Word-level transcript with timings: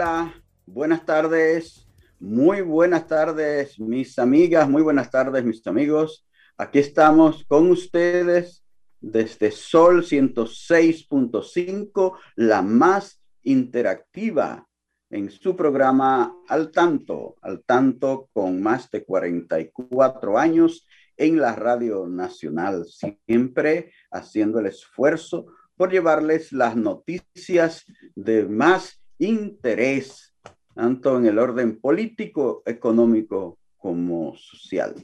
Hola, 0.00 0.32
buenas 0.64 1.04
tardes, 1.04 1.88
muy 2.20 2.60
buenas 2.60 3.08
tardes 3.08 3.80
mis 3.80 4.16
amigas, 4.20 4.70
muy 4.70 4.80
buenas 4.80 5.10
tardes 5.10 5.44
mis 5.44 5.66
amigos. 5.66 6.24
Aquí 6.56 6.78
estamos 6.78 7.44
con 7.48 7.68
ustedes 7.72 8.64
desde 9.00 9.50
Sol 9.50 10.04
106.5, 10.04 12.16
la 12.36 12.62
más 12.62 13.20
interactiva 13.42 14.68
en 15.10 15.32
su 15.32 15.56
programa 15.56 16.32
Al 16.46 16.70
Tanto, 16.70 17.34
al 17.42 17.64
tanto 17.64 18.28
con 18.32 18.62
más 18.62 18.88
de 18.92 19.04
44 19.04 20.38
años 20.38 20.86
en 21.16 21.40
la 21.40 21.56
Radio 21.56 22.06
Nacional, 22.06 22.86
siempre 22.86 23.90
haciendo 24.12 24.60
el 24.60 24.66
esfuerzo 24.66 25.46
por 25.74 25.90
llevarles 25.90 26.52
las 26.52 26.76
noticias 26.76 27.84
de 28.14 28.46
más 28.46 29.00
interés, 29.18 30.34
tanto 30.74 31.18
en 31.18 31.26
el 31.26 31.38
orden 31.38 31.80
político, 31.80 32.62
económico 32.66 33.58
como 33.76 34.34
social. 34.36 34.94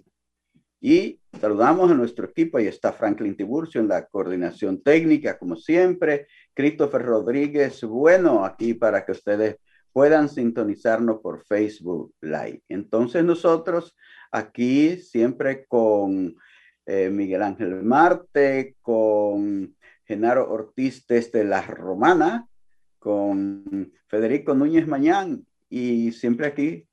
Y 0.81 1.19
saludamos 1.41 1.91
a 1.91 1.95
nuestro 1.95 2.27
equipo, 2.27 2.59
ahí 2.59 2.67
está 2.67 2.93
Franklin 2.93 3.37
Tiburcio 3.37 3.81
en 3.81 3.89
la 3.89 4.07
coordinación 4.07 4.83
técnica, 4.83 5.39
como 5.39 5.57
siempre, 5.57 6.27
Christopher 6.53 7.03
Rodríguez, 7.03 7.83
bueno, 7.85 8.45
aquí 8.45 8.75
para 8.75 9.05
que 9.05 9.13
ustedes 9.13 9.57
puedan 9.95 10.29
sintonizarnos 10.29 11.21
por 11.21 11.45
Facebook 11.47 12.13
Live. 12.21 12.63
Entonces 12.69 13.25
nosotros 13.25 13.97
aquí 14.31 14.99
siempre 14.99 15.65
con 15.67 16.37
eh, 16.85 17.09
Miguel 17.09 17.43
Ángel 17.43 17.83
Marte, 17.83 18.77
con 18.83 19.75
Genaro 20.05 20.51
Ortiz 20.51 21.07
desde 21.07 21.45
La 21.45 21.63
Romana, 21.63 22.47
con 23.05 23.93
Federico 24.07 24.55
Núñez 24.55 24.87
Mañán 24.87 25.47
y 25.69 26.11
siempre 26.13 26.47
aquí 26.47 26.89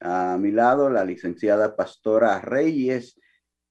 a 0.00 0.38
mi 0.38 0.52
lado 0.52 0.88
la 0.88 1.04
licenciada 1.04 1.76
Pastora 1.76 2.40
Reyes, 2.40 3.20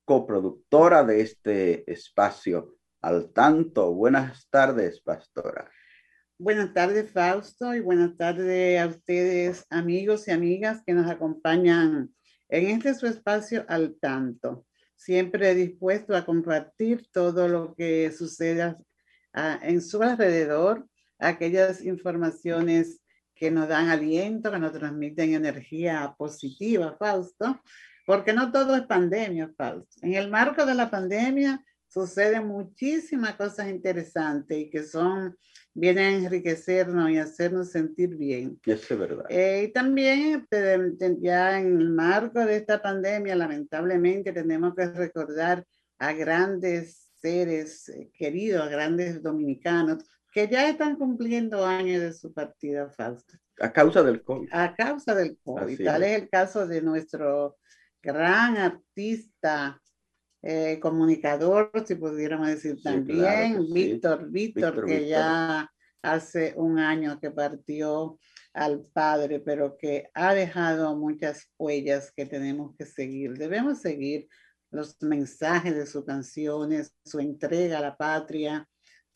coproductora 0.05 1.03
de 1.03 1.21
este 1.21 1.91
espacio 1.91 2.75
al 3.02 3.33
tanto. 3.33 3.91
Buenas 3.91 4.47
tardes, 4.52 5.02
Pastora. 5.02 5.67
Buenas 6.37 6.75
tardes, 6.75 7.11
Fausto, 7.11 7.73
y 7.73 7.80
buenas 7.80 8.15
tardes 8.15 8.80
a 8.80 8.85
ustedes, 8.85 9.65
amigos 9.71 10.27
y 10.27 10.31
amigas 10.31 10.83
que 10.85 10.93
nos 10.93 11.09
acompañan 11.09 12.14
en 12.49 12.67
este 12.67 12.93
su 12.93 13.08
espacio 13.08 13.65
al 13.67 13.97
tanto. 13.99 14.67
Siempre 14.95 15.55
dispuesto 15.55 16.15
a 16.15 16.23
compartir 16.23 17.08
todo 17.11 17.47
lo 17.47 17.73
que 17.73 18.11
suceda 18.11 18.77
ah, 19.33 19.59
en 19.64 19.81
su 19.81 20.03
alrededor 20.03 20.87
aquellas 21.19 21.83
informaciones 21.83 23.02
que 23.35 23.52
nos 23.52 23.67
dan 23.67 23.89
aliento, 23.89 24.52
que 24.52 24.59
nos 24.59 24.73
transmiten 24.73 25.33
energía 25.33 26.13
positiva, 26.17 26.95
Fausto, 26.97 27.61
porque 28.05 28.33
no 28.33 28.52
todo 28.52 28.75
es 28.75 28.83
pandemia, 28.83 29.52
Fausto. 29.55 29.95
En 30.02 30.15
el 30.15 30.29
marco 30.29 30.65
de 30.65 30.75
la 30.75 30.89
pandemia 30.89 31.63
suceden 31.87 32.47
muchísimas 32.47 33.35
cosas 33.35 33.69
interesantes 33.69 34.58
y 34.58 34.69
que 34.69 34.83
son, 34.83 35.35
vienen 35.73 36.05
a 36.05 36.25
enriquecernos 36.25 37.09
y 37.09 37.17
hacernos 37.17 37.71
sentir 37.71 38.15
bien. 38.15 38.59
Eso 38.65 38.93
es 38.93 38.99
verdad. 38.99 39.25
Eh, 39.29 39.65
y 39.67 39.73
también 39.73 40.45
ya 41.21 41.59
en 41.59 41.79
el 41.79 41.89
marco 41.89 42.45
de 42.45 42.58
esta 42.58 42.81
pandemia, 42.81 43.35
lamentablemente 43.35 44.31
tenemos 44.31 44.75
que 44.75 44.87
recordar 44.87 45.65
a 45.97 46.13
grandes 46.13 47.09
seres 47.21 47.89
eh, 47.89 48.09
queridos, 48.13 48.63
a 48.63 48.69
grandes 48.69 49.21
dominicanos, 49.21 50.03
que 50.31 50.47
ya 50.47 50.69
están 50.69 50.95
cumpliendo 50.95 51.65
años 51.65 52.01
de 52.01 52.13
su 52.13 52.33
partida 52.33 52.89
Fausto. 52.89 53.37
A 53.59 53.71
causa 53.71 54.03
del 54.03 54.23
COVID. 54.23 54.49
A 54.51 54.75
causa 54.75 55.15
del 55.15 55.37
COVID. 55.43 55.83
Tal 55.83 56.03
es. 56.03 56.21
el 56.21 56.29
caso 56.29 56.67
de 56.67 56.81
nuestro 56.81 57.57
gran 58.01 58.57
artista, 58.57 59.81
eh, 60.41 60.79
comunicador, 60.79 61.71
si 61.85 61.95
pudiéramos 61.95 62.47
decir 62.47 62.81
también, 62.81 63.65
Víctor, 63.73 64.29
Víctor, 64.29 64.85
que 64.85 65.07
ya 65.07 65.69
hace 66.01 66.53
un 66.55 66.79
año 66.79 67.19
que 67.19 67.31
partió 67.31 68.17
al 68.53 68.85
padre, 68.93 69.41
pero 69.41 69.77
que 69.77 70.09
ha 70.13 70.33
dejado 70.33 70.95
muchas 70.95 71.51
huellas 71.57 72.11
que 72.15 72.25
tenemos 72.25 72.75
que 72.77 72.85
seguir. 72.85 73.37
Debemos 73.37 73.81
seguir 73.81 74.27
los 74.71 75.01
mensajes 75.01 75.75
de 75.75 75.85
sus 75.85 76.05
canciones, 76.05 76.93
su 77.03 77.19
entrega 77.19 77.79
a 77.79 77.81
la 77.81 77.97
patria, 77.97 78.67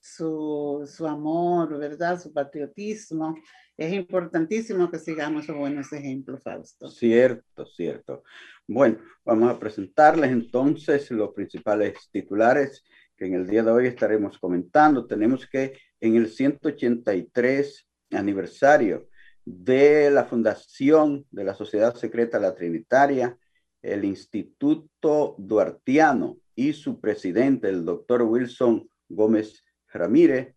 su, 0.03 0.83
su 0.85 1.07
amor, 1.07 1.79
¿verdad? 1.79 2.19
Su 2.19 2.33
patriotismo. 2.33 3.37
Es 3.77 3.93
importantísimo 3.93 4.91
que 4.91 4.99
sigamos 4.99 5.45
esos 5.45 5.55
buenos 5.55 5.93
ejemplos, 5.93 6.43
Fausto. 6.43 6.89
Cierto, 6.89 7.65
cierto. 7.65 8.23
Bueno, 8.67 8.99
vamos 9.23 9.49
a 9.49 9.57
presentarles 9.57 10.29
entonces 10.31 11.09
los 11.09 11.33
principales 11.33 12.09
titulares 12.11 12.83
que 13.15 13.27
en 13.27 13.35
el 13.35 13.47
día 13.47 13.63
de 13.63 13.71
hoy 13.71 13.87
estaremos 13.87 14.37
comentando. 14.37 15.07
Tenemos 15.07 15.47
que 15.47 15.77
en 16.01 16.17
el 16.17 16.27
183 16.29 17.87
aniversario 18.11 19.07
de 19.45 20.11
la 20.11 20.25
fundación 20.25 21.25
de 21.31 21.45
la 21.45 21.53
Sociedad 21.55 21.95
Secreta 21.95 22.39
La 22.39 22.53
Trinitaria, 22.53 23.37
el 23.81 24.03
Instituto 24.03 25.35
Duartiano 25.37 26.37
y 26.55 26.73
su 26.73 26.99
presidente, 26.99 27.69
el 27.69 27.85
doctor 27.85 28.23
Wilson 28.23 28.89
Gómez 29.07 29.63
Ramírez, 29.99 30.55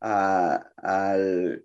al, 0.00 1.64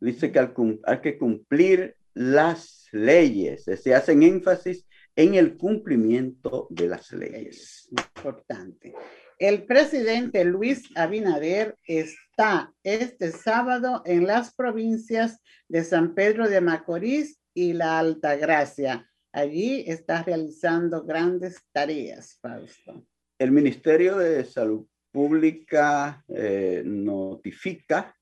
dice 0.00 0.30
que 0.32 0.48
hay 0.84 1.00
que 1.00 1.18
cumplir 1.18 1.96
las 2.14 2.86
leyes, 2.92 3.64
se 3.64 3.94
hacen 3.94 4.22
énfasis 4.22 4.86
en 5.16 5.34
el 5.34 5.56
cumplimiento 5.56 6.66
de 6.70 6.88
las 6.88 7.12
leyes. 7.12 7.88
Importante. 7.90 8.94
El 9.38 9.64
presidente 9.64 10.44
Luis 10.44 10.88
Abinader 10.94 11.76
está 11.84 12.72
este 12.84 13.32
sábado 13.32 14.02
en 14.06 14.26
las 14.26 14.54
provincias 14.54 15.40
de 15.68 15.82
San 15.82 16.14
Pedro 16.14 16.48
de 16.48 16.60
Macorís 16.60 17.40
y 17.52 17.72
la 17.72 17.98
Altagracia. 17.98 19.10
Allí 19.32 19.84
está 19.88 20.22
realizando 20.22 21.04
grandes 21.04 21.60
tareas, 21.72 22.38
Fausto. 22.40 23.04
El 23.36 23.50
Ministerio 23.50 24.16
de 24.16 24.44
Salud 24.44 24.86
Pública 25.14 26.24
eh, 26.26 26.82
notifica 26.84 28.16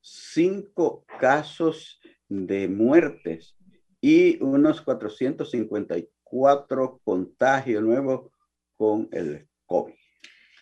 cinco 0.00 1.04
casos 1.18 2.00
de 2.28 2.68
muertes 2.68 3.56
y 4.00 4.40
unos 4.40 4.80
454 4.82 7.00
contagios 7.02 7.82
nuevos 7.82 8.30
con 8.76 9.08
el 9.10 9.48
COVID. 9.66 9.94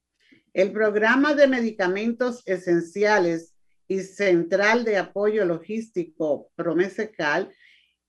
El 0.55 0.71
programa 0.71 1.35
de 1.35 1.47
medicamentos 1.47 2.41
esenciales 2.45 3.53
y 3.89 3.99
central 3.99 4.85
de 4.85 4.95
apoyo 4.95 5.43
logístico 5.43 6.49
Promesecal 6.55 7.53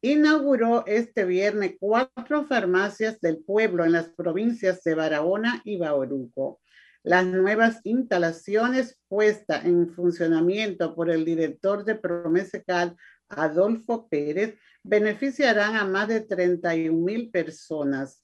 inauguró 0.00 0.86
este 0.86 1.24
viernes 1.24 1.74
cuatro 1.80 2.46
farmacias 2.46 3.20
del 3.20 3.38
pueblo 3.38 3.84
en 3.84 3.90
las 3.90 4.10
provincias 4.10 4.84
de 4.84 4.94
Barahona 4.94 5.60
y 5.64 5.76
Bauruco. 5.76 6.60
Las 7.02 7.26
nuevas 7.26 7.80
instalaciones 7.82 8.96
puestas 9.08 9.64
en 9.64 9.92
funcionamiento 9.92 10.94
por 10.94 11.10
el 11.10 11.24
director 11.24 11.84
de 11.84 11.96
Promesecal, 11.96 12.94
Adolfo 13.28 14.06
Pérez, 14.08 14.54
beneficiarán 14.84 15.74
a 15.74 15.84
más 15.84 16.06
de 16.06 16.20
31 16.20 16.96
mil 16.96 17.28
personas. 17.28 18.22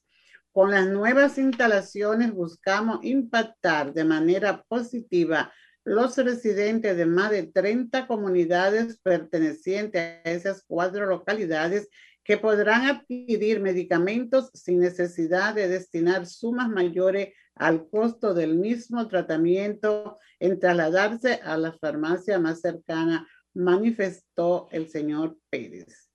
Con 0.52 0.70
las 0.70 0.86
nuevas 0.86 1.38
instalaciones 1.38 2.32
buscamos 2.32 3.02
impactar 3.02 3.94
de 3.94 4.04
manera 4.04 4.62
positiva 4.68 5.50
los 5.82 6.16
residentes 6.18 6.94
de 6.94 7.06
más 7.06 7.30
de 7.30 7.44
30 7.44 8.06
comunidades 8.06 9.00
pertenecientes 9.02 10.20
a 10.24 10.30
esas 10.30 10.62
cuatro 10.66 11.06
localidades 11.06 11.88
que 12.22 12.36
podrán 12.36 12.84
adquirir 12.84 13.60
medicamentos 13.60 14.50
sin 14.52 14.80
necesidad 14.80 15.54
de 15.54 15.68
destinar 15.68 16.26
sumas 16.26 16.68
mayores 16.68 17.34
al 17.54 17.88
costo 17.88 18.34
del 18.34 18.54
mismo 18.54 19.08
tratamiento 19.08 20.18
en 20.38 20.60
trasladarse 20.60 21.40
a 21.42 21.56
la 21.56 21.72
farmacia 21.72 22.38
más 22.38 22.60
cercana, 22.60 23.26
manifestó 23.54 24.68
el 24.70 24.88
señor 24.88 25.38
Pérez. 25.48 26.11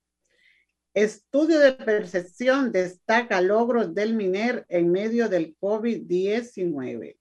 Estudio 0.98 1.60
de 1.60 1.74
percepción 1.74 2.72
destaca 2.72 3.40
logros 3.40 3.94
del 3.94 4.14
MINER 4.14 4.66
en 4.68 4.90
medio 4.90 5.28
del 5.28 5.56
COVID-19. 5.60 7.16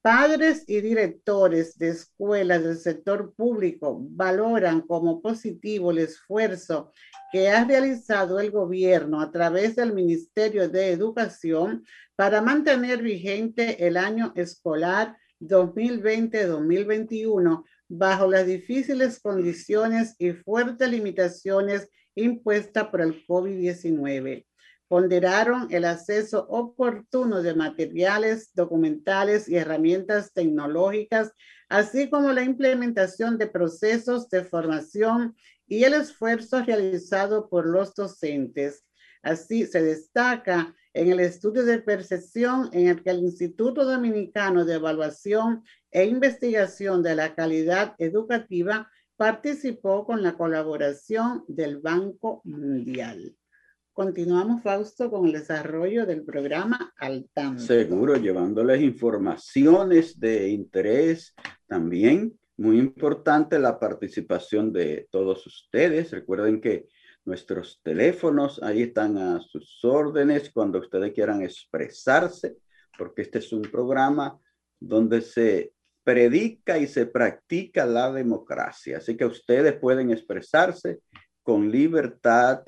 Padres 0.00 0.62
y 0.68 0.80
directores 0.80 1.76
de 1.76 1.88
escuelas 1.88 2.62
del 2.62 2.78
sector 2.78 3.34
público 3.34 3.98
valoran 4.10 4.82
como 4.82 5.20
positivo 5.20 5.90
el 5.90 5.98
esfuerzo 5.98 6.92
que 7.32 7.48
ha 7.48 7.64
realizado 7.64 8.38
el 8.38 8.52
gobierno 8.52 9.20
a 9.20 9.32
través 9.32 9.74
del 9.74 9.92
Ministerio 9.92 10.68
de 10.68 10.92
Educación 10.92 11.84
para 12.14 12.42
mantener 12.42 13.02
vigente 13.02 13.84
el 13.84 13.96
año 13.96 14.32
escolar 14.36 15.16
2020-2021 15.40 17.64
bajo 17.88 18.30
las 18.30 18.46
difíciles 18.46 19.18
condiciones 19.18 20.14
y 20.20 20.30
fuertes 20.30 20.88
limitaciones 20.88 21.88
impuesta 22.14 22.90
por 22.90 23.00
el 23.00 23.26
COVID-19. 23.26 24.46
Ponderaron 24.88 25.68
el 25.70 25.84
acceso 25.86 26.46
oportuno 26.48 27.42
de 27.42 27.54
materiales, 27.54 28.50
documentales 28.54 29.48
y 29.48 29.56
herramientas 29.56 30.32
tecnológicas, 30.32 31.32
así 31.68 32.10
como 32.10 32.32
la 32.32 32.42
implementación 32.42 33.38
de 33.38 33.46
procesos 33.46 34.28
de 34.28 34.44
formación 34.44 35.34
y 35.66 35.84
el 35.84 35.94
esfuerzo 35.94 36.62
realizado 36.62 37.48
por 37.48 37.66
los 37.66 37.94
docentes. 37.94 38.84
Así 39.22 39.66
se 39.66 39.82
destaca 39.82 40.74
en 40.92 41.10
el 41.10 41.20
estudio 41.20 41.64
de 41.64 41.80
percepción 41.80 42.68
en 42.72 42.88
el 42.88 43.02
que 43.02 43.10
el 43.10 43.20
Instituto 43.20 43.84
Dominicano 43.84 44.64
de 44.64 44.74
Evaluación 44.74 45.64
e 45.90 46.04
Investigación 46.04 47.02
de 47.02 47.16
la 47.16 47.34
Calidad 47.34 47.94
Educativa 47.98 48.90
participó 49.16 50.04
con 50.04 50.22
la 50.22 50.36
colaboración 50.36 51.44
del 51.48 51.78
Banco 51.78 52.40
Mundial. 52.44 53.36
Continuamos, 53.92 54.62
Fausto, 54.62 55.08
con 55.08 55.26
el 55.26 55.32
desarrollo 55.32 56.04
del 56.04 56.24
programa 56.24 56.92
Altam. 56.98 57.60
Seguro, 57.60 58.16
llevándoles 58.16 58.82
informaciones 58.82 60.18
de 60.18 60.48
interés 60.48 61.32
también. 61.68 62.36
Muy 62.56 62.78
importante 62.78 63.58
la 63.58 63.78
participación 63.78 64.72
de 64.72 65.06
todos 65.12 65.46
ustedes. 65.46 66.10
Recuerden 66.10 66.60
que 66.60 66.88
nuestros 67.24 67.80
teléfonos 67.84 68.60
ahí 68.62 68.82
están 68.82 69.16
a 69.16 69.40
sus 69.40 69.84
órdenes 69.84 70.50
cuando 70.50 70.80
ustedes 70.80 71.12
quieran 71.12 71.42
expresarse, 71.42 72.56
porque 72.98 73.22
este 73.22 73.38
es 73.38 73.52
un 73.52 73.62
programa 73.62 74.38
donde 74.80 75.20
se 75.20 75.72
predica 76.04 76.78
y 76.78 76.86
se 76.86 77.06
practica 77.06 77.86
la 77.86 78.12
democracia. 78.12 78.98
Así 78.98 79.16
que 79.16 79.24
ustedes 79.24 79.72
pueden 79.74 80.10
expresarse 80.10 81.00
con 81.42 81.70
libertad 81.70 82.62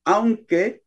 aunque 0.05 0.83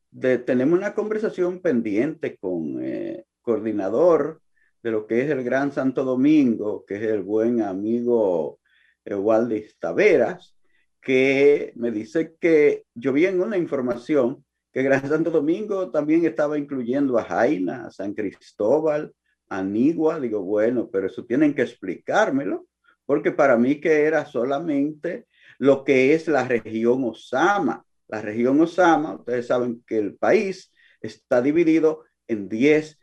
tenemos 0.45 0.79
una 0.79 0.93
conversación 0.93 1.61
pendiente 1.61 2.37
con 2.37 2.81
eh, 2.81 3.25
coordinador 3.41 4.41
de 4.81 4.91
lo 4.91 5.07
que 5.07 5.21
es 5.21 5.29
el 5.29 5.43
Gran 5.43 5.71
Santo 5.71 6.03
Domingo, 6.03 6.85
que 6.85 6.95
es 6.95 7.03
el 7.03 7.21
buen 7.21 7.61
amigo 7.61 8.59
Waldis 9.05 9.77
Taveras, 9.79 10.55
que 11.01 11.71
me 11.75 11.91
dice 11.91 12.35
que 12.39 12.85
yo 12.93 13.13
vi 13.13 13.25
en 13.25 13.41
una 13.41 13.57
información 13.57 14.45
que 14.71 14.83
Gran 14.83 15.07
Santo 15.07 15.31
Domingo 15.31 15.89
también 15.89 16.25
estaba 16.25 16.57
incluyendo 16.57 17.17
a 17.17 17.23
Jaina, 17.23 17.87
a 17.87 17.91
San 17.91 18.13
Cristóbal, 18.13 19.13
a 19.47 19.63
Nigua. 19.63 20.19
Digo, 20.19 20.41
bueno, 20.41 20.89
pero 20.91 21.07
eso 21.07 21.25
tienen 21.25 21.55
que 21.55 21.63
explicármelo, 21.63 22.67
porque 23.05 23.31
para 23.31 23.57
mí 23.57 23.79
que 23.79 24.03
era 24.03 24.25
solamente 24.25 25.25
lo 25.57 25.83
que 25.83 26.13
es 26.13 26.27
la 26.27 26.47
región 26.47 27.03
Osama. 27.03 27.83
la 28.07 28.21
región 28.21 28.59
Osama, 28.61 29.15
ustedes 29.15 29.47
saben 29.47 29.83
que 29.85 29.97
el 29.97 30.15
país 30.15 30.71
está 31.01 31.41
dividido 31.41 32.03
en 32.27 32.49
10 32.49 32.98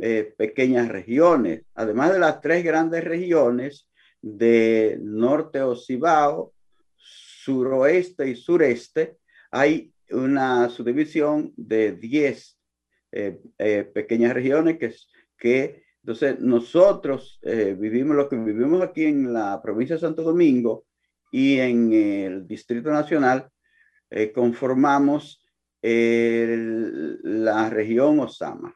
eh, 0.00 0.34
pequeñas 0.36 0.88
regiones, 0.88 1.62
además 1.74 2.12
de 2.12 2.18
las 2.18 2.40
tres 2.40 2.64
grandes 2.64 3.04
regiones 3.04 3.88
de 4.20 4.98
norte 5.00 5.62
Ocibao, 5.62 6.52
suroeste 6.96 8.28
y 8.28 8.34
sureste, 8.34 9.18
hay 9.52 9.92
una 10.10 10.68
subdivisión 10.68 11.52
de 11.56 11.92
10 11.92 12.58
eh, 13.12 13.40
eh, 13.56 13.84
pequeñas 13.84 14.34
regiones 14.34 14.78
que, 14.78 14.92
que 15.38 15.84
entonces 16.02 16.40
nosotros 16.40 17.38
vivimos 17.42 18.16
lo 18.16 18.28
que 18.28 18.36
vivimos 18.36 18.82
aquí 18.82 19.04
en 19.04 19.32
la 19.32 19.60
provincia 19.62 19.96
de 19.96 20.00
Santo 20.00 20.22
Domingo 20.22 20.86
y 21.30 21.58
en 21.58 21.92
el 21.92 22.48
Distrito 22.48 22.90
Nacional 22.90 23.48
conformamos 24.34 25.44
la 25.82 27.68
región 27.68 28.20
Osama. 28.20 28.74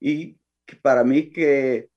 Y 0.00 0.36
para 0.82 1.04
mí 1.04 1.30
que 1.30 1.88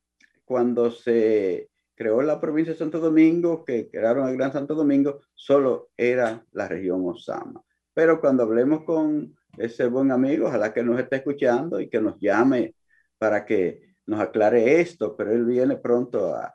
cuando 0.43 0.91
se 0.91 1.69
creó 1.95 2.21
la 2.21 2.39
provincia 2.39 2.73
de 2.73 2.79
Santo 2.79 2.99
Domingo, 2.99 3.63
que 3.63 3.89
crearon 3.89 4.27
el 4.27 4.37
Gran 4.37 4.51
Santo 4.51 4.75
Domingo, 4.75 5.21
solo 5.33 5.89
era 5.95 6.45
la 6.51 6.67
región 6.67 7.01
Osama. 7.07 7.63
Pero 7.93 8.19
cuando 8.19 8.43
hablemos 8.43 8.83
con 8.83 9.35
ese 9.57 9.87
buen 9.87 10.11
amigo, 10.11 10.47
ojalá 10.47 10.73
que 10.73 10.83
nos 10.83 10.99
esté 10.99 11.17
escuchando 11.17 11.79
y 11.79 11.89
que 11.89 12.01
nos 12.01 12.19
llame 12.19 12.75
para 13.17 13.45
que 13.45 13.95
nos 14.05 14.19
aclare 14.19 14.81
esto, 14.81 15.15
pero 15.15 15.31
él 15.31 15.45
viene 15.45 15.77
pronto 15.77 16.35
a, 16.35 16.53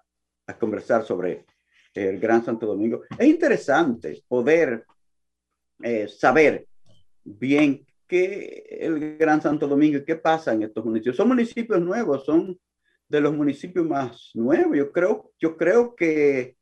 conversar 0.58 1.04
sobre 1.04 1.46
el 1.94 2.18
Gran 2.18 2.44
Santo 2.44 2.66
Domingo. 2.66 3.02
Es 3.16 3.26
interesante 3.28 4.24
poder 4.26 4.84
eh, 5.80 6.08
saber 6.08 6.66
bien 7.22 7.86
qué 8.10 8.66
el 8.80 9.16
Gran 9.16 9.40
Santo 9.40 9.68
Domingo 9.68 10.00
qué 10.04 10.16
pasa 10.16 10.52
en 10.52 10.64
estos 10.64 10.84
municipios. 10.84 11.16
Son 11.16 11.28
municipios 11.28 11.80
nuevos, 11.80 12.24
son 12.24 12.58
de 13.08 13.20
los 13.20 13.32
municipios 13.32 13.86
más 13.86 14.32
nuevos. 14.34 14.76
Yo 14.76 14.90
creo, 14.90 15.30
yo 15.38 15.56
creo 15.56 15.94
que 15.94 16.56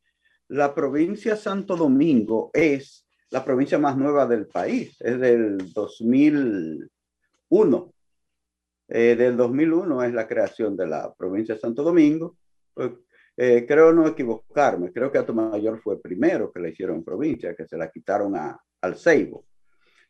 la 0.49 0.75
provincia 0.75 1.37
Santo 1.37 1.77
Domingo 1.77 2.51
es 2.53 3.07
la 3.31 3.43
provincia 3.45 3.79
más 3.79 3.97
nueva 3.97 4.27
del 4.27 4.47
país, 4.47 4.97
es 5.01 5.19
del 5.19 5.73
2001. 5.73 7.95
Eh, 8.91 9.17
del 9.17 9.37
2001 9.37 10.03
es 10.05 10.15
la 10.15 10.27
creación 10.27 10.75
de 10.77 10.87
la 10.87 11.13
provincia 11.15 11.59
Santo 11.59 11.83
Domingo. 11.83 12.39
Pues, 12.73 12.93
eh, 13.37 13.67
creo 13.69 13.93
no 13.93 14.07
equivocarme, 14.07 14.93
creo 14.93 15.13
que 15.13 15.19
Atomayor 15.19 15.81
fue 15.81 16.01
primero 16.01 16.51
que 16.53 16.61
le 16.61 16.71
hicieron 16.71 17.05
provincia, 17.05 17.55
que 17.55 17.67
se 17.67 17.77
la 17.77 17.91
quitaron 17.91 18.35
a, 18.37 18.59
al 18.81 18.97
Ceibo. 18.97 19.48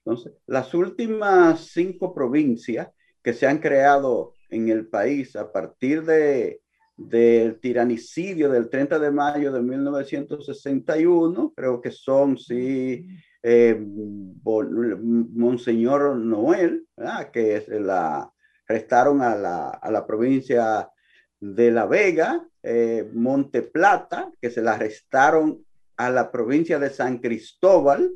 Entonces, 0.09 0.33
las 0.47 0.73
últimas 0.73 1.67
cinco 1.67 2.15
provincias 2.15 2.89
que 3.23 3.35
se 3.35 3.47
han 3.47 3.59
creado 3.59 4.33
en 4.49 4.71
el 4.71 4.89
país 4.89 5.37
a 5.37 5.53
partir 5.53 6.03
de, 6.03 6.63
del 6.97 7.61
tiranicidio 7.61 8.49
del 8.49 8.71
30 8.71 8.99
de 9.01 9.11
mayo 9.11 9.53
de 9.53 9.61
1961, 9.61 11.53
creo 11.55 11.83
que 11.83 11.91
son, 11.91 12.39
sí, 12.39 13.07
eh, 13.43 13.79
Monseñor 15.35 16.17
Noel, 16.17 16.87
que 17.31 17.57
es 17.57 17.69
la, 17.69 18.33
restaron 18.67 19.21
a 19.21 19.37
la, 19.37 19.69
a 19.69 19.91
la 19.91 20.07
provincia 20.07 20.89
de 21.39 21.71
La 21.71 21.85
Vega, 21.85 22.49
eh, 22.63 23.07
Monte 23.13 23.61
Plata, 23.61 24.33
que 24.41 24.51
se 24.51 24.63
la 24.63 24.73
arrestaron 24.73 25.67
a 25.99 26.09
la 26.09 26.31
provincia 26.33 26.79
de 26.79 26.89
San 26.89 27.19
Cristóbal, 27.19 28.11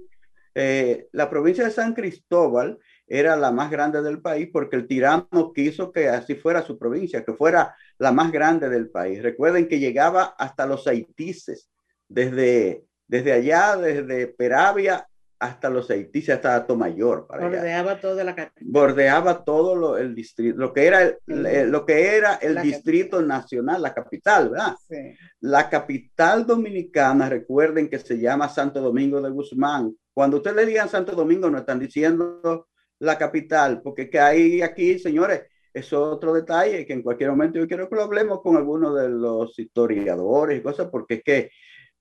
eh, 0.55 1.09
la 1.13 1.31
provincia 1.31 1.65
de 1.65 1.71
San 1.71 1.95
Cristóbal 1.95 2.79
era 3.07 3.37
la 3.37 3.51
más 3.51 3.71
grande 3.71 4.03
del 4.03 4.21
país 4.21 4.49
porque 4.53 4.77
el 4.77 4.87
tirano 4.87 5.53
quiso 5.55 5.93
que 5.93 6.09
así 6.09 6.35
fuera 6.35 6.63
su 6.63 6.79
provincia, 6.79 7.25
que 7.25 7.35
fuera 7.35 7.75
la 7.99 8.13
más 8.13 8.33
grande 8.33 8.69
del 8.69 8.91
país. 8.91 9.23
Recuerden 9.23 9.69
que 9.69 9.79
llegaba 9.79 10.35
hasta 10.39 10.67
los 10.67 10.87
haitises, 10.87 11.69
desde, 12.09 12.85
desde 13.07 13.33
allá, 13.33 13.77
desde 13.77 14.29
Peravia 14.29 15.07
hasta 15.43 15.69
los 15.69 15.91
Haití, 15.91 16.31
hasta 16.31 16.65
Tomayor. 16.65 17.27
Para 17.27 17.49
bordeaba 17.49 18.01
toda 18.01 18.23
la 18.23 18.37
capital. 18.37 18.65
Bordeaba 18.65 19.45
todo 19.45 19.75
lo, 19.75 19.99
el 19.99 20.15
distrito, 20.15 20.57
lo 20.57 20.73
que 20.73 20.87
era 20.87 21.03
el, 21.03 21.69
lo 21.69 21.85
que 21.85 22.17
era 22.17 22.35
el 22.37 22.63
distrito 22.63 23.21
nacional, 23.21 23.83
la 23.83 23.93
capital, 23.93 24.51
¿verdad? 24.51 24.75
Sí. 24.89 25.17
La 25.41 25.69
capital 25.69 26.47
dominicana, 26.47 27.29
recuerden 27.29 27.91
que 27.91 27.99
se 27.99 28.21
llama 28.21 28.49
Santo 28.49 28.81
Domingo 28.81 29.21
de 29.21 29.31
Guzmán. 29.31 29.93
Cuando 30.15 30.37
ustedes 30.37 30.57
le 30.57 30.67
digan 30.67 30.89
Santo 30.89 31.11
Domingo, 31.11 31.51
no 31.51 31.59
están 31.59 31.81
diciendo 31.81 32.69
la 33.01 33.19
capital, 33.19 33.83
porque 33.83 34.09
que 34.09 34.21
hay 34.21 34.63
aquí, 34.63 34.97
señores, 35.01 35.43
es 35.75 35.93
otro 35.93 36.35
detalle 36.35 36.87
que 36.87 36.93
en 36.93 37.03
cualquier 37.03 37.31
momento 37.31 37.59
yo 37.59 37.67
quiero 37.67 37.89
que 37.89 37.97
lo 37.97 38.05
hablemos 38.05 38.43
con 38.43 38.57
algunos 38.57 38.95
de 38.95 39.09
los 39.09 39.59
historiadores 39.59 40.61
y 40.61 40.63
cosas, 40.63 40.89
porque 40.89 41.15
es 41.15 41.23
que 41.25 41.51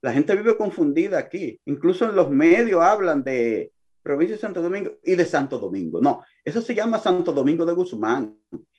la 0.01 0.13
gente 0.13 0.35
vive 0.35 0.57
confundida 0.57 1.17
aquí. 1.17 1.59
Incluso 1.65 2.05
en 2.05 2.15
los 2.15 2.29
medios 2.29 2.81
hablan 2.81 3.23
de 3.23 3.71
provincia 4.01 4.35
de 4.35 4.41
Santo 4.41 4.61
Domingo 4.61 4.91
y 5.03 5.15
de 5.15 5.25
Santo 5.25 5.59
Domingo. 5.59 6.01
No, 6.01 6.23
eso 6.43 6.61
se 6.61 6.73
llama 6.73 6.99
Santo 6.99 7.31
Domingo 7.31 7.65
de 7.65 7.73
Guzmán. 7.73 8.37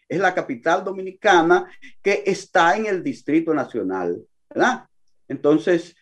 Es 0.09 0.21
la 0.21 0.35
capital 0.35 0.85
dominicana 0.85 1.71
que 2.02 2.23
está 2.26 2.76
en 2.76 2.87
el 2.87 3.02
Distrito 3.02 3.55
Nacional, 3.55 4.21
¿verdad? 4.50 4.87
Entonces, 5.29 5.97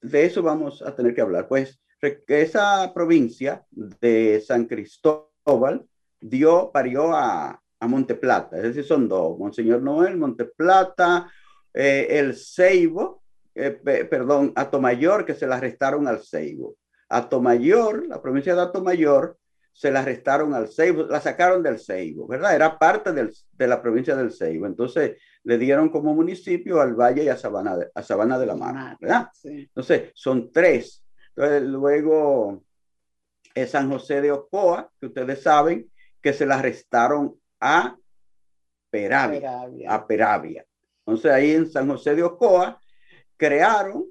de 0.00 0.24
eso 0.24 0.42
vamos 0.42 0.82
a 0.82 0.94
tener 0.94 1.14
que 1.14 1.22
hablar. 1.22 1.48
Pues 1.48 1.80
esa 2.28 2.92
provincia 2.94 3.64
de 3.70 4.42
San 4.46 4.66
Cristóbal 4.66 5.84
dio, 6.20 6.70
parió 6.70 7.12
a, 7.14 7.60
a 7.80 7.88
Monteplata, 7.88 8.56
es 8.58 8.62
decir, 8.62 8.84
son 8.84 9.08
dos, 9.08 9.38
Monseñor 9.38 9.82
Noel, 9.82 10.16
Monteplata, 10.16 11.30
eh, 11.72 12.06
el 12.10 12.34
Ceibo, 12.36 13.22
eh, 13.56 14.06
perdón, 14.08 14.52
a 14.54 14.70
Tomayor, 14.70 15.24
que 15.24 15.34
se 15.34 15.46
la 15.46 15.56
arrestaron 15.56 16.06
al 16.06 16.22
Ceibo. 16.22 16.76
A 17.08 17.28
Tomayor, 17.28 18.06
la 18.06 18.20
provincia 18.20 18.54
de 18.54 18.62
Atomayor, 18.62 19.38
se 19.72 19.90
la 19.90 20.00
arrestaron 20.00 20.54
al 20.54 20.68
Ceibo, 20.68 21.04
la 21.04 21.20
sacaron 21.20 21.62
del 21.62 21.78
Ceibo, 21.78 22.26
¿verdad? 22.26 22.54
Era 22.54 22.78
parte 22.78 23.12
del, 23.12 23.30
de 23.52 23.66
la 23.66 23.82
provincia 23.82 24.16
del 24.16 24.32
Ceibo. 24.32 24.66
Entonces 24.66 25.18
le 25.44 25.58
dieron 25.58 25.90
como 25.90 26.14
municipio 26.14 26.80
al 26.80 26.94
Valle 26.94 27.24
y 27.24 27.28
a 27.28 27.36
Sabana 27.36 27.76
de, 27.76 27.90
a 27.94 28.02
Sabana 28.02 28.38
de 28.38 28.46
la 28.46 28.56
Mar, 28.56 28.96
¿verdad? 29.00 29.28
Entonces 29.44 30.12
son 30.14 30.50
tres. 30.50 31.04
Entonces 31.34 31.62
luego 31.62 32.62
es 33.54 33.70
San 33.70 33.90
José 33.90 34.22
de 34.22 34.32
Ocoa, 34.32 34.90
que 34.98 35.06
ustedes 35.06 35.42
saben 35.42 35.90
que 36.22 36.32
se 36.32 36.46
la 36.46 36.58
arrestaron 36.58 37.38
a 37.60 37.96
Peravia, 38.90 39.40
Peravia. 39.40 39.94
a 39.94 40.06
Peravia. 40.06 40.66
Entonces 41.00 41.30
ahí 41.30 41.52
en 41.52 41.70
San 41.70 41.86
José 41.86 42.14
de 42.14 42.22
Ocoa 42.22 42.80
crearon 43.36 44.06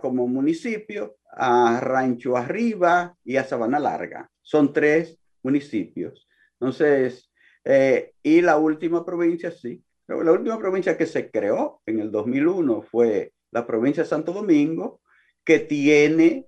como 0.00 0.28
municipio 0.28 1.16
a 1.32 1.80
Rancho 1.80 2.36
Arriba 2.36 3.16
y 3.24 3.36
a 3.36 3.44
Sabana 3.44 3.78
Larga. 3.78 4.30
Son 4.40 4.72
tres 4.72 5.18
municipios. 5.42 6.28
Entonces, 6.60 7.30
eh, 7.64 8.12
y 8.22 8.40
la 8.40 8.58
última 8.58 9.04
provincia, 9.04 9.50
sí, 9.50 9.82
la 10.06 10.32
última 10.32 10.58
provincia 10.58 10.96
que 10.96 11.06
se 11.06 11.30
creó 11.30 11.80
en 11.86 12.00
el 12.00 12.10
2001 12.10 12.82
fue 12.82 13.32
la 13.50 13.66
provincia 13.66 14.02
de 14.02 14.08
Santo 14.08 14.32
Domingo, 14.32 15.00
que 15.44 15.58
tiene 15.58 16.46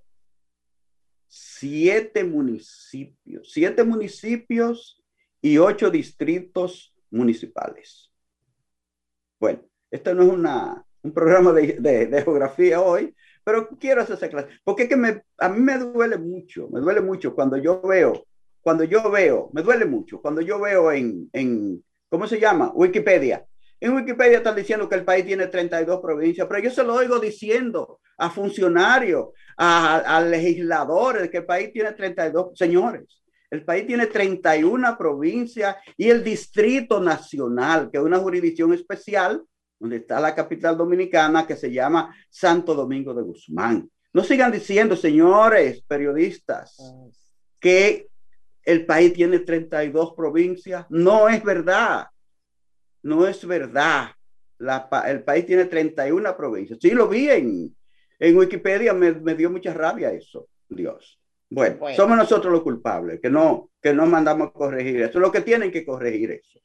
siete 1.28 2.24
municipios, 2.24 3.50
siete 3.50 3.82
municipios 3.84 5.02
y 5.40 5.58
ocho 5.58 5.90
distritos 5.90 6.94
municipales. 7.10 8.12
Bueno, 9.40 9.62
esta 9.90 10.14
no 10.14 10.22
es 10.22 10.28
una, 10.28 10.84
un 11.04 11.12
programa 11.12 11.52
de, 11.52 11.76
de, 11.80 12.22
geografía 12.22 12.80
hoy, 12.80 13.14
pero 13.44 13.68
quiero 13.78 14.00
hacer 14.00 14.16
esa 14.16 14.28
clase, 14.28 14.48
porque 14.64 14.84
es 14.84 14.88
que 14.88 14.96
me, 14.96 15.22
a 15.38 15.48
mí 15.50 15.60
me 15.60 15.78
duele 15.78 16.16
mucho, 16.16 16.68
me 16.70 16.80
duele 16.80 17.02
mucho 17.02 17.34
cuando 17.34 17.58
yo 17.58 17.82
veo, 17.82 18.24
cuando 18.62 18.84
yo 18.84 19.10
veo, 19.10 19.50
me 19.52 19.62
duele 19.62 19.84
mucho, 19.84 20.20
cuando 20.22 20.40
yo 20.40 20.58
veo 20.58 20.90
en, 20.90 21.28
en 21.34 21.84
¿cómo 22.08 22.26
se 22.26 22.40
llama? 22.40 22.72
Wikipedia. 22.74 23.44
En 23.80 23.94
Wikipedia 23.94 24.38
están 24.38 24.56
diciendo 24.56 24.88
que 24.88 24.94
el 24.94 25.04
país 25.04 25.26
tiene 25.26 25.46
32 25.48 26.00
provincias, 26.00 26.46
pero 26.48 26.60
yo 26.62 26.70
se 26.70 26.82
lo 26.82 26.94
oigo 26.94 27.18
diciendo 27.18 28.00
a 28.16 28.30
funcionarios, 28.30 29.28
a, 29.58 29.98
a 29.98 30.22
legisladores, 30.22 31.28
que 31.28 31.38
el 31.38 31.44
país 31.44 31.70
tiene 31.70 31.92
32, 31.92 32.56
señores. 32.56 33.22
El 33.50 33.62
país 33.62 33.86
tiene 33.86 34.06
31 34.06 34.96
provincias 34.96 35.76
y 35.98 36.08
el 36.08 36.24
Distrito 36.24 36.98
Nacional, 36.98 37.90
que 37.90 37.98
es 37.98 38.04
una 38.04 38.18
jurisdicción 38.18 38.72
especial, 38.72 39.44
donde 39.84 39.98
está 39.98 40.18
la 40.18 40.34
capital 40.34 40.78
dominicana 40.78 41.46
que 41.46 41.56
se 41.56 41.70
llama 41.70 42.16
Santo 42.30 42.74
Domingo 42.74 43.12
de 43.12 43.20
Guzmán. 43.20 43.90
No 44.14 44.24
sigan 44.24 44.50
diciendo, 44.50 44.96
señores 44.96 45.82
periodistas, 45.82 46.78
que 47.60 48.08
el 48.62 48.86
país 48.86 49.12
tiene 49.12 49.40
32 49.40 50.14
provincias. 50.14 50.86
No 50.88 51.28
es 51.28 51.44
verdad. 51.44 52.06
No 53.02 53.26
es 53.26 53.46
verdad. 53.46 54.12
el 55.06 55.22
país 55.22 55.44
tiene 55.44 55.66
31 55.66 56.34
provincias. 56.34 56.78
Sí, 56.80 56.92
lo 56.92 57.06
vi 57.06 57.28
en, 57.28 57.76
en 58.18 58.36
Wikipedia, 58.38 58.94
me, 58.94 59.12
me 59.12 59.34
dio 59.34 59.50
mucha 59.50 59.74
rabia 59.74 60.10
eso, 60.12 60.48
Dios. 60.66 61.20
Bueno, 61.50 61.94
somos 61.94 62.16
nosotros 62.16 62.50
los 62.50 62.62
culpables, 62.62 63.20
que 63.20 63.28
no, 63.28 63.68
que 63.82 63.92
no 63.92 64.06
mandamos 64.06 64.48
a 64.48 64.52
corregir 64.52 65.02
eso. 65.02 65.20
Lo 65.20 65.30
que 65.30 65.42
tienen 65.42 65.70
que 65.70 65.84
corregir 65.84 66.30
eso. 66.30 66.58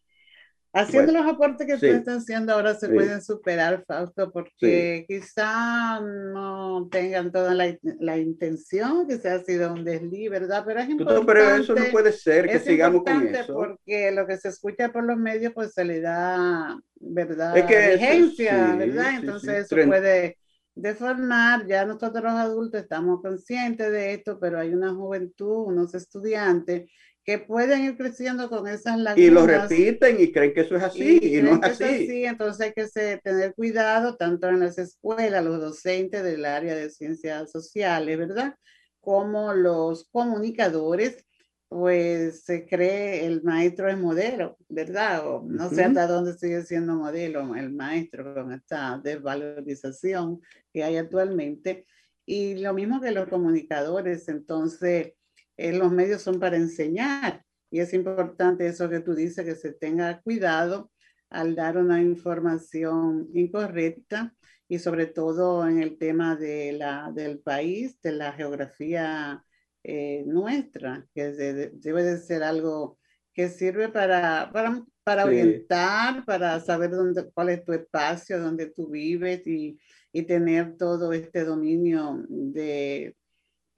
Haciendo 0.71 1.11
los 1.11 1.25
aportes 1.25 1.65
que 1.65 1.77
tú 1.77 1.85
estás 1.87 2.19
haciendo 2.19 2.53
ahora 2.53 2.75
se 2.75 2.89
pueden 2.89 3.23
superar, 3.23 3.83
Fausto, 3.87 4.31
porque 4.31 5.03
quizá 5.07 5.99
no 5.99 6.87
tengan 6.91 7.31
toda 7.31 7.55
la, 7.55 7.75
la, 7.99 8.17
intención, 8.17 9.07
que 9.07 9.17
se 9.17 9.29
ha 9.29 9.39
sido 9.39 9.73
un 9.73 9.83
desliz, 9.83 10.29
¿verdad? 10.29 10.63
Pero 10.67 10.81
es 10.81 10.89
importante. 10.89 11.25
pero 11.25 11.55
eso 11.55 11.73
no 11.73 11.85
puede 11.91 12.11
ser 12.11 12.47
que 12.47 12.59
sigamos 12.59 13.03
con 13.03 13.27
eso. 13.27 13.53
Porque 13.53 14.11
lo 14.11 14.27
que 14.27 14.37
se 14.37 14.49
escucha 14.49 14.91
por 14.91 15.03
los 15.05 15.17
medios, 15.17 15.53
pues 15.53 15.73
se 15.73 15.83
le 15.83 16.01
da, 16.01 16.79
¿verdad? 16.99 17.57
Es 17.57 17.65
que 17.65 17.93
vigencia, 17.95 18.75
¿verdad? 18.75 19.15
Entonces 19.15 19.71
eso 19.71 19.87
puede 19.87 20.37
deformar. 20.75 21.65
Ya 21.65 21.83
nosotros 21.85 22.23
los 22.23 22.33
adultos 22.33 22.81
estamos 22.81 23.21
conscientes 23.23 23.91
de 23.91 24.13
esto, 24.13 24.39
pero 24.39 24.59
hay 24.59 24.73
una 24.73 24.93
juventud, 24.93 25.65
unos 25.65 25.95
estudiantes 25.95 26.91
que 27.23 27.37
pueden 27.37 27.83
ir 27.83 27.97
creciendo 27.97 28.49
con 28.49 28.67
esas 28.67 28.97
lagunas. 28.97 29.17
Y 29.17 29.29
lo 29.29 29.45
repiten 29.45 30.19
y 30.19 30.31
creen 30.31 30.53
que 30.53 30.61
eso 30.61 30.75
es 30.77 30.83
así 30.83 31.19
y, 31.21 31.41
no 31.41 31.55
es 31.55 31.63
así. 31.63 32.25
Entonces 32.25 32.67
hay 32.67 32.73
que 32.73 33.19
tener 33.19 33.53
cuidado 33.53 34.15
tanto 34.15 34.47
en 34.47 34.59
las 34.59 34.77
escuelas, 34.77 35.43
los 35.43 35.59
docentes 35.59 36.23
del 36.23 36.45
área 36.45 36.75
de 36.75 36.89
ciencias 36.89 37.51
sociales, 37.51 38.17
¿verdad? 38.17 38.55
Como 38.99 39.53
los 39.53 40.09
comunicadores, 40.09 41.25
pues 41.67 42.45
se 42.45 42.65
cree 42.65 43.27
el 43.27 43.43
maestro 43.43 43.89
es 43.89 43.97
modelo, 43.97 44.57
¿verdad? 44.67 45.27
O 45.27 45.43
no 45.45 45.69
sé 45.69 45.83
hasta 45.83 46.07
dónde 46.07 46.33
sigue 46.33 46.63
siendo 46.63 46.95
modelo 46.95 47.55
el 47.55 47.71
maestro 47.71 48.33
con 48.33 48.51
esta 48.51 48.99
desvalorización 49.03 50.41
que 50.73 50.83
hay 50.83 50.97
actualmente. 50.97 51.85
Y 52.25 52.55
lo 52.55 52.73
mismo 52.73 52.99
que 52.99 53.11
los 53.11 53.27
comunicadores, 53.27 54.27
entonces 54.29 55.13
eh, 55.59 55.73
los 55.73 55.91
medios 55.91 56.21
son 56.21 56.39
para 56.39 56.55
enseñar. 56.55 57.43
Y 57.69 57.81
es 57.81 57.93
importante 57.93 58.65
eso 58.65 58.89
que 58.89 59.01
tú 59.01 59.13
dices, 59.13 59.45
que 59.45 59.55
se 59.55 59.73
tenga 59.73 60.21
cuidado 60.21 60.89
al 61.29 61.53
dar 61.53 61.77
una 61.77 62.01
información 62.01 63.27
incorrecta 63.33 64.33
y 64.69 64.79
sobre 64.79 65.05
todo 65.05 65.67
en 65.67 65.81
el 65.83 65.97
tema 65.97 66.37
de 66.37 66.71
la, 66.71 67.11
del 67.13 67.39
país, 67.39 68.01
de 68.01 68.13
la 68.13 68.31
geografía 68.31 69.43
eh, 69.83 70.23
nuestra, 70.25 71.05
que 71.13 71.31
debe 71.33 72.03
de 72.03 72.17
ser 72.19 72.41
algo 72.41 72.97
que 73.33 73.49
sirve 73.49 73.89
para, 73.89 74.49
para, 74.53 74.81
para 75.03 75.25
orientar, 75.25 76.23
para 76.25 76.59
saber 76.61 76.91
dónde, 76.91 77.29
cuál 77.33 77.49
es 77.49 77.65
tu 77.65 77.73
espacio, 77.73 78.39
dónde 78.39 78.67
tú 78.67 78.89
vives 78.89 79.45
y, 79.45 79.77
y 80.13 80.23
tener 80.23 80.77
todo 80.77 81.11
este 81.11 81.43
dominio 81.43 82.23
de, 82.29 83.15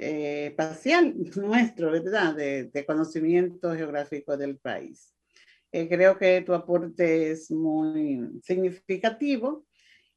eh, 0.03 0.51
parcial 0.57 1.13
nuestro, 1.35 1.91
¿verdad? 1.91 2.33
De, 2.33 2.85
conocimiento 2.87 3.75
geográfico 3.75 4.35
del 4.35 4.57
país. 4.57 5.13
Eh, 5.71 5.87
creo 5.87 6.17
que 6.17 6.41
tu 6.41 6.55
aporte 6.55 7.29
es 7.29 7.51
muy 7.51 8.27
significativo, 8.43 9.63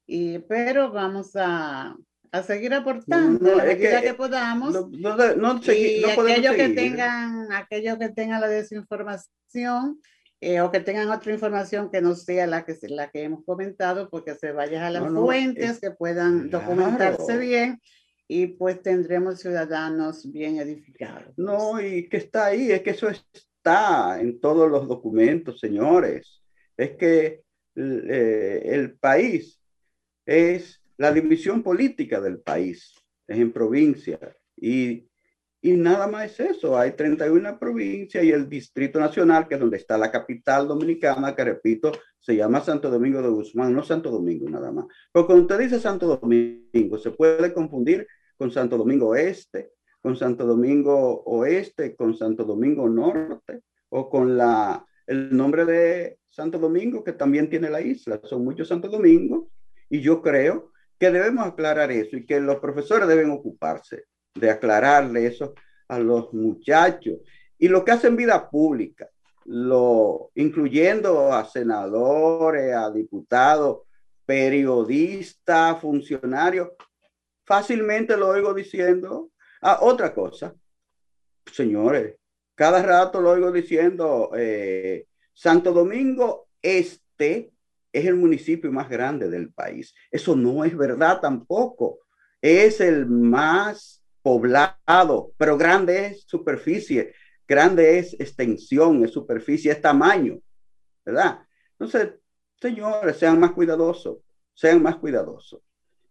y, 0.07 0.39
pero 0.39 0.91
vamos 0.91 1.35
a, 1.35 1.95
a 2.31 2.43
seguir 2.43 2.73
aportando 2.73 3.51
no, 3.51 3.55
la 3.57 3.77
que, 3.77 4.13
podamos. 4.15 4.73
No, 4.73 5.35
no, 5.35 5.61
y 5.71 6.03
aquellos 6.03 6.55
que 6.55 6.69
tengan, 6.69 7.51
aquellos 7.53 7.99
que 7.99 8.09
tengan 8.09 8.41
la 8.41 8.47
desinformación 8.47 10.01
eh, 10.41 10.61
o 10.61 10.71
que 10.71 10.79
tengan 10.79 11.11
otra 11.11 11.31
información 11.31 11.91
que 11.91 12.01
no 12.01 12.15
sea 12.15 12.47
la 12.47 12.65
que, 12.65 12.75
la 12.89 13.11
que 13.11 13.21
hemos 13.21 13.45
comentado, 13.45 14.09
porque 14.09 14.33
se 14.33 14.51
vayan 14.51 14.81
a 14.81 14.89
las 14.89 15.07
fuentes, 15.13 15.79
que 15.79 15.91
puedan 15.91 16.49
documentarse 16.49 17.37
bien 17.37 17.79
y 18.27 18.47
pues 18.47 18.81
tendremos 18.81 19.39
ciudadanos 19.39 20.31
bien 20.31 20.57
edificados. 20.57 21.33
No, 21.37 21.79
y 21.79 22.09
que 22.09 22.17
está 22.17 22.47
ahí, 22.47 22.71
es 22.71 22.81
que 22.81 22.91
eso 22.91 23.09
está 23.09 24.19
en 24.19 24.39
todos 24.39 24.69
los 24.69 24.87
documentos, 24.87 25.59
señores. 25.59 26.41
Es 26.75 26.91
que 26.97 27.43
eh, 27.75 28.61
el 28.65 28.97
país 28.97 29.61
es 30.25 30.81
la 30.97 31.11
división 31.11 31.61
política 31.61 32.19
del 32.19 32.39
país, 32.39 32.95
es 33.27 33.37
en 33.37 33.51
provincia. 33.51 34.19
Y, 34.55 35.07
y 35.61 35.73
nada 35.73 36.07
más 36.07 36.39
es 36.39 36.51
eso, 36.51 36.77
hay 36.77 36.91
31 36.91 37.59
provincias 37.59 38.23
y 38.23 38.31
el 38.31 38.49
Distrito 38.49 38.99
Nacional, 38.99 39.47
que 39.47 39.55
es 39.55 39.59
donde 39.59 39.77
está 39.77 39.97
la 39.97 40.11
capital 40.11 40.67
dominicana, 40.67 41.35
que 41.35 41.43
repito, 41.43 41.91
se 42.25 42.35
llama 42.35 42.59
Santo 42.59 42.89
Domingo 42.89 43.21
de 43.21 43.29
Guzmán, 43.29 43.71
no 43.71 43.83
Santo 43.83 44.09
Domingo 44.09 44.49
nada 44.49 44.71
más. 44.71 44.87
Pero 45.11 45.27
cuando 45.27 45.43
usted 45.43 45.59
dice 45.59 45.79
Santo 45.79 46.07
Domingo, 46.07 46.97
se 46.97 47.11
puede 47.11 47.53
confundir 47.53 48.07
con 48.35 48.49
Santo 48.49 48.79
Domingo 48.79 49.13
Este, 49.15 49.73
con 50.01 50.15
Santo 50.15 50.43
Domingo 50.43 51.21
Oeste, 51.25 51.95
con 51.95 52.17
Santo 52.17 52.43
Domingo 52.43 52.89
Norte, 52.89 53.61
o 53.89 54.09
con 54.09 54.35
la, 54.35 54.83
el 55.05 55.37
nombre 55.37 55.65
de 55.65 56.17
Santo 56.27 56.57
Domingo, 56.57 57.03
que 57.03 57.13
también 57.13 57.47
tiene 57.47 57.69
la 57.69 57.81
isla. 57.81 58.19
Son 58.23 58.43
muchos 58.43 58.69
Santo 58.69 58.87
Domingos, 58.87 59.45
y 59.87 60.01
yo 60.01 60.23
creo 60.23 60.71
que 60.97 61.11
debemos 61.11 61.45
aclarar 61.45 61.91
eso 61.91 62.17
y 62.17 62.25
que 62.25 62.39
los 62.39 62.55
profesores 62.55 63.07
deben 63.07 63.29
ocuparse 63.29 64.05
de 64.33 64.49
aclararle 64.49 65.27
eso 65.27 65.53
a 65.87 65.99
los 65.99 66.33
muchachos. 66.33 67.19
Y 67.59 67.67
lo 67.67 67.85
que 67.85 67.91
hacen 67.91 68.15
vida 68.15 68.49
pública, 68.49 69.11
lo, 69.45 70.31
incluyendo 70.35 71.31
a 71.31 71.45
senadores, 71.45 72.75
a 72.75 72.91
diputados, 72.91 73.81
periodistas, 74.25 75.79
funcionarios, 75.79 76.69
fácilmente 77.45 78.17
lo 78.17 78.29
oigo 78.29 78.53
diciendo. 78.53 79.31
Ah, 79.61 79.79
otra 79.81 80.13
cosa, 80.13 80.53
señores, 81.51 82.15
cada 82.55 82.81
rato 82.81 83.21
lo 83.21 83.31
oigo 83.31 83.51
diciendo, 83.51 84.31
eh, 84.35 85.07
Santo 85.33 85.73
Domingo 85.73 86.47
Este 86.61 87.51
es 87.91 88.05
el 88.05 88.15
municipio 88.15 88.71
más 88.71 88.89
grande 88.89 89.29
del 89.29 89.53
país. 89.53 89.93
Eso 90.11 90.35
no 90.35 90.65
es 90.65 90.75
verdad 90.75 91.19
tampoco. 91.21 91.99
Es 92.41 92.81
el 92.81 93.05
más 93.05 94.03
poblado, 94.21 95.33
pero 95.37 95.57
grande 95.57 96.07
es 96.07 96.23
superficie, 96.27 97.13
grande 97.47 97.99
es 97.99 98.13
extensión, 98.13 99.03
es 99.03 99.11
superficie, 99.11 99.71
es 99.71 99.81
tamaño, 99.81 100.39
¿verdad? 101.05 101.39
Entonces, 101.71 102.15
señores, 102.59 103.17
sean 103.17 103.39
más 103.39 103.51
cuidadosos, 103.51 104.17
sean 104.53 104.81
más 104.81 104.97
cuidadosos. 104.97 105.61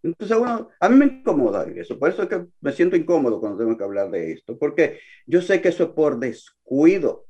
Entonces, 0.03 0.37
a 0.81 0.89
mí 0.91 0.97
me 0.97 1.07
incomoda 1.07 1.65
eso, 1.75 1.99
por 1.99 2.11
eso 2.11 2.25
es 2.25 2.29
que 2.29 2.45
me 2.61 2.73
siento 2.73 2.95
incómodo 2.95 3.41
cuando 3.41 3.59
tengo 3.59 3.77
que 3.77 3.85
hablar 3.85 4.11
de 4.11 4.33
esto, 4.33 4.59
porque 4.59 5.01
yo 5.27 5.41
sé 5.41 5.63
que 5.63 5.69
eso 5.69 5.85
es 5.85 5.91
por 5.91 6.19
descuido, 6.19 7.27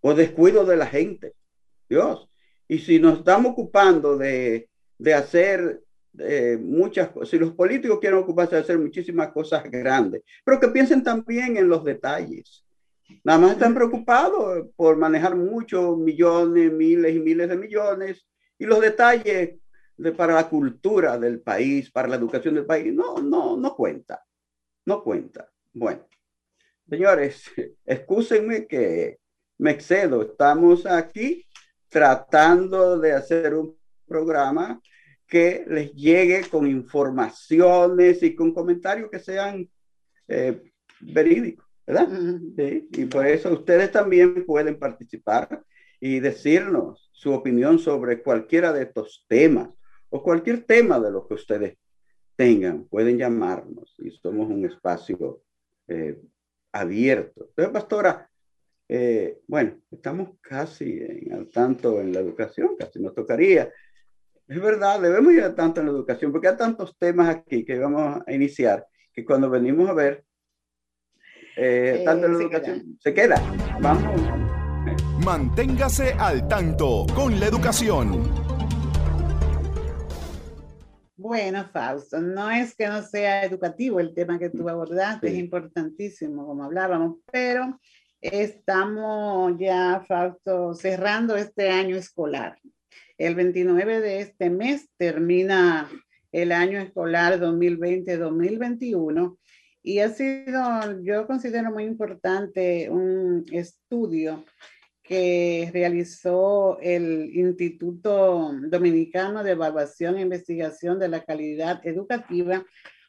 por 0.00 0.14
descuido 0.14 0.64
de 0.64 0.76
la 0.76 0.86
gente, 0.86 1.34
Dios. 1.88 2.28
Y 2.66 2.78
si 2.78 2.98
nos 2.98 3.18
estamos 3.18 3.52
ocupando 3.52 4.16
de, 4.16 4.70
de 4.96 5.14
hacer 5.14 5.82
eh, 6.18 6.56
muchas 6.60 7.10
cosas, 7.10 7.28
si 7.28 7.38
los 7.38 7.52
políticos 7.52 7.98
quieren 8.00 8.20
ocuparse 8.20 8.54
de 8.54 8.62
hacer 8.62 8.78
muchísimas 8.78 9.32
cosas 9.32 9.64
grandes, 9.70 10.22
pero 10.44 10.60
que 10.60 10.68
piensen 10.68 11.02
también 11.02 11.56
en 11.56 11.68
los 11.68 11.84
detalles. 11.84 12.64
Nada 13.22 13.38
más 13.38 13.52
están 13.52 13.74
preocupados 13.74 14.66
por 14.76 14.96
manejar 14.96 15.36
muchos 15.36 15.96
millones, 15.98 16.72
miles 16.72 17.14
y 17.14 17.20
miles 17.20 17.48
de 17.48 17.56
millones, 17.56 18.26
y 18.58 18.66
los 18.66 18.80
detalles 18.80 19.56
para 20.16 20.34
la 20.34 20.48
cultura 20.48 21.18
del 21.18 21.40
país, 21.40 21.90
para 21.90 22.08
la 22.08 22.16
educación 22.16 22.54
del 22.54 22.66
país. 22.66 22.92
No, 22.92 23.18
no, 23.18 23.56
no 23.56 23.74
cuenta. 23.74 24.24
No 24.86 25.02
cuenta. 25.02 25.50
Bueno, 25.72 26.06
señores, 26.88 27.44
excúsenme 27.84 28.66
que 28.66 29.18
me 29.58 29.70
excedo. 29.70 30.22
Estamos 30.22 30.86
aquí 30.86 31.46
tratando 31.88 32.98
de 32.98 33.12
hacer 33.12 33.54
un 33.54 33.76
programa 34.06 34.80
que 35.26 35.64
les 35.68 35.92
llegue 35.94 36.48
con 36.48 36.66
informaciones 36.66 38.22
y 38.22 38.34
con 38.34 38.52
comentarios 38.52 39.10
que 39.10 39.18
sean 39.18 39.68
eh, 40.28 40.72
verídicos, 41.00 41.63
¿verdad? 41.86 42.08
sí, 42.56 42.88
y 42.92 43.04
por 43.06 43.26
eso 43.26 43.52
ustedes 43.52 43.90
también 43.90 44.44
pueden 44.46 44.78
participar 44.78 45.62
y 46.00 46.20
decirnos 46.20 47.10
su 47.12 47.32
opinión 47.32 47.78
sobre 47.78 48.22
cualquiera 48.22 48.72
de 48.72 48.82
estos 48.84 49.24
temas 49.28 49.70
o 50.10 50.22
cualquier 50.22 50.64
tema 50.64 51.00
de 51.00 51.10
lo 51.10 51.26
que 51.26 51.34
ustedes 51.34 51.76
tengan, 52.36 52.84
pueden 52.84 53.18
llamarnos 53.18 53.94
y 53.98 54.10
somos 54.10 54.50
un 54.50 54.64
espacio 54.64 55.42
eh, 55.88 56.20
abierto. 56.72 57.46
Entonces, 57.48 57.72
pastora, 57.72 58.28
eh, 58.88 59.40
bueno, 59.46 59.80
estamos 59.90 60.30
casi 60.40 60.98
en, 61.00 61.32
al 61.32 61.50
tanto 61.50 62.00
en 62.00 62.12
la 62.12 62.20
educación, 62.20 62.76
casi 62.78 63.00
nos 63.00 63.14
tocaría. 63.14 63.72
Es 64.46 64.60
verdad, 64.60 65.00
debemos 65.00 65.32
ir 65.32 65.42
al 65.42 65.54
tanto 65.54 65.80
en 65.80 65.86
la 65.86 65.92
educación, 65.92 66.32
porque 66.32 66.48
hay 66.48 66.56
tantos 66.56 66.96
temas 66.98 67.28
aquí 67.28 67.64
que 67.64 67.78
vamos 67.78 68.22
a 68.26 68.32
iniciar, 68.32 68.86
que 69.12 69.24
cuando 69.24 69.48
venimos 69.48 69.88
a 69.88 69.94
ver, 69.94 70.24
eh, 71.56 72.02
tanto 72.04 72.26
en 72.26 72.32
la 72.32 72.38
educación, 72.42 72.98
se 73.00 73.14
queda. 73.14 73.40
Vamos. 73.80 74.04
Manténgase 75.24 76.12
al 76.18 76.46
tanto 76.48 77.06
con 77.14 77.38
la 77.40 77.46
educación. 77.46 78.22
Bueno, 81.16 81.64
Fausto, 81.72 82.20
no 82.20 82.50
es 82.50 82.74
que 82.74 82.86
no 82.86 83.00
sea 83.02 83.44
educativo 83.44 83.98
el 83.98 84.12
tema 84.12 84.38
que 84.38 84.50
tú 84.50 84.68
abordaste, 84.68 85.28
es 85.28 85.38
importantísimo, 85.38 86.46
como 86.46 86.64
hablábamos, 86.64 87.16
pero 87.32 87.80
estamos 88.20 89.54
ya, 89.58 90.04
Fausto, 90.06 90.74
cerrando 90.74 91.36
este 91.36 91.70
año 91.70 91.96
escolar. 91.96 92.58
El 93.16 93.36
29 93.36 94.00
de 94.00 94.20
este 94.20 94.50
mes 94.50 94.90
termina 94.98 95.88
el 96.32 96.52
año 96.52 96.78
escolar 96.80 97.38
2020-2021 97.40 99.38
y 99.86 99.98
ha 99.98 100.08
sido, 100.08 101.02
yo 101.02 101.26
considero 101.26 101.70
muy 101.70 101.84
importante 101.84 102.88
un 102.88 103.44
estudio 103.52 104.42
que 105.02 105.70
realizó 105.74 106.78
el 106.80 107.30
Instituto 107.36 108.50
Dominicano 108.62 109.44
de 109.44 109.50
Evaluación 109.50 110.16
e 110.16 110.22
Investigación 110.22 110.98
de 110.98 111.08
la 111.08 111.22
Calidad 111.22 111.86
Educativa, 111.86 112.64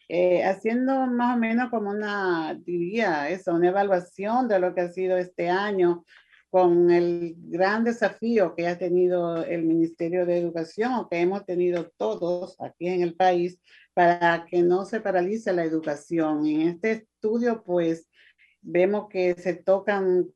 eh, 0.10 0.44
haciendo 0.44 1.08
más 1.08 1.38
o 1.38 1.40
menos 1.40 1.70
como 1.70 1.92
una, 1.92 2.54
diría 2.66 3.30
eso, 3.30 3.54
una 3.54 3.70
evaluación 3.70 4.50
de 4.50 4.60
lo 4.60 4.76
que 4.76 4.82
ha 4.82 4.92
sido 4.92 5.16
este 5.16 5.50
año 5.50 6.04
con 6.50 6.92
el 6.92 7.36
gran 7.38 7.86
desafío 7.86 8.54
que 8.54 8.68
ha 8.68 8.78
tenido 8.78 9.44
el 9.46 9.64
Ministerio 9.64 10.26
de 10.26 10.40
Educación 10.40 11.08
que 11.10 11.22
hemos 11.22 11.46
tenido 11.46 11.90
todos 11.98 12.58
aquí 12.60 12.88
en 12.88 13.02
el 13.02 13.16
país 13.16 13.60
para 13.96 14.46
que 14.46 14.62
no 14.62 14.86
se 14.86 15.02
paralice 15.02 15.52
la 15.54 15.64
educación. 15.64 16.46
En 16.46 16.62
este 16.70 16.92
estudio, 16.92 17.64
pues, 17.64 18.08
vemos 18.62 19.08
que 19.10 19.34
se 19.34 19.56
tocan 19.56 20.28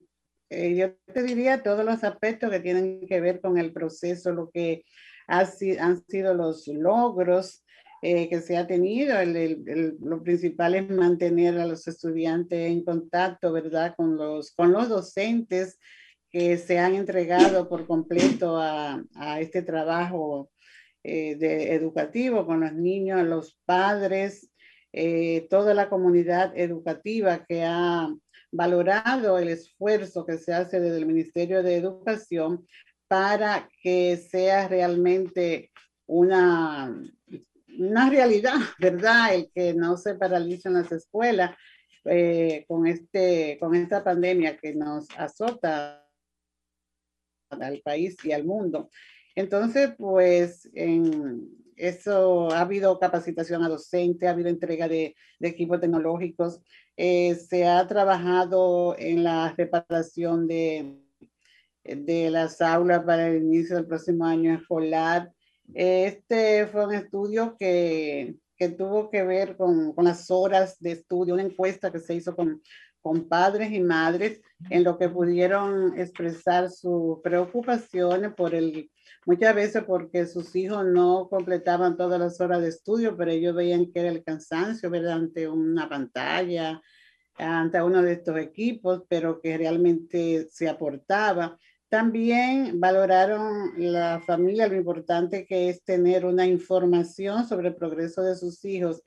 eh, 0.49 0.75
yo 0.75 1.13
te 1.13 1.21
diría 1.21 1.61
todos 1.61 1.85
los 1.85 2.03
aspectos 2.03 2.49
que 2.49 2.59
tienen 2.59 3.05
que 3.07 3.21
ver 3.21 3.39
con 3.39 3.57
el 3.57 3.71
proceso, 3.71 4.31
lo 4.33 4.49
que 4.49 4.83
ha, 5.27 5.47
han 5.79 6.03
sido 6.07 6.33
los 6.33 6.67
logros 6.67 7.63
eh, 8.01 8.29
que 8.29 8.41
se 8.41 8.57
ha 8.57 8.65
tenido. 8.65 9.19
El, 9.19 9.97
lo 10.01 10.23
principal 10.23 10.75
es 10.75 10.89
mantener 10.89 11.59
a 11.59 11.67
los 11.67 11.87
estudiantes 11.87 12.71
en 12.71 12.83
contacto, 12.83 13.51
¿verdad? 13.53 13.93
Con 13.95 14.17
los, 14.17 14.51
con 14.51 14.71
los 14.71 14.89
docentes 14.89 15.77
que 16.31 16.57
se 16.57 16.79
han 16.79 16.95
entregado 16.95 17.69
por 17.69 17.85
completo 17.85 18.57
a, 18.57 19.03
a 19.15 19.39
este 19.41 19.61
trabajo 19.61 20.49
eh, 21.03 21.35
de 21.35 21.73
educativo 21.73 22.45
con 22.45 22.61
los 22.61 22.73
niños, 22.73 23.25
los 23.25 23.57
padres, 23.65 24.51
toda 25.51 25.75
la 25.75 25.87
comunidad 25.87 26.51
educativa 26.57 27.45
que 27.45 27.63
ha 27.63 28.09
valorado 28.51 29.37
el 29.37 29.49
esfuerzo 29.49 30.25
que 30.25 30.39
se 30.39 30.51
hace 30.51 30.79
desde 30.79 30.97
el 30.97 31.05
Ministerio 31.05 31.61
de 31.61 31.75
Educación 31.75 32.65
para 33.07 33.69
que 33.81 34.17
sea 34.17 34.67
realmente 34.67 35.71
una, 36.05 36.95
una 37.77 38.09
realidad, 38.09 38.53
¿verdad? 38.79 39.35
El 39.35 39.51
que 39.53 39.73
no 39.73 39.97
se 39.97 40.15
paralicen 40.15 40.73
las 40.73 40.91
escuelas 40.91 41.55
eh, 42.05 42.65
con, 42.67 42.87
este, 42.87 43.57
con 43.59 43.75
esta 43.75 44.03
pandemia 44.03 44.57
que 44.57 44.73
nos 44.73 45.07
azota 45.17 46.07
al 47.49 47.81
país 47.81 48.15
y 48.23 48.31
al 48.31 48.45
mundo. 48.45 48.89
Entonces, 49.39 49.91
pues 49.97 50.69
en 50.73 51.49
eso 51.77 52.51
ha 52.51 52.59
habido 52.59 52.99
capacitación 52.99 53.63
a 53.63 53.69
docentes, 53.69 54.27
ha 54.27 54.33
habido 54.33 54.49
entrega 54.49 54.89
de, 54.89 55.15
de 55.39 55.47
equipos 55.47 55.79
tecnológicos, 55.79 56.59
eh, 56.97 57.35
se 57.35 57.65
ha 57.65 57.87
trabajado 57.87 58.97
en 58.99 59.23
la 59.23 59.53
reparación 59.57 60.45
de, 60.45 60.99
de 61.85 62.29
las 62.29 62.61
aulas 62.61 63.05
para 63.05 63.29
el 63.29 63.43
inicio 63.43 63.77
del 63.77 63.87
próximo 63.87 64.25
año 64.25 64.53
escolar. 64.55 65.31
Este 65.73 66.67
fue 66.67 66.87
un 66.87 66.95
estudio 66.95 67.55
que, 67.57 68.35
que 68.57 68.67
tuvo 68.67 69.09
que 69.09 69.23
ver 69.23 69.55
con, 69.55 69.93
con, 69.93 70.03
las 70.03 70.29
horas 70.29 70.77
de 70.81 70.91
estudio, 70.91 71.35
una 71.35 71.43
encuesta 71.43 71.89
que 71.89 72.01
se 72.01 72.13
hizo 72.13 72.35
con, 72.35 72.61
con 73.01 73.29
padres 73.29 73.71
y 73.71 73.79
madres 73.79 74.41
en 74.69 74.83
lo 74.83 74.97
que 74.97 75.07
pudieron 75.07 75.97
expresar 75.97 76.69
sus 76.69 77.21
preocupaciones 77.23 78.33
por 78.33 78.53
el, 78.53 78.91
muchas 79.29 79.53
veces 79.53 79.83
porque 79.83 80.25
sus 80.25 80.55
hijos 80.55 80.83
no 80.87 81.27
completaban 81.29 81.95
todas 81.95 82.19
las 82.19 82.41
horas 82.41 82.61
de 82.61 82.69
estudio, 82.69 83.15
pero 83.15 83.29
ellos 83.29 83.53
veían 83.53 83.91
que 83.91 83.99
era 83.99 84.09
el 84.09 84.23
cansancio, 84.23 84.89
ver 84.89 85.07
ante 85.07 85.47
una 85.47 85.87
pantalla, 85.87 86.81
ante 87.37 87.79
uno 87.79 88.01
de 88.01 88.13
estos 88.13 88.39
equipos, 88.39 89.03
pero 89.07 89.39
que 89.39 89.55
realmente 89.55 90.47
se 90.49 90.67
aportaba. 90.67 91.55
También 91.89 92.79
valoraron 92.79 93.73
la 93.77 94.19
familia 94.19 94.67
lo 94.67 94.77
importante 94.77 95.45
que 95.45 95.69
es 95.69 95.83
tener 95.83 96.25
una 96.25 96.47
información 96.47 97.47
sobre 97.47 97.67
el 97.67 97.75
progreso 97.75 98.23
de 98.23 98.35
sus 98.35 98.65
hijos 98.65 99.03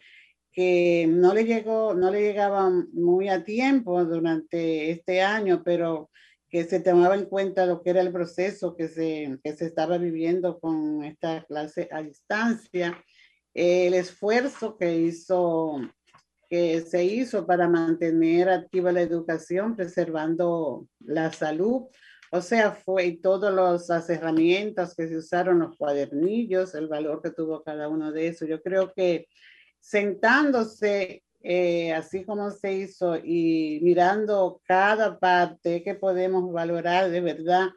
que 0.52 1.08
no 1.10 1.34
le 1.34 1.46
llegó, 1.46 1.94
no 1.94 2.12
le 2.12 2.20
llegaba 2.20 2.70
muy 2.92 3.28
a 3.28 3.42
tiempo 3.42 4.04
durante 4.04 4.92
este 4.92 5.20
año, 5.20 5.62
pero 5.64 6.10
que 6.52 6.64
se 6.64 6.80
tomaba 6.80 7.14
en 7.14 7.24
cuenta 7.24 7.64
lo 7.64 7.82
que 7.82 7.90
era 7.90 8.02
el 8.02 8.12
proceso 8.12 8.76
que 8.76 8.86
se, 8.86 9.38
que 9.42 9.56
se 9.56 9.64
estaba 9.64 9.96
viviendo 9.96 10.60
con 10.60 11.02
esta 11.02 11.44
clase 11.44 11.88
a 11.90 12.02
distancia, 12.02 13.02
el 13.54 13.94
esfuerzo 13.94 14.76
que 14.76 14.98
hizo 14.98 15.80
que 16.50 16.82
se 16.82 17.02
hizo 17.02 17.46
para 17.46 17.66
mantener 17.66 18.50
activa 18.50 18.92
la 18.92 19.00
educación, 19.00 19.74
preservando 19.74 20.86
la 21.00 21.32
salud. 21.32 21.84
O 22.30 22.42
sea, 22.42 22.72
fue 22.72 23.18
todas 23.22 23.88
las 23.88 24.10
herramientas 24.10 24.94
que 24.94 25.08
se 25.08 25.16
usaron, 25.16 25.60
los 25.60 25.78
cuadernillos, 25.78 26.74
el 26.74 26.88
valor 26.88 27.22
que 27.22 27.30
tuvo 27.30 27.62
cada 27.62 27.88
uno 27.88 28.12
de 28.12 28.28
esos. 28.28 28.46
Yo 28.46 28.60
creo 28.60 28.92
que 28.92 29.28
sentándose 29.80 31.22
eh, 31.44 31.92
así 31.92 32.24
como 32.24 32.50
se 32.50 32.74
hizo 32.74 33.16
y 33.16 33.80
mirando 33.82 34.60
cada 34.64 35.18
parte 35.18 35.82
que 35.82 35.94
podemos 35.94 36.52
valorar 36.52 37.10
de 37.10 37.20
verdad 37.20 37.68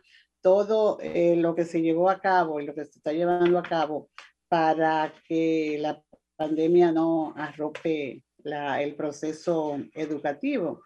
todo 0.41 0.99
eh, 1.01 1.35
lo 1.35 1.55
que 1.55 1.65
se 1.65 1.81
llevó 1.81 2.09
a 2.09 2.19
cabo 2.19 2.59
y 2.61 2.65
lo 2.65 2.75
que 2.75 2.85
se 2.85 2.99
está 2.99 3.11
llevando 3.11 3.57
a 3.57 3.63
cabo 3.63 4.09
para 4.47 5.13
que 5.27 5.77
la 5.79 6.01
pandemia 6.35 6.91
no 6.91 7.33
arrope 7.35 8.23
el 8.43 8.95
proceso 8.95 9.79
educativo. 9.93 10.81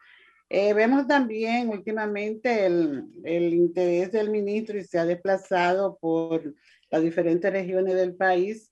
Eh, 0.50 0.74
vemos 0.74 1.06
también 1.08 1.70
últimamente 1.70 2.66
el, 2.66 3.06
el, 3.24 3.54
interés 3.54 4.12
del 4.12 4.32
ministro 4.32 4.78
y 4.78 4.84
se 4.84 4.98
ha 4.98 5.06
desplazado 5.06 5.98
por 6.00 6.56
las 6.90 7.04
diferentes 7.04 7.52
regiones 7.52 7.96
del 7.96 8.16
país 8.16 8.69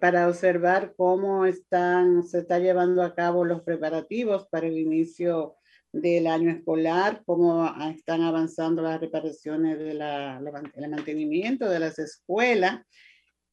para 0.00 0.28
observar 0.28 0.94
cómo 0.96 1.46
están, 1.46 2.22
se 2.24 2.40
está 2.40 2.58
llevando 2.58 3.02
a 3.02 3.14
cabo 3.14 3.44
los 3.44 3.62
preparativos 3.62 4.46
para 4.48 4.66
el 4.66 4.78
inicio 4.78 5.56
del 5.92 6.26
año 6.26 6.50
escolar, 6.50 7.22
cómo 7.26 7.70
están 7.94 8.22
avanzando 8.22 8.82
las 8.82 9.00
reparaciones 9.00 9.78
de 9.78 9.94
la, 9.94 10.40
el 10.74 10.90
mantenimiento 10.90 11.68
de 11.68 11.78
las 11.78 11.98
escuelas. 11.98 12.80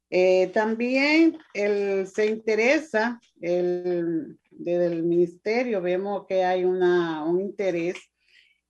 Eh, 0.09 0.47
también 0.53 1.37
el, 1.53 2.07
se 2.07 2.25
interesa 2.25 3.19
el, 3.41 4.39
desde 4.49 4.87
el 4.87 5.03
ministerio 5.03 5.81
vemos 5.81 6.25
que 6.27 6.43
hay 6.43 6.63
una, 6.65 7.23
un 7.25 7.41
interés 7.41 7.97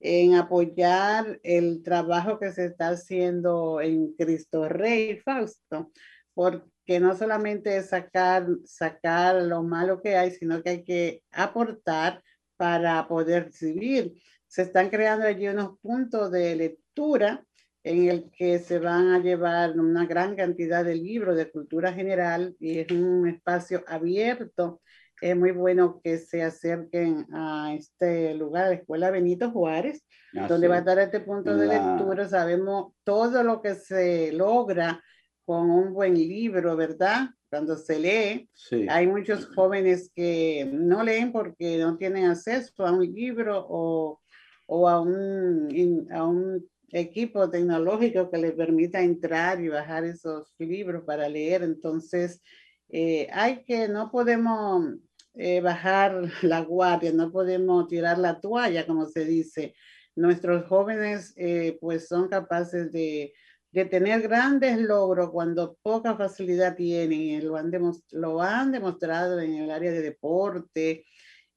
en 0.01 0.35
apoyar 0.35 1.39
el 1.43 1.83
trabajo 1.83 2.39
que 2.39 2.51
se 2.51 2.65
está 2.65 2.89
haciendo 2.89 3.79
en 3.81 4.13
Cristo 4.13 4.67
Rey 4.67 5.17
Fausto, 5.17 5.91
porque 6.33 6.65
no 6.97 7.13
solamente 7.13 7.75
es 7.75 7.89
sacar, 7.89 8.47
sacar 8.63 9.35
lo 9.43 9.63
malo 9.63 10.01
que 10.01 10.15
hay, 10.15 10.31
sino 10.31 10.63
que 10.63 10.69
hay 10.69 10.83
que 10.85 11.23
aportar 11.31 12.23
para 12.55 13.05
poder 13.09 13.47
recibir. 13.47 14.13
Se 14.47 14.61
están 14.61 14.89
creando 14.89 15.25
allí 15.25 15.49
unos 15.49 15.77
puntos 15.81 16.31
de 16.31 16.55
lectura 16.55 17.43
en 17.83 18.09
el 18.09 18.31
que 18.31 18.59
se 18.59 18.79
van 18.79 19.09
a 19.09 19.19
llevar 19.19 19.77
una 19.77 20.05
gran 20.05 20.37
cantidad 20.37 20.85
de 20.85 20.95
libros 20.95 21.35
de 21.35 21.51
cultura 21.51 21.91
general 21.91 22.55
y 22.59 22.79
es 22.79 22.91
un 22.91 23.27
espacio 23.27 23.83
abierto 23.85 24.81
es 25.21 25.35
muy 25.35 25.51
bueno 25.51 25.99
que 26.03 26.17
se 26.17 26.43
acerquen 26.43 27.25
a 27.33 27.73
este 27.73 28.33
lugar, 28.35 28.67
la 28.67 28.75
Escuela 28.75 29.11
Benito 29.11 29.51
Juárez, 29.51 30.05
donde 30.47 30.67
va 30.67 30.75
a 30.75 30.79
estar 30.79 30.99
este 30.99 31.19
punto 31.19 31.55
de 31.55 31.67
lectura. 31.67 32.27
Sabemos 32.27 32.93
todo 33.03 33.43
lo 33.43 33.61
que 33.61 33.75
se 33.75 34.31
logra 34.31 35.03
con 35.49 35.71
un 35.71 35.95
buen 35.95 36.13
libro, 36.13 36.75
¿verdad? 36.75 37.29
Cuando 37.49 37.75
se 37.75 37.97
lee, 37.97 38.47
hay 38.87 39.07
muchos 39.07 39.47
jóvenes 39.47 40.11
que 40.13 40.69
no 40.71 41.01
leen 41.01 41.31
porque 41.31 41.79
no 41.79 41.97
tienen 41.97 42.25
acceso 42.25 42.85
a 42.85 42.91
un 42.91 43.11
libro 43.11 43.65
o, 43.67 44.21
o 44.67 44.87
a, 44.87 45.01
un, 45.01 46.07
a 46.11 46.23
un 46.23 46.69
equipo 46.91 47.49
tecnológico 47.49 48.29
que 48.29 48.37
les 48.37 48.51
permita 48.51 49.01
entrar 49.01 49.59
y 49.59 49.69
bajar 49.69 50.05
esos 50.05 50.53
libros 50.59 51.03
para 51.03 51.27
leer. 51.27 51.63
Entonces, 51.63 52.43
eh, 52.89 53.27
hay 53.33 53.63
que, 53.63 53.87
no 53.87 54.11
podemos 54.11 54.97
eh, 55.33 55.61
bajar 55.61 56.29
la 56.43 56.61
guardia, 56.61 57.11
no 57.11 57.31
podemos 57.31 57.87
tirar 57.87 58.19
la 58.19 58.39
toalla, 58.39 58.85
como 58.85 59.07
se 59.07 59.25
dice. 59.25 59.73
Nuestros 60.15 60.67
jóvenes 60.67 61.33
eh, 61.37 61.75
pues 61.81 62.07
son 62.07 62.27
capaces 62.27 62.91
de 62.91 63.33
de 63.71 63.85
tener 63.85 64.21
grandes 64.21 64.79
logros 64.79 65.29
cuando 65.31 65.77
poca 65.81 66.15
facilidad 66.15 66.75
tienen, 66.75 67.19
y 67.21 67.41
lo 67.41 67.55
han, 67.55 67.71
lo 68.11 68.41
han 68.41 68.71
demostrado 68.71 69.39
en 69.39 69.55
el 69.55 69.71
área 69.71 69.91
de 69.91 70.01
deporte 70.01 71.05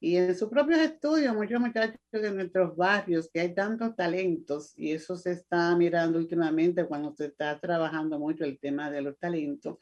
y 0.03 0.17
en 0.17 0.35
sus 0.35 0.49
propios 0.49 0.81
estudios, 0.81 1.33
muchos 1.33 1.61
muchachos 1.61 1.95
de 2.11 2.29
nuestros 2.31 2.75
barrios, 2.75 3.29
que 3.31 3.39
hay 3.39 3.55
tantos 3.55 3.95
talentos, 3.95 4.73
y 4.75 4.91
eso 4.91 5.15
se 5.15 5.31
está 5.31 5.73
mirando 5.77 6.19
últimamente 6.19 6.85
cuando 6.85 7.15
se 7.15 7.27
está 7.27 7.57
trabajando 7.57 8.19
mucho 8.19 8.43
el 8.43 8.59
tema 8.59 8.91
de 8.91 9.01
los 9.01 9.17
talentos, 9.17 9.77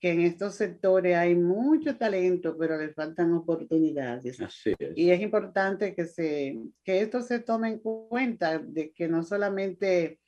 que 0.00 0.10
en 0.10 0.22
estos 0.22 0.56
sectores 0.56 1.16
hay 1.16 1.36
mucho 1.36 1.96
talento, 1.96 2.56
pero 2.58 2.76
les 2.76 2.92
faltan 2.96 3.32
oportunidades. 3.32 4.40
Así 4.40 4.74
es. 4.76 4.98
Y 4.98 5.10
es 5.10 5.20
importante 5.20 5.94
que, 5.94 6.04
se, 6.04 6.58
que 6.82 7.02
esto 7.02 7.22
se 7.22 7.38
tome 7.38 7.68
en 7.68 7.78
cuenta, 7.78 8.58
de 8.58 8.90
que 8.90 9.06
no 9.06 9.22
solamente 9.22 10.18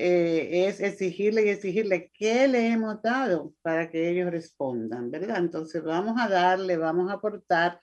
eh, 0.00 0.68
es 0.68 0.80
exigirle 0.80 1.44
y 1.44 1.48
exigirle 1.48 2.12
qué 2.14 2.46
le 2.46 2.68
hemos 2.68 3.02
dado 3.02 3.52
para 3.62 3.90
que 3.90 4.08
ellos 4.08 4.30
respondan, 4.30 5.10
¿verdad? 5.10 5.38
Entonces 5.38 5.82
vamos 5.82 6.14
a 6.20 6.28
darle, 6.28 6.76
vamos 6.76 7.10
a 7.10 7.14
aportar 7.14 7.80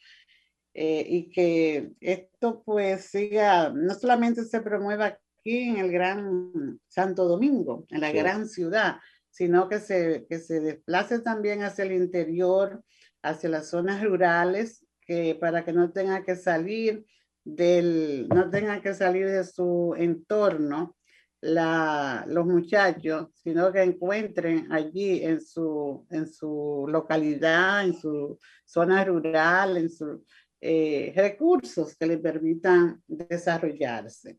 eh, 0.73 1.05
y 1.09 1.29
que 1.29 1.91
esto 1.99 2.63
pues 2.63 3.07
siga, 3.07 3.69
no 3.75 3.93
solamente 3.95 4.45
se 4.45 4.61
promueva 4.61 5.07
aquí 5.07 5.67
en 5.67 5.75
el 5.75 5.91
Gran 5.91 6.79
Santo 6.87 7.25
Domingo, 7.25 7.85
en 7.89 7.99
la 7.99 8.13
gran 8.13 8.47
ciudad, 8.47 8.95
sino 9.29 9.67
que 9.67 9.79
se, 9.81 10.25
que 10.29 10.39
se 10.39 10.61
desplace 10.61 11.19
también 11.19 11.63
hacia 11.63 11.83
el 11.83 11.91
interior, 11.91 12.81
hacia 13.23 13.49
las 13.49 13.67
zonas 13.67 14.01
rurales, 14.01 14.85
que 15.01 15.35
para 15.35 15.65
que 15.65 15.73
no 15.73 15.91
tenga 15.91 16.23
que 16.23 16.37
salir 16.37 17.05
del, 17.43 18.29
no 18.29 18.49
tenga 18.49 18.81
que 18.81 18.93
salir 18.93 19.27
de 19.27 19.43
su 19.43 19.95
entorno 19.97 20.95
la, 21.41 22.25
los 22.27 22.45
muchachos, 22.45 23.29
sino 23.33 23.71
que 23.71 23.83
encuentren 23.83 24.71
allí 24.71 25.23
en 25.23 25.41
su, 25.41 26.05
en 26.09 26.27
su 26.27 26.85
localidad, 26.89 27.85
en 27.85 27.93
su 27.93 28.39
zona 28.65 29.03
rural, 29.03 29.77
en 29.77 29.89
su, 29.89 30.23
eh, 30.67 31.13
recursos 31.15 31.95
que 31.95 32.07
le 32.07 32.17
permitan 32.17 32.99
desarrollarse. 33.05 34.35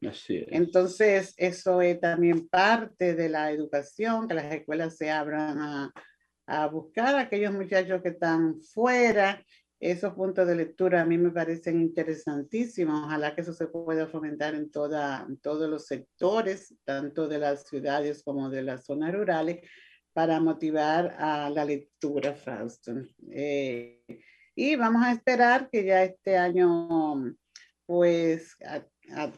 Entonces, 0.48 1.32
eso 1.37 1.80
es 1.80 2.00
también 2.00 2.48
parte 2.48 3.14
de 3.14 3.28
la 3.28 3.52
educación, 3.52 4.26
que 4.26 4.35
las 4.35 4.52
escuelas 4.52 4.96
se 4.96 5.09
abran 5.09 5.59
a, 5.61 5.92
a 6.46 6.66
buscar 6.66 7.14
a 7.14 7.20
aquellos 7.20 7.52
muchachos 7.52 8.02
que 8.02 8.09
están 8.09 8.61
fuera. 8.61 9.40
Esos 9.78 10.14
puntos 10.14 10.46
de 10.46 10.56
lectura 10.56 11.02
a 11.02 11.04
mí 11.04 11.18
me 11.18 11.30
parecen 11.30 11.80
interesantísimos. 11.80 13.04
Ojalá 13.04 13.34
que 13.34 13.42
eso 13.42 13.52
se 13.52 13.66
pueda 13.66 14.06
fomentar 14.06 14.54
en, 14.54 14.70
toda, 14.70 15.26
en 15.28 15.36
todos 15.38 15.68
los 15.68 15.86
sectores, 15.86 16.74
tanto 16.84 17.28
de 17.28 17.38
las 17.38 17.66
ciudades 17.66 18.22
como 18.22 18.48
de 18.48 18.62
las 18.62 18.86
zonas 18.86 19.12
rurales, 19.14 19.60
para 20.14 20.40
motivar 20.40 21.14
a 21.18 21.50
la 21.50 21.64
lectura, 21.64 22.34
Fausto. 22.34 22.94
Eh, 23.30 24.02
y 24.54 24.74
vamos 24.76 25.04
a 25.04 25.12
esperar 25.12 25.68
que 25.70 25.84
ya 25.84 26.02
este 26.02 26.38
año 26.38 27.36
pues 27.84 28.56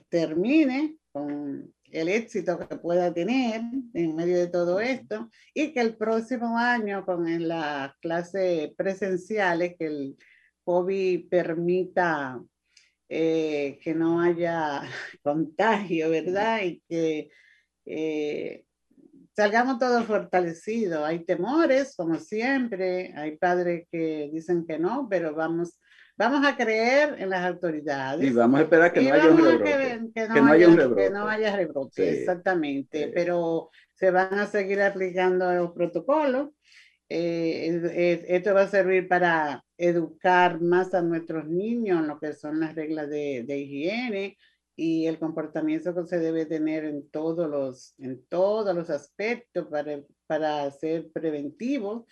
termine 0.09 0.97
con 1.11 1.75
el 1.91 2.09
éxito 2.09 2.59
que 2.59 2.77
pueda 2.77 3.13
tener 3.13 3.63
en 3.95 4.15
medio 4.15 4.39
de 4.39 4.47
todo 4.47 4.79
esto 4.79 5.29
y 5.55 5.73
que 5.73 5.81
el 5.81 5.97
próximo 5.97 6.57
año 6.57 7.05
con 7.05 7.49
las 7.49 7.93
clases 7.99 8.71
presenciales 8.77 9.75
que 9.79 9.87
el 9.87 10.17
COVID 10.69 11.31
permita 11.31 12.39
eh, 13.09 13.79
que 13.83 13.95
no 13.95 14.21
haya 14.21 14.83
contagio, 15.23 16.11
¿verdad? 16.11 16.61
Y 16.63 16.83
que 16.87 17.31
eh, 17.87 18.65
salgamos 19.35 19.79
todos 19.79 20.05
fortalecidos. 20.05 21.03
Hay 21.07 21.25
temores, 21.25 21.95
como 21.97 22.17
siempre, 22.17 23.15
hay 23.17 23.39
padres 23.39 23.87
que 23.91 24.29
dicen 24.31 24.67
que 24.67 24.79
no, 24.79 25.09
pero 25.09 25.35
vamos, 25.35 25.81
vamos 26.19 26.47
a 26.47 26.55
creer 26.55 27.17
en 27.19 27.31
las 27.31 27.47
autoridades. 27.47 28.31
Y 28.31 28.35
vamos 28.35 28.61
a 28.61 28.63
esperar 28.65 28.93
que 28.93 29.01
no 29.01 29.15
haya 29.15 29.31
un 29.31 29.39
rebrote. 29.39 30.11
Que, 30.15 30.29
no, 30.29 30.53
haya, 30.53 30.67
rebrote. 30.67 31.03
Que 31.03 31.11
no 31.11 31.29
haya 31.29 31.57
rebrote, 31.57 32.11
exactamente. 32.11 33.11
Pero 33.15 33.71
se 33.95 34.11
van 34.11 34.35
a 34.35 34.45
seguir 34.45 34.83
aplicando 34.83 35.51
los 35.51 35.73
protocolos. 35.73 36.51
Eh, 37.09 38.25
esto 38.29 38.53
va 38.55 38.63
a 38.63 38.69
servir 38.69 39.09
para 39.09 39.65
educar 39.77 40.61
más 40.61 40.93
a 40.95 41.03
nuestros 41.03 41.49
niños 41.49 42.01
en 42.01 42.09
lo 42.09 42.19
que 42.19 42.33
son 42.35 42.61
las 42.61 42.75
reglas 42.75 43.09
de, 43.09 43.45
de 43.47 43.59
higiene, 43.59 44.37
y 44.79 45.07
el 45.07 45.19
comportamiento 45.19 45.93
que 45.93 46.07
se 46.07 46.21
debe 46.21 46.47
tener 46.47 46.85
en 46.85 47.11
todos 47.11 47.51
los, 47.51 47.95
en 47.99 48.25
todos 48.29 48.75
los 48.77 48.89
aspectos 48.91 49.67
para, 49.67 50.01
para 50.29 50.71
ser 50.71 51.11
preventivo, 51.13 52.07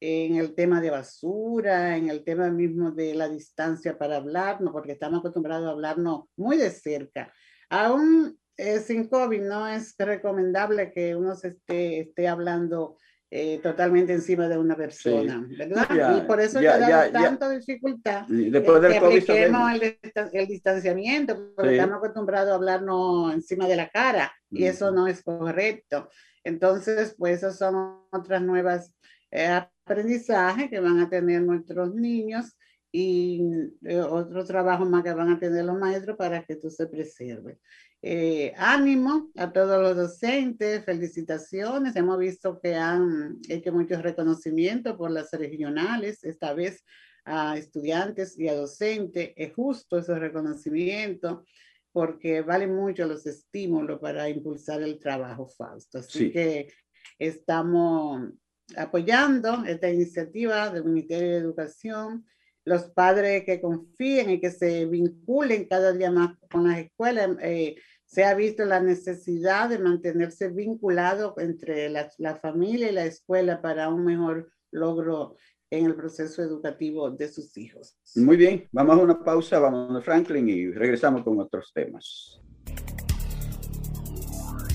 en 0.00 0.36
el 0.36 0.54
tema 0.54 0.82
de 0.82 0.90
basura, 0.90 1.96
en 1.96 2.10
el 2.10 2.22
tema 2.22 2.50
mismo 2.50 2.90
de 2.90 3.14
la 3.14 3.28
distancia 3.28 3.96
para 3.96 4.16
hablarnos, 4.16 4.70
porque 4.72 4.92
estamos 4.92 5.20
acostumbrados 5.20 5.66
a 5.66 5.70
hablarnos 5.70 6.24
muy 6.36 6.58
de 6.58 6.70
cerca. 6.70 7.32
Aún 7.70 8.38
eh, 8.56 8.80
sin 8.80 9.08
COVID 9.08 9.40
no 9.40 9.66
es 9.66 9.94
recomendable 9.98 10.92
que 10.92 11.16
uno 11.16 11.34
se 11.34 11.48
esté, 11.48 12.00
esté 12.00 12.28
hablando 12.28 12.96
eh, 13.32 13.60
totalmente 13.62 14.12
encima 14.12 14.48
de 14.48 14.58
una 14.58 14.76
persona, 14.76 15.46
¿verdad? 15.56 16.16
y 16.16 16.26
por 16.26 16.40
eso 16.40 16.60
ya, 16.60 16.78
da 16.78 17.12
tanta 17.12 17.48
dificultad 17.48 18.26
después 18.26 18.82
del 18.82 18.92
que 18.92 18.98
apliquemos 18.98 19.72
el, 19.74 19.98
el, 20.32 20.46
distanciamiento, 20.48 21.52
porque 21.54 21.76
estamos 21.76 21.98
acostumbrados 21.98 22.50
a 22.50 22.54
hablarnos 22.56 23.32
encima 23.32 23.68
de 23.68 23.76
la 23.76 23.88
cara 23.88 24.32
y 24.50 24.64
eso 24.64 24.90
no 24.90 25.06
es 25.06 25.22
correcto. 25.22 26.08
Entonces, 26.42 27.14
pues 27.16 27.38
esas 27.38 27.56
son 27.56 28.00
otras 28.10 28.42
nuevas 28.42 28.94
eh, 29.30 29.46
aprendizajes 29.46 30.68
que 30.68 30.80
van 30.80 30.98
a 30.98 31.08
tener 31.08 31.42
nuestros 31.42 31.94
niños 31.94 32.56
y 32.92 33.42
eh, 33.84 34.00
otro 34.00 34.44
trabajo 34.44 34.84
más 34.84 35.04
que 35.04 35.12
van 35.12 35.30
a 35.30 35.38
tener 35.38 35.64
los 35.64 35.78
maestros 35.78 36.16
para 36.16 36.42
que 36.42 36.54
esto 36.54 36.70
se 36.70 36.86
preserve. 36.88 37.58
Eh, 38.02 38.54
ánimo 38.56 39.30
a 39.36 39.52
todos 39.52 39.80
los 39.80 39.94
docentes, 39.94 40.84
felicitaciones. 40.84 41.94
Hemos 41.96 42.18
visto 42.18 42.58
que 42.58 42.74
han 42.74 43.38
hecho 43.48 43.72
muchos 43.72 44.02
reconocimientos 44.02 44.96
por 44.96 45.10
las 45.10 45.30
regionales, 45.32 46.24
esta 46.24 46.54
vez 46.54 46.82
a 47.24 47.58
estudiantes 47.58 48.38
y 48.38 48.48
a 48.48 48.54
docentes. 48.54 49.32
Es 49.36 49.52
justo 49.54 49.98
esos 49.98 50.18
reconocimientos 50.18 51.46
porque 51.92 52.40
valen 52.40 52.74
mucho 52.74 53.06
los 53.06 53.26
estímulos 53.26 54.00
para 54.00 54.28
impulsar 54.30 54.80
el 54.80 54.98
trabajo, 54.98 55.48
Fausto. 55.48 55.98
Así 55.98 56.30
que 56.30 56.72
estamos 57.18 58.30
apoyando 58.76 59.64
esta 59.66 59.90
iniciativa 59.90 60.70
del 60.70 60.84
Ministerio 60.84 61.32
de 61.32 61.36
Educación 61.36 62.24
los 62.64 62.84
padres 62.90 63.44
que 63.44 63.60
confíen 63.60 64.30
y 64.30 64.40
que 64.40 64.50
se 64.50 64.86
vinculen 64.86 65.66
cada 65.66 65.92
día 65.92 66.10
más 66.10 66.36
con 66.50 66.68
las 66.68 66.78
escuelas. 66.78 67.30
Eh, 67.40 67.76
se 68.10 68.24
ha 68.24 68.34
visto 68.34 68.64
la 68.64 68.80
necesidad 68.80 69.68
de 69.68 69.78
mantenerse 69.78 70.48
vinculado 70.48 71.34
entre 71.38 71.88
la, 71.88 72.34
familia 72.42 72.90
y 72.90 72.92
la 72.92 73.04
escuela 73.04 73.62
para 73.62 73.88
un 73.88 74.04
mejor 74.04 74.50
logro 74.72 75.36
en 75.70 75.86
el 75.86 75.94
proceso 75.94 76.42
educativo 76.42 77.08
de 77.12 77.28
sus 77.28 77.56
hijos. 77.56 77.96
Muy 78.16 78.36
bien, 78.36 78.68
vamos 78.72 78.98
a 78.98 79.02
una 79.02 79.22
pausa, 79.22 79.60
vamos 79.60 79.96
a 79.96 80.00
Franklin 80.00 80.48
y 80.48 80.72
regresamos 80.72 81.22
con 81.22 81.38
otros 81.38 81.70
temas. 81.72 82.40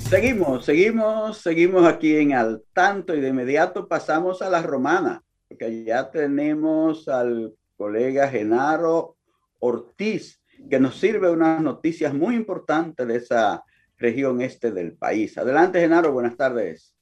Seguimos, 0.09 0.63
seguimos, 0.63 1.39
seguimos 1.39 1.85
aquí 1.85 2.15
en 2.15 2.33
Al 2.35 2.63
Tanto 2.71 3.13
y 3.13 3.19
de 3.19 3.27
inmediato 3.27 3.89
pasamos 3.89 4.41
a 4.41 4.49
la 4.49 4.61
romana, 4.61 5.21
porque 5.49 5.83
ya 5.83 6.09
tenemos 6.09 7.09
al 7.09 7.53
colega 7.75 8.29
Genaro 8.29 9.17
Ortiz, 9.59 10.39
que 10.69 10.79
nos 10.79 10.99
sirve 10.99 11.29
unas 11.29 11.61
noticias 11.61 12.13
muy 12.13 12.35
importantes 12.35 13.07
de 13.07 13.15
esa 13.17 13.63
región 13.97 14.41
este 14.41 14.71
del 14.71 14.93
país. 14.93 15.37
Adelante, 15.37 15.79
Genaro, 15.79 16.11
buenas 16.11 16.35
tardes. 16.35 16.95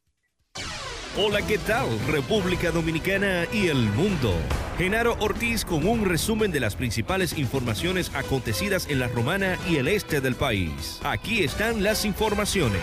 Hola, 1.15 1.45
¿qué 1.45 1.59
tal? 1.59 1.85
República 2.11 2.71
Dominicana 2.71 3.45
y 3.53 3.67
el 3.67 3.77
mundo. 3.77 4.33
Genaro 4.79 5.15
Ortiz 5.19 5.63
con 5.63 5.85
un 5.87 6.05
resumen 6.05 6.51
de 6.51 6.59
las 6.59 6.75
principales 6.75 7.37
informaciones 7.37 8.11
acontecidas 8.15 8.89
en 8.89 8.99
la 8.99 9.07
Romana 9.07 9.59
y 9.69 9.75
el 9.75 9.87
este 9.87 10.21
del 10.21 10.33
país. 10.33 10.99
Aquí 11.03 11.43
están 11.43 11.83
las 11.83 12.03
informaciones. 12.05 12.81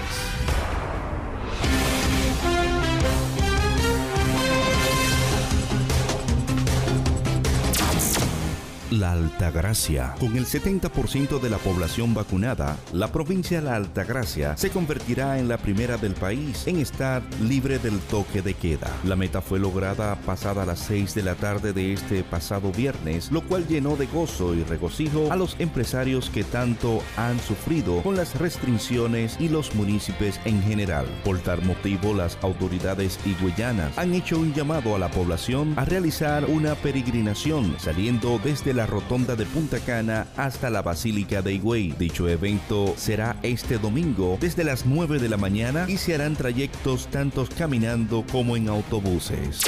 La 8.90 9.12
Altagracia. 9.12 10.16
Con 10.18 10.37
el 10.37 10.46
70% 10.46 11.40
de 11.40 11.48
la 11.48 11.59
población 11.59 12.12
vacunada, 12.12 12.76
la 12.92 13.12
provincia 13.12 13.61
de 13.61 13.66
La 13.66 13.76
Altagracia 13.76 14.57
se 14.57 14.70
convertirá 14.70 15.38
en 15.38 15.48
la 15.48 15.59
primera 15.59 15.96
del 15.96 16.14
país 16.14 16.66
en 16.66 16.81
estar 16.81 17.22
libre 17.40 17.79
del 17.79 18.00
toque 18.00 18.42
de 18.42 18.55
queda. 18.55 18.90
La 19.05 19.14
meta 19.14 19.42
fue 19.42 19.61
lograda 19.61 20.16
pasada 20.16 20.66
las 20.66 20.81
6 20.81 21.14
de 21.14 21.22
la 21.22 21.37
tarde 21.37 21.72
de 21.72 21.92
este 21.92 22.24
pasado 22.24 22.72
viernes, 22.72 23.31
lo 23.31 23.42
cual 23.42 23.68
llenó 23.68 23.94
de 23.94 24.07
gozo 24.07 24.57
y 24.57 24.64
regocijo 24.64 25.31
a 25.31 25.37
los 25.37 25.55
empresarios 25.61 26.29
que 26.29 26.42
tanto 26.42 27.00
han 27.16 27.38
sufrido 27.38 28.03
con 28.03 28.16
las 28.16 28.37
restricciones 28.40 29.37
y 29.38 29.48
los 29.50 29.72
municipios 29.76 30.40
en 30.44 30.61
general. 30.64 31.07
Por 31.24 31.38
tal 31.38 31.62
motivo, 31.62 32.12
las 32.12 32.37
autoridades 32.42 33.20
higüeyanas 33.24 33.96
han 33.96 34.14
hecho 34.14 34.40
un 34.40 34.53
llamado 34.53 34.96
a 34.96 34.98
la 34.98 35.12
población 35.12 35.74
a 35.76 35.85
realizar 35.85 36.44
una 36.46 36.74
peregrinación 36.74 37.76
saliendo 37.79 38.40
desde 38.42 38.74
la 38.74 38.80
la 38.81 38.87
rotonda 38.87 39.37
de 39.37 39.45
Punta 39.45 39.79
Cana 39.79 40.27
hasta 40.38 40.71
la 40.71 40.81
Basílica 40.81 41.43
de 41.43 41.53
Higüey. 41.53 41.95
Dicho 41.99 42.27
evento 42.31 42.95
será 42.97 43.37
este 43.43 43.77
domingo 43.77 44.38
desde 44.40 44.64
las 44.64 44.87
9 44.87 45.19
de 45.19 45.29
la 45.29 45.37
mañana 45.37 45.85
y 45.87 45.99
se 45.99 46.14
harán 46.14 46.35
trayectos 46.35 47.09
tanto 47.09 47.47
caminando 47.59 48.25
como 48.33 48.57
en 48.57 48.71
autobuses. 48.71 49.61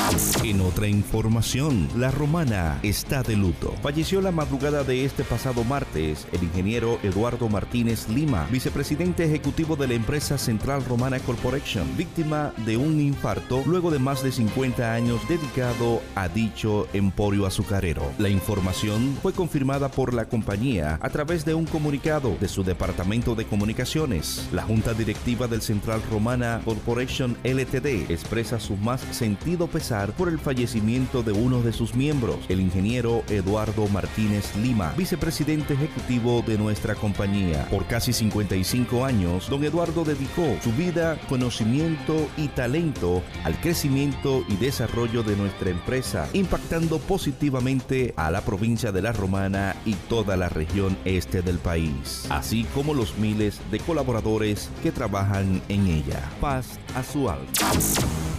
En 0.43 0.63
otra 0.63 0.89
información, 0.89 1.91
la 1.95 2.11
romana 2.11 2.79
está 2.83 3.23
de 3.23 3.37
luto. 3.37 3.75
Falleció 3.83 4.23
la 4.23 4.31
madrugada 4.31 4.83
de 4.83 5.05
este 5.05 5.25
pasado 5.25 5.63
martes 5.63 6.27
el 6.33 6.45
ingeniero 6.45 6.99
Eduardo 7.03 7.51
Martínez 7.51 8.09
Lima, 8.09 8.47
vicepresidente 8.51 9.25
ejecutivo 9.27 9.77
de 9.77 9.89
la 9.89 9.95
empresa 9.95 10.39
Central 10.39 10.87
Romana 10.87 11.21
Corporation, 11.21 11.87
víctima 11.99 12.55
de 12.65 12.79
un 12.79 12.99
infarto 12.99 13.63
luego 13.67 13.91
de 13.91 13.99
más 13.99 14.23
de 14.23 14.33
50 14.33 14.95
años 14.95 15.21
dedicado 15.29 16.01
a 16.15 16.29
dicho 16.29 16.89
emporio 16.95 17.45
azucarero. 17.45 18.11
La 18.19 18.31
información 18.31 19.02
fue 19.23 19.33
confirmada 19.33 19.91
por 19.91 20.15
la 20.15 20.27
compañía 20.27 20.99
a 21.01 21.11
través 21.11 21.45
de 21.45 21.55
un 21.55 21.65
comunicado 21.65 22.37
de 22.41 22.49
su 22.49 22.65
departamento 22.65 23.35
de 23.35 23.45
comunicaciones. 23.45 24.49
La 24.53 24.63
junta 24.63 24.95
directiva 24.95 25.49
del 25.49 25.63
Central 25.63 26.03
Romana 26.11 26.61
Corporation 26.65 27.37
LTD 27.45 28.11
expresa 28.11 28.61
su 28.61 28.77
más 28.77 29.01
sentido 29.01 29.67
pesar 29.67 30.13
por 30.13 30.29
el 30.29 30.39
fallecimiento 30.39 31.23
de 31.23 31.33
uno 31.33 31.63
de 31.63 31.73
sus 31.73 31.95
miembros, 31.95 32.39
el 32.49 32.61
ingeniero 32.61 33.23
Eduardo 33.29 33.89
Martínez 33.89 34.55
Lima, 34.57 34.95
vicepresidente 34.97 35.75
ejecutivo 35.75 36.43
de 36.47 36.59
nuestra 36.59 36.95
compañía. 36.95 37.67
Por 37.71 37.87
casi 37.87 38.13
55 38.13 39.05
años, 39.05 39.49
don 39.49 39.65
Eduardo 39.65 40.05
dedicó 40.05 40.57
su 40.63 40.73
vida, 40.73 41.19
conocimiento 41.29 42.29
y 42.37 42.49
talento 42.49 43.23
al 43.45 43.61
crecimiento 43.61 44.45
y 44.49 44.57
desarrollo 44.57 45.23
de 45.23 45.37
nuestra 45.37 45.71
empresa, 45.71 46.29
impactando 46.33 46.99
positivamente 46.99 48.15
a 48.17 48.31
la 48.31 48.43
provincia 48.43 48.92
de 48.93 49.03
la 49.03 49.13
Romana 49.13 49.75
y 49.85 49.95
toda 49.95 50.37
la 50.37 50.49
región 50.49 50.97
este 51.05 51.43
del 51.43 51.59
país, 51.59 52.27
así 52.31 52.65
como 52.75 52.95
los 52.95 53.19
miles 53.19 53.61
de 53.71 53.81
colaboradores 53.81 54.71
que 54.83 54.93
trabajan 54.93 55.63
en 55.69 55.87
ella. 55.87 56.21
Paz 56.41 56.79
a 56.95 57.03
su 57.03 57.29
alma. 57.29 57.47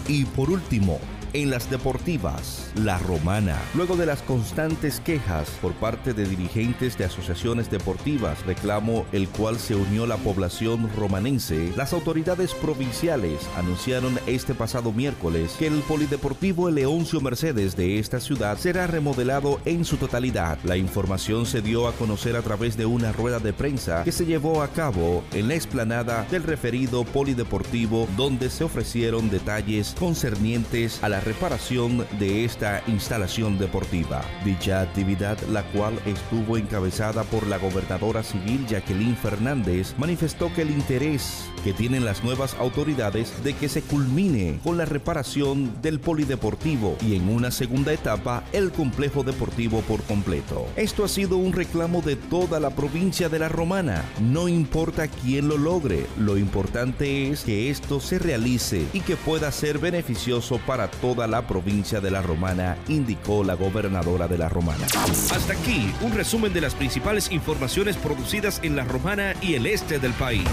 Y 0.08 0.24
por 0.24 0.50
último, 0.50 1.00
en 1.34 1.50
las 1.50 1.68
deportivas, 1.68 2.70
la 2.76 2.96
romana. 2.98 3.60
Luego 3.74 3.96
de 3.96 4.06
las 4.06 4.22
constantes 4.22 5.00
quejas 5.00 5.50
por 5.60 5.72
parte 5.74 6.14
de 6.14 6.26
dirigentes 6.26 6.96
de 6.96 7.04
asociaciones 7.04 7.68
deportivas, 7.70 8.46
reclamo 8.46 9.04
el 9.10 9.28
cual 9.28 9.58
se 9.58 9.74
unió 9.74 10.06
la 10.06 10.16
población 10.16 10.88
romanense, 10.96 11.72
las 11.76 11.92
autoridades 11.92 12.54
provinciales 12.54 13.40
anunciaron 13.56 14.18
este 14.28 14.54
pasado 14.54 14.92
miércoles 14.92 15.56
que 15.58 15.66
el 15.66 15.80
Polideportivo 15.80 16.70
Leoncio 16.70 17.20
Mercedes 17.20 17.76
de 17.76 17.98
esta 17.98 18.20
ciudad 18.20 18.56
será 18.56 18.86
remodelado 18.86 19.60
en 19.64 19.84
su 19.84 19.96
totalidad. 19.96 20.58
La 20.62 20.76
información 20.76 21.46
se 21.46 21.62
dio 21.62 21.88
a 21.88 21.92
conocer 21.94 22.36
a 22.36 22.42
través 22.42 22.76
de 22.76 22.86
una 22.86 23.10
rueda 23.10 23.40
de 23.40 23.52
prensa 23.52 24.04
que 24.04 24.12
se 24.12 24.24
llevó 24.24 24.62
a 24.62 24.68
cabo 24.68 25.24
en 25.32 25.48
la 25.48 25.54
explanada 25.54 26.26
del 26.30 26.44
referido 26.44 27.02
Polideportivo 27.04 28.08
donde 28.16 28.50
se 28.50 28.62
ofrecieron 28.62 29.30
detalles 29.30 29.96
concernientes 29.98 31.02
a 31.02 31.08
la 31.08 31.23
reparación 31.24 32.06
de 32.18 32.44
esta 32.44 32.82
instalación 32.86 33.58
deportiva. 33.58 34.22
Dicha 34.44 34.82
actividad, 34.82 35.38
la 35.50 35.62
cual 35.72 35.98
estuvo 36.06 36.56
encabezada 36.56 37.24
por 37.24 37.46
la 37.46 37.58
gobernadora 37.58 38.22
civil 38.22 38.66
Jacqueline 38.68 39.16
Fernández, 39.16 39.94
manifestó 39.98 40.52
que 40.52 40.62
el 40.62 40.70
interés 40.70 41.50
que 41.64 41.72
tienen 41.72 42.04
las 42.04 42.22
nuevas 42.22 42.54
autoridades 42.60 43.42
de 43.42 43.54
que 43.54 43.70
se 43.70 43.82
culmine 43.82 44.60
con 44.62 44.76
la 44.76 44.84
reparación 44.84 45.80
del 45.80 45.98
polideportivo 45.98 46.96
y 47.00 47.16
en 47.16 47.28
una 47.28 47.50
segunda 47.50 47.92
etapa 47.92 48.44
el 48.52 48.70
complejo 48.70 49.22
deportivo 49.22 49.80
por 49.80 50.02
completo. 50.02 50.66
Esto 50.76 51.04
ha 51.04 51.08
sido 51.08 51.38
un 51.38 51.54
reclamo 51.54 52.02
de 52.02 52.16
toda 52.16 52.60
la 52.60 52.70
provincia 52.70 53.30
de 53.30 53.38
la 53.38 53.48
Romana. 53.48 54.04
No 54.20 54.48
importa 54.48 55.08
quién 55.08 55.48
lo 55.48 55.56
logre, 55.56 56.06
lo 56.18 56.36
importante 56.36 57.30
es 57.30 57.44
que 57.44 57.70
esto 57.70 57.98
se 57.98 58.18
realice 58.18 58.86
y 58.92 59.00
que 59.00 59.16
pueda 59.16 59.50
ser 59.50 59.78
beneficioso 59.78 60.60
para 60.66 60.90
toda 61.14 61.28
la 61.28 61.46
provincia 61.46 62.00
de 62.00 62.10
la 62.10 62.22
Romana, 62.22 62.76
indicó 62.88 63.44
la 63.44 63.54
gobernadora 63.54 64.26
de 64.26 64.36
la 64.36 64.48
Romana. 64.48 64.84
Hasta 64.84 65.52
aquí 65.52 65.94
un 66.02 66.12
resumen 66.12 66.52
de 66.52 66.60
las 66.60 66.74
principales 66.74 67.30
informaciones 67.30 67.96
producidas 67.96 68.60
en 68.64 68.74
la 68.74 68.82
Romana 68.82 69.34
y 69.40 69.54
el 69.54 69.66
este 69.66 70.00
del 70.00 70.12
país. 70.14 70.48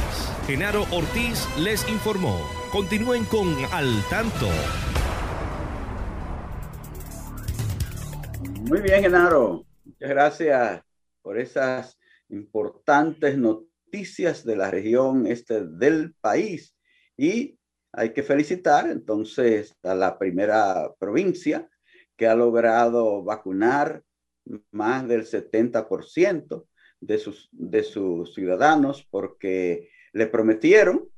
Genaro 0.46 0.86
Ortiz 0.92 1.48
les 1.58 1.88
informó. 1.90 2.40
Continúen 2.72 3.26
con 3.26 3.48
Al 3.72 4.04
Tanto. 4.10 4.48
Muy 8.70 8.82
bien, 8.82 9.02
Genaro. 9.02 9.66
Muchas 9.84 10.10
gracias 10.10 10.82
por 11.24 11.40
esas 11.40 11.98
importantes 12.30 13.36
noticias 13.36 14.46
de 14.46 14.56
la 14.56 14.70
región 14.70 15.26
este 15.26 15.66
del 15.66 16.14
país. 16.22 16.76
Y 17.18 17.58
hay 17.94 18.14
que 18.14 18.24
felicitar 18.24 18.90
entonces 18.90 19.76
a 19.84 19.94
la 19.96 20.18
primera 20.18 20.94
provincia 20.98 21.70
que 22.16 22.28
ha 22.28 22.36
logrado 22.36 23.24
vacunar 23.24 24.04
más 24.72 25.08
del 25.08 25.26
70% 25.26 26.66
de 27.00 27.18
sus, 27.18 27.50
de 27.52 27.84
sus 27.84 28.34
ciudadanos 28.34 29.08
porque 29.10 29.90
le 30.14 30.28
prometieron 30.28 31.10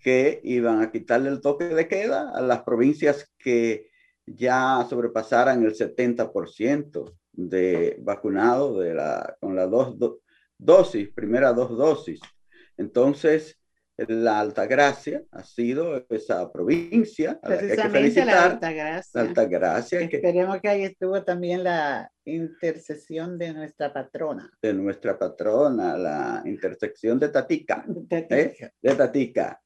que 0.00 0.40
iban 0.44 0.82
a 0.82 0.90
quitarle 0.90 1.28
el 1.28 1.40
toque 1.40 1.64
de 1.64 1.88
queda 1.88 2.30
a 2.30 2.40
las 2.40 2.62
provincias 2.62 3.32
que 3.38 3.90
ya 4.26 4.86
sobrepasaran 4.88 5.64
el 5.64 5.74
70% 5.74 7.16
de 7.32 7.96
vacunados 8.00 8.78
de 8.78 8.94
la, 8.94 9.36
con 9.40 9.56
las 9.56 9.70
dos 9.70 9.96
dosis, 10.58 11.08
primera 11.10 11.52
dos 11.52 11.76
dosis. 11.76 12.20
Entonces, 12.76 13.58
la 14.06 14.38
Altagracia 14.38 15.22
ha 15.32 15.42
sido 15.42 16.06
esa 16.08 16.50
provincia 16.52 17.38
a 17.42 17.48
la 17.48 17.58
que 17.58 17.64
hay 17.64 17.76
que 17.76 17.88
felicitar. 17.88 18.26
La 18.26 18.44
Altagracia. 18.44 19.10
La 19.22 19.28
Altagracia 19.28 20.00
Esperemos 20.00 20.60
que... 20.60 20.68
ahí 20.68 20.84
estuvo 20.84 21.24
también 21.24 21.64
la 21.64 22.10
intercesión 22.24 23.38
de 23.38 23.52
nuestra 23.52 23.92
patrona. 23.92 24.50
De 24.62 24.72
nuestra 24.72 25.18
patrona, 25.18 25.96
la 25.96 26.42
intersección 26.44 27.18
de 27.18 27.28
Tatica. 27.30 27.84
De 27.88 28.22
Tatica. 28.22 28.66
¿eh? 28.66 28.72
De 28.80 28.94
Tatica. 28.94 29.60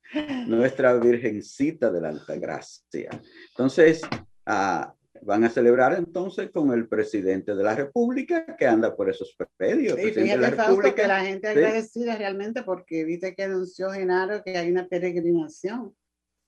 nuestra 0.47 0.95
Virgencita 0.95 1.91
de 1.91 2.01
la 2.01 2.09
Altagracia. 2.09 3.11
Entonces, 3.51 4.01
a 4.47 4.95
van 5.25 5.45
a 5.45 5.51
celebrar 5.51 5.95
entonces 5.95 6.51
con 6.51 6.73
el 6.73 6.89
presidente 6.89 7.55
de 7.55 7.63
la 7.63 7.75
República 7.75 8.45
que 8.57 8.67
anda 8.67 8.95
por 8.95 9.09
esos 9.09 9.37
predios. 9.57 9.99
Sí, 9.99 10.11
fíjate, 10.11 10.37
la 10.37 10.51
Fausto, 10.53 10.95
que 10.95 11.07
la 11.07 11.21
gente 11.21 11.49
agradecida 11.49 12.17
realmente 12.17 12.63
porque 12.65 13.05
viste 13.05 13.35
que 13.35 13.45
anunció 13.45 13.91
Genaro 13.91 14.43
que 14.43 14.59
hay 14.59 14.71
una 14.71 14.89
peregrinación 14.89 15.95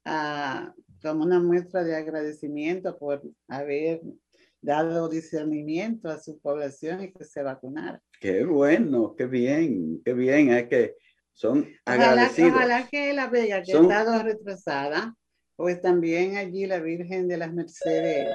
ah, 0.05 0.75
como 1.01 1.25
una 1.25 1.41
muestra 1.41 1.85
de 1.85 1.95
agradecimiento 1.95 2.99
por 2.99 3.23
haber 3.49 4.01
dado 4.61 5.09
discernimiento 5.09 6.09
a 6.09 6.19
su 6.19 6.41
población 6.41 7.05
y 7.05 7.13
que 7.13 7.25
se 7.25 7.43
vacunara. 7.43 8.03
Qué 8.21 8.45
bueno, 8.45 9.15
qué 9.17 9.27
bien, 9.27 10.03
qué 10.05 10.15
bien, 10.15 10.51
es 10.51 10.69
que 10.69 10.97
son 11.33 11.69
agradecidos. 11.85 12.55
Ojalá 12.55 12.89
que 12.89 13.13
la 13.13 13.29
Vega, 13.29 13.63
que 13.63 13.73
ha 13.73 13.81
estado 13.81 14.23
retrasada, 14.23 15.15
pues 15.55 15.81
también 15.81 16.37
allí 16.37 16.67
la 16.67 16.81
Virgen 16.81 17.29
de 17.29 17.37
las 17.37 17.53
Mercedes 17.53 18.35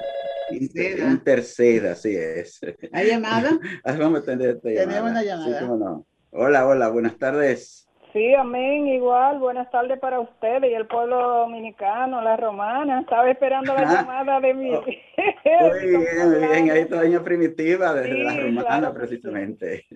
Interceda. 0.52 1.92
así 1.92 2.14
es. 2.16 2.60
¿Hay 2.92 3.08
llamada? 3.08 3.58
Ah, 3.84 3.96
vamos 3.98 4.20
a 4.20 4.24
tener 4.24 4.50
esta 4.50 4.68
llamada. 4.68 4.88
Tenemos 4.88 5.10
una 5.10 5.22
llamada. 5.22 5.60
no. 5.62 6.06
Hola, 6.32 6.66
hola, 6.66 6.88
buenas 6.88 7.18
tardes. 7.18 7.90
Sí, 8.12 8.34
amén, 8.34 8.88
igual. 8.88 9.38
Buenas 9.38 9.70
tardes 9.70 9.98
para 10.00 10.18
usted 10.18 10.64
y 10.64 10.74
el 10.74 10.86
pueblo 10.86 11.16
dominicano, 11.16 12.20
la 12.22 12.36
romana. 12.36 13.00
Estaba 13.00 13.30
esperando 13.30 13.72
la 13.74 13.84
llamada 13.84 14.40
de 14.40 14.54
mi... 14.54 14.74
Oh, 14.74 14.82
muy 15.70 15.86
bien, 15.86 16.40
bien. 16.40 16.70
Ahí 16.70 16.80
está 16.80 16.96
Doña 16.96 17.22
Primitiva 17.22 17.94
desde 17.94 18.18
la 18.18 18.36
romana, 18.36 18.92
precisamente. 18.92 19.86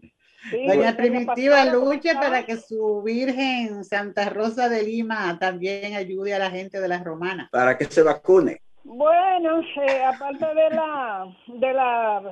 Doña 0.52 0.96
Primitiva 0.96 1.64
luche 1.64 2.14
para 2.14 2.44
que 2.44 2.56
su 2.56 3.02
Virgen 3.02 3.84
Santa 3.84 4.28
Rosa 4.28 4.68
de 4.68 4.82
Lima 4.82 5.36
también 5.40 5.94
ayude 5.94 6.34
a 6.34 6.38
la 6.38 6.50
gente 6.50 6.80
de 6.80 6.88
la 6.88 7.02
romana. 7.02 7.48
Para 7.50 7.76
que 7.76 7.86
se 7.86 8.02
vacune. 8.02 8.60
Bueno, 8.84 9.60
eh, 9.60 10.04
aparte 10.04 10.46
de 10.54 10.70
la 10.70 11.26
de 11.46 11.72
la 11.72 12.22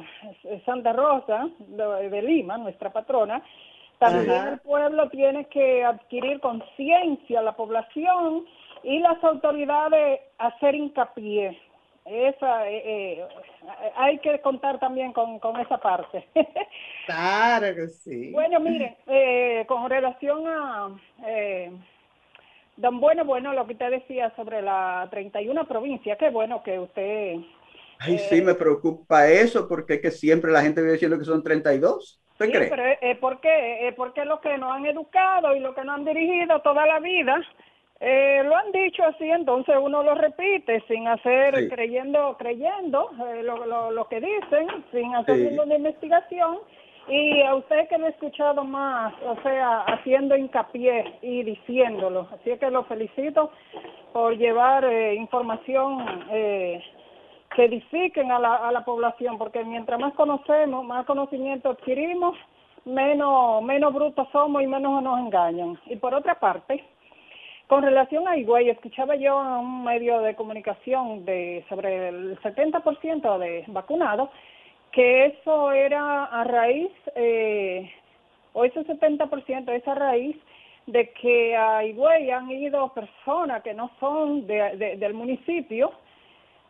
Santa 0.67 0.93
Rosa 0.93 1.49
de, 1.59 2.23
Lima, 2.23 2.59
nuestra 2.59 2.93
patrona, 2.93 3.43
también 3.99 4.49
el 4.49 4.59
pueblo 4.61 5.09
tiene 5.09 5.47
que 5.47 5.83
adquirir 5.83 6.41
conciencia, 6.41 7.41
la 7.41 7.57
población 7.57 8.45
y 8.83 8.99
las 8.99 9.23
autoridades 9.25 10.21
hacer 10.39 10.75
hincapié. 10.75 11.59
Esa, 12.05 12.69
eh, 12.69 12.83
eh, 12.85 13.27
hay 13.97 14.19
que 14.19 14.41
contar 14.41 14.81
también 14.81 15.13
con, 15.13 15.39
con 15.39 15.59
esa 15.61 15.79
parte. 15.79 16.29
claro 17.07 17.75
que 17.77 17.87
sí. 17.89 18.33
Bueno, 18.33 18.59
miren, 18.59 18.97
eh, 19.07 19.65
con 19.69 19.89
relación 19.89 20.49
a 20.49 20.89
Don 22.77 23.01
Bueno, 23.01 23.25
bueno, 23.25 23.53
lo 23.53 23.67
que 23.67 23.73
usted 23.73 23.91
decía 23.91 24.33
sobre 24.37 24.63
la 24.63 25.07
31 25.11 25.67
provincia, 25.67 26.17
qué 26.17 26.31
bueno 26.31 26.63
que 26.63 26.79
usted... 26.79 27.37
Ay, 27.99 28.19
sí, 28.19 28.43
me 28.43 28.55
preocupa 28.55 29.29
eso, 29.29 29.69
porque 29.69 29.95
es 29.95 30.01
que 30.01 30.11
siempre 30.11 30.51
la 30.51 30.63
gente 30.63 30.81
viene 30.81 30.95
diciendo 30.95 31.19
que 31.19 31.25
son 31.25 31.43
32. 31.43 32.21
¿Usted 32.33 32.47
sí, 32.47 32.53
cree? 32.53 32.69
pero 32.69 32.83
eh, 33.01 33.17
¿por 33.21 33.41
qué? 33.41 33.95
porque 33.97 34.25
los 34.25 34.41
que 34.41 34.59
nos 34.59 34.73
han 34.73 34.87
educado 34.87 35.55
y 35.55 35.61
los 35.61 35.75
que 35.75 35.85
nos 35.85 35.97
han 35.97 36.05
dirigido 36.05 36.61
toda 36.63 36.85
la 36.85 36.99
vida 36.99 37.41
eh, 38.05 38.43
lo 38.45 38.57
han 38.57 38.73
dicho 38.73 39.05
así, 39.05 39.31
entonces 39.31 39.77
uno 39.81 40.03
lo 40.03 40.17
repite 40.17 40.83
sin 40.89 41.07
hacer, 41.07 41.69
creyendo, 41.69 42.37
creyendo 42.37 43.11
eh, 43.29 43.45
lo, 43.45 43.65
lo, 43.65 43.93
lo, 43.93 44.09
que 44.09 44.17
dicen, 44.17 44.67
sin 44.91 45.15
hacer 45.15 45.37
ninguna 45.37 45.77
investigación 45.77 46.59
y 47.09 47.43
a 47.43 47.55
usted 47.55 47.89
que 47.89 47.99
lo 47.99 48.07
he 48.07 48.11
escuchado 48.11 48.65
más, 48.65 49.13
o 49.25 49.37
sea, 49.43 49.81
haciendo 49.81 50.37
hincapié 50.37 51.19
y 51.23 51.43
diciéndolo. 51.43 52.29
Así 52.33 52.57
que 52.59 52.71
lo 52.71 52.85
felicito 52.85 53.51
por 54.13 54.37
llevar 54.37 54.85
eh, 54.85 55.15
información 55.15 56.27
eh, 56.31 56.83
que 57.55 57.65
edifiquen 57.65 58.31
a 58.31 58.39
la, 58.39 58.55
a 58.55 58.73
la 58.73 58.85
población, 58.85 59.37
porque 59.37 59.65
mientras 59.65 59.99
más 59.99 60.15
conocemos, 60.15 60.85
más 60.85 61.05
conocimiento 61.05 61.71
adquirimos, 61.71 62.37
menos, 62.85 63.63
menos 63.63 63.93
brutos 63.93 64.29
somos 64.31 64.63
y 64.63 64.67
menos 64.67 65.03
nos 65.03 65.19
engañan. 65.19 65.79
Y 65.87 65.97
por 65.97 66.15
otra 66.15 66.39
parte, 66.39 66.85
con 67.67 67.83
relación 67.83 68.29
a 68.29 68.37
Higüey, 68.37 68.71
escuchaba 68.71 69.17
yo 69.17 69.41
en 69.41 69.49
un 69.49 69.85
medio 69.85 70.21
de 70.21 70.35
comunicación 70.37 71.25
de 71.25 71.65
sobre 71.69 72.09
el 72.09 72.39
70% 72.41 73.39
de 73.39 73.65
vacunados 73.69 74.31
que 74.93 75.27
eso 75.27 75.73
era 75.73 76.25
a 76.25 76.45
raíz, 76.45 76.93
eh, 77.17 77.91
o 78.53 78.65
ese 78.65 78.85
70% 78.85 79.73
es 79.73 79.89
a 79.89 79.95
raíz 79.95 80.37
de 80.87 81.11
que 81.13 81.57
a 81.57 81.85
Higüey 81.85 82.31
han 82.31 82.51
ido 82.51 82.93
personas 82.93 83.63
que 83.63 83.73
no 83.73 83.91
son 83.99 84.47
de, 84.47 84.97
del 84.99 85.15
municipio 85.15 85.93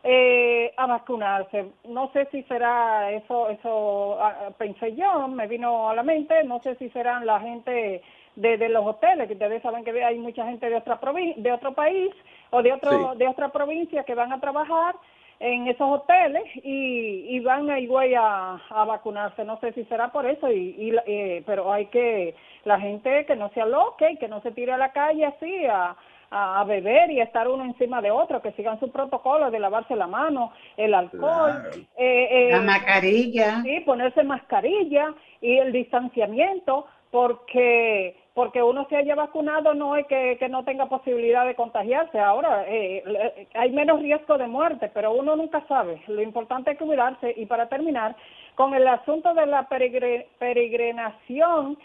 eh, 0.03 0.73
a 0.77 0.85
vacunarse. 0.85 1.65
No 1.85 2.11
sé 2.13 2.27
si 2.31 2.43
será 2.43 3.11
eso, 3.11 3.49
eso 3.49 4.17
ah, 4.21 4.51
pensé 4.57 4.95
yo, 4.95 5.27
me 5.27 5.47
vino 5.47 5.89
a 5.89 5.95
la 5.95 6.03
mente, 6.03 6.43
no 6.43 6.61
sé 6.61 6.75
si 6.75 6.89
serán 6.89 7.25
la 7.25 7.39
gente 7.41 8.01
de, 8.35 8.57
de 8.57 8.69
los 8.69 8.85
hoteles, 8.85 9.27
que 9.27 9.33
ustedes 9.33 9.61
saben 9.61 9.83
que 9.83 10.03
hay 10.03 10.17
mucha 10.17 10.45
gente 10.45 10.69
de 10.69 10.75
otra 10.75 10.99
de 11.35 11.51
otro 11.51 11.73
país 11.73 12.11
o 12.51 12.61
de 12.61 12.73
otro 12.73 13.15
de 13.15 13.27
otra 13.27 13.49
provincia 13.49 14.03
que 14.03 14.15
van 14.15 14.31
a 14.31 14.39
trabajar 14.39 14.95
en 15.39 15.67
esos 15.67 15.89
hoteles 15.89 16.43
y, 16.63 17.35
y 17.35 17.39
van 17.39 17.69
a 17.69 17.79
Higüey 17.79 18.15
a, 18.15 18.61
a, 18.69 18.85
vacunarse. 18.85 19.43
No 19.43 19.59
sé 19.59 19.73
si 19.73 19.83
será 19.85 20.11
por 20.11 20.25
eso, 20.25 20.51
y, 20.51 20.75
y 20.77 20.95
eh, 21.05 21.43
pero 21.45 21.71
hay 21.71 21.87
que, 21.87 22.35
la 22.65 22.79
gente 22.79 23.25
que 23.25 23.35
no 23.35 23.49
se 23.49 23.61
aloque 23.61 24.11
y 24.11 24.17
que 24.17 24.27
no 24.27 24.41
se 24.41 24.51
tire 24.51 24.71
a 24.71 24.77
la 24.77 24.91
calle 24.91 25.25
así 25.25 25.65
a, 25.65 25.95
a, 26.31 26.63
beber 26.63 27.11
y 27.11 27.19
a 27.19 27.25
estar 27.25 27.47
uno 27.47 27.63
encima 27.63 28.01
de 28.01 28.11
otro, 28.11 28.41
que 28.41 28.51
sigan 28.53 28.79
su 28.79 28.91
protocolo 28.91 29.51
de 29.51 29.59
lavarse 29.59 29.95
la 29.95 30.07
mano, 30.07 30.51
el 30.77 30.93
alcohol, 30.93 31.69
eh, 31.97 32.27
eh, 32.31 32.49
la 32.51 32.61
mascarilla. 32.61 33.61
Sí, 33.61 33.81
ponerse 33.81 34.23
mascarilla 34.23 35.13
y 35.41 35.57
el 35.57 35.71
distanciamiento, 35.71 36.87
porque 37.11 38.15
porque 38.33 38.63
uno 38.63 38.87
se 38.89 38.97
haya 38.97 39.13
vacunado 39.15 39.73
no 39.75 39.95
es 39.95 40.07
que, 40.07 40.37
que 40.39 40.49
no 40.49 40.63
tenga 40.63 40.87
posibilidad 40.87 41.45
de 41.45 41.55
contagiarse. 41.55 42.19
Ahora, 42.19 42.65
eh, 42.67 43.47
hay 43.53 43.71
menos 43.71 44.01
riesgo 44.01 44.37
de 44.39 44.47
muerte, 44.47 44.89
pero 44.93 45.13
uno 45.13 45.35
nunca 45.35 45.63
sabe. 45.67 46.01
Lo 46.07 46.21
importante 46.21 46.71
es 46.71 46.77
cuidarse. 46.79 47.33
Y 47.37 47.45
para 47.45 47.69
terminar, 47.69 48.15
con 48.55 48.73
el 48.73 48.87
asunto 48.87 49.35
de 49.35 49.45
la 49.45 49.67
peregrinación 50.39 51.77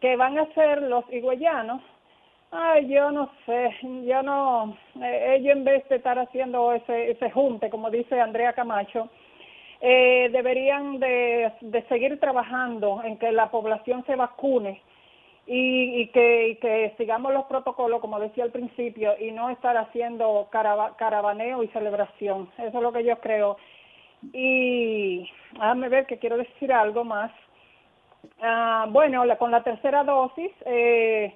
que 0.00 0.16
van 0.16 0.38
a 0.38 0.42
hacer 0.42 0.82
los 0.82 1.04
higüeyanos, 1.12 1.80
ay, 2.50 2.88
yo 2.88 3.12
no 3.12 3.30
sé, 3.46 3.70
yo 4.04 4.22
no, 4.24 4.76
eh, 5.00 5.36
ellos 5.36 5.56
en 5.56 5.64
vez 5.64 5.88
de 5.88 5.96
estar 5.96 6.18
haciendo 6.18 6.72
ese, 6.72 7.12
ese 7.12 7.30
junte, 7.30 7.70
como 7.70 7.90
dice 7.90 8.20
Andrea 8.20 8.54
Camacho, 8.54 9.08
eh, 9.80 10.28
deberían 10.32 10.98
de, 10.98 11.52
de 11.60 11.82
seguir 11.82 12.18
trabajando 12.18 13.02
en 13.04 13.18
que 13.18 13.30
la 13.30 13.50
población 13.50 14.04
se 14.06 14.16
vacune 14.16 14.82
y, 15.46 16.02
y, 16.02 16.06
que, 16.08 16.58
que 16.60 16.94
sigamos 16.96 17.32
los 17.32 17.44
protocolos, 17.46 18.00
como 18.00 18.20
decía 18.20 18.44
al 18.44 18.52
principio, 18.52 19.14
y 19.18 19.32
no 19.32 19.50
estar 19.50 19.76
haciendo 19.76 20.48
caravaneo 20.50 21.62
y 21.62 21.68
celebración. 21.68 22.48
Eso 22.58 22.78
es 22.78 22.82
lo 22.82 22.92
que 22.92 23.04
yo 23.04 23.18
creo. 23.18 23.56
Y 24.32 25.28
déjame 25.52 25.88
ver 25.88 26.06
que 26.06 26.18
quiero 26.18 26.36
decir 26.36 26.72
algo 26.72 27.04
más. 27.04 27.32
Ah, 28.40 28.86
bueno, 28.88 29.24
la, 29.24 29.36
con 29.36 29.50
la 29.50 29.64
tercera 29.64 30.04
dosis, 30.04 30.52
eh, 30.64 31.34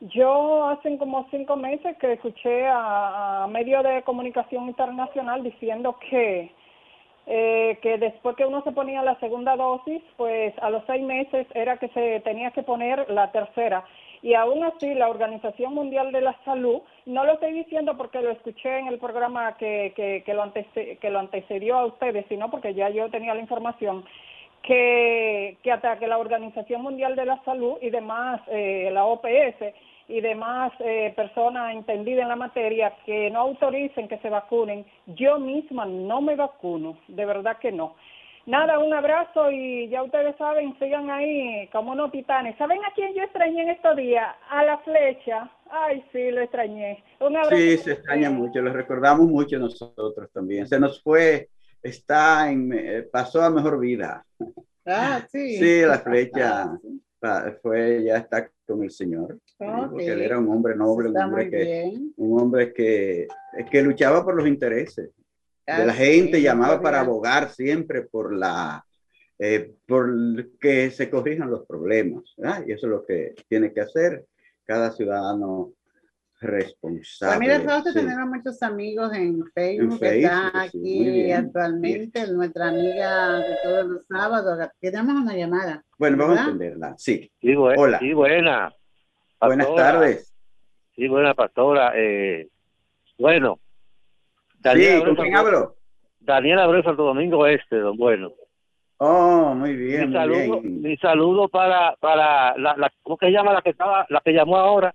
yo 0.00 0.68
hace 0.68 0.96
como 0.96 1.26
cinco 1.30 1.56
meses 1.56 1.96
que 1.98 2.12
escuché 2.12 2.66
a, 2.66 3.44
a 3.44 3.46
medio 3.48 3.82
de 3.82 4.02
comunicación 4.02 4.68
internacional 4.68 5.42
diciendo 5.42 5.98
que 6.08 6.52
eh, 7.32 7.78
que 7.80 7.96
después 7.96 8.34
que 8.34 8.44
uno 8.44 8.60
se 8.64 8.72
ponía 8.72 9.04
la 9.04 9.14
segunda 9.20 9.54
dosis, 9.54 10.02
pues 10.16 10.52
a 10.60 10.68
los 10.68 10.82
seis 10.88 11.00
meses 11.00 11.46
era 11.54 11.76
que 11.76 11.86
se 11.90 12.18
tenía 12.20 12.50
que 12.50 12.64
poner 12.64 13.08
la 13.08 13.30
tercera. 13.30 13.84
Y 14.20 14.34
aún 14.34 14.64
así, 14.64 14.94
la 14.94 15.08
Organización 15.08 15.72
Mundial 15.74 16.10
de 16.10 16.22
la 16.22 16.36
Salud, 16.44 16.82
no 17.06 17.24
lo 17.24 17.34
estoy 17.34 17.52
diciendo 17.52 17.96
porque 17.96 18.20
lo 18.20 18.32
escuché 18.32 18.80
en 18.80 18.88
el 18.88 18.98
programa 18.98 19.56
que, 19.58 19.92
que, 19.94 20.24
que, 20.26 20.34
lo, 20.34 20.52
que 20.52 21.10
lo 21.10 21.20
antecedió 21.20 21.78
a 21.78 21.86
ustedes, 21.86 22.26
sino 22.28 22.50
porque 22.50 22.74
ya 22.74 22.90
yo 22.90 23.08
tenía 23.10 23.32
la 23.32 23.40
información, 23.40 24.04
que, 24.62 25.56
que 25.62 25.70
hasta 25.70 26.00
que 26.00 26.08
la 26.08 26.18
Organización 26.18 26.82
Mundial 26.82 27.14
de 27.14 27.26
la 27.26 27.40
Salud 27.44 27.76
y 27.80 27.90
demás, 27.90 28.40
eh, 28.48 28.90
la 28.92 29.04
OPS, 29.04 29.72
y 30.10 30.20
demás 30.20 30.72
eh, 30.80 31.12
personas 31.14 31.72
entendidas 31.72 32.22
en 32.22 32.28
la 32.28 32.36
materia 32.36 32.92
que 33.06 33.30
no 33.30 33.40
autoricen 33.40 34.08
que 34.08 34.18
se 34.18 34.28
vacunen, 34.28 34.84
yo 35.06 35.38
misma 35.38 35.86
no 35.86 36.20
me 36.20 36.34
vacuno, 36.34 36.98
de 37.08 37.24
verdad 37.24 37.58
que 37.58 37.70
no. 37.70 37.94
Nada, 38.46 38.78
un 38.78 38.92
abrazo 38.92 39.50
y 39.50 39.88
ya 39.88 40.02
ustedes 40.02 40.34
saben, 40.36 40.76
sigan 40.78 41.10
ahí 41.10 41.68
como 41.72 41.92
unos 41.92 42.10
titanes. 42.10 42.56
¿Saben 42.56 42.80
a 42.84 42.92
quién 42.94 43.14
yo 43.14 43.22
extrañé 43.22 43.62
en 43.62 43.68
estos 43.68 43.96
días? 43.96 44.26
A 44.48 44.64
la 44.64 44.78
flecha. 44.78 45.50
Ay, 45.70 46.02
sí, 46.10 46.30
lo 46.30 46.40
extrañé. 46.40 47.04
Un 47.20 47.36
abrazo. 47.36 47.56
Sí, 47.56 47.76
se 47.76 47.92
extraña 47.92 48.30
mucho, 48.30 48.60
lo 48.60 48.72
recordamos 48.72 49.28
mucho 49.28 49.58
nosotros 49.58 50.32
también. 50.32 50.66
Se 50.66 50.80
nos 50.80 51.00
fue, 51.02 51.48
está 51.82 52.50
en, 52.50 52.72
eh, 52.72 53.02
pasó 53.02 53.42
a 53.42 53.50
mejor 53.50 53.78
vida. 53.78 54.24
Ah, 54.86 55.20
sí. 55.30 55.56
Sí, 55.58 55.82
la 55.82 55.98
flecha 55.98 56.72
fue, 57.62 58.04
ya 58.04 58.18
está 58.18 58.50
con 58.66 58.82
el 58.82 58.90
Señor. 58.90 59.38
Porque 59.58 60.06
él 60.06 60.22
era 60.22 60.38
un 60.38 60.48
hombre 60.48 60.74
noble, 60.76 61.10
un 61.10 61.16
hombre, 61.16 61.50
que, 61.50 61.98
un 62.16 62.40
hombre 62.40 62.72
que, 62.72 63.28
que 63.70 63.82
luchaba 63.82 64.24
por 64.24 64.34
los 64.34 64.46
intereses 64.46 65.10
de 65.66 65.86
la 65.86 65.92
gente, 65.92 66.42
llamaba 66.42 66.80
para 66.80 67.00
abogar 67.00 67.50
siempre 67.50 68.02
por 68.02 68.34
la 68.34 68.84
eh, 69.38 69.74
por 69.86 70.58
que 70.58 70.90
se 70.90 71.08
corrijan 71.08 71.50
los 71.50 71.64
problemas. 71.66 72.24
Y 72.66 72.72
eso 72.72 72.86
es 72.86 72.90
lo 72.90 73.06
que 73.06 73.34
tiene 73.48 73.72
que 73.72 73.80
hacer 73.80 74.26
cada 74.66 74.90
ciudadano 74.90 75.72
responsable. 76.40 77.36
Pues 77.36 77.58
mira, 77.58 77.60
Fausto, 77.60 77.92
tenemos 77.92 78.28
muchos 78.28 78.62
amigos 78.62 79.12
en 79.14 79.44
Facebook, 79.54 79.98
que 79.98 80.18
está 80.18 80.62
aquí 80.62 81.32
actualmente, 81.32 82.30
nuestra 82.32 82.68
amiga 82.68 83.38
de 83.38 83.56
todos 83.62 83.86
los 83.86 84.06
sábados. 84.06 84.68
Tenemos 84.80 85.22
una 85.22 85.36
llamada. 85.36 85.84
Bueno, 86.00 86.16
vamos 86.16 86.38
a 86.38 86.44
entenderla. 86.44 86.94
Sí. 86.96 87.30
sí 87.42 87.54
Hola. 87.54 87.98
Sí, 87.98 88.14
buena. 88.14 88.72
Buenas 89.38 89.74
tardes. 89.74 90.34
Sí, 90.96 91.06
buena 91.06 91.34
pastora. 91.34 91.92
Eh, 91.94 92.48
bueno. 93.18 93.58
Daniel 94.60 95.00
sí, 95.00 95.04
¿con 95.04 95.16
quién 95.16 95.36
hablo? 95.36 95.76
Daniel 96.20 96.58
Abreu, 96.60 96.82
Santo 96.82 97.02
Domingo 97.02 97.46
Este, 97.46 97.76
don 97.76 97.98
Bueno. 97.98 98.32
Oh, 98.96 99.54
muy 99.54 99.76
bien. 99.76 100.08
Mi 100.08 100.14
saludo, 100.14 100.60
Mi 100.62 100.96
saludo 100.96 101.48
para, 101.48 101.94
para 101.96 102.56
la, 102.56 102.78
la, 102.78 102.90
¿cómo 103.02 103.18
que 103.18 103.30
llama 103.30 103.52
la 103.52 103.60
que 103.60 103.70
estaba, 103.70 104.06
la 104.08 104.22
que 104.22 104.32
llamó 104.32 104.56
ahora? 104.56 104.94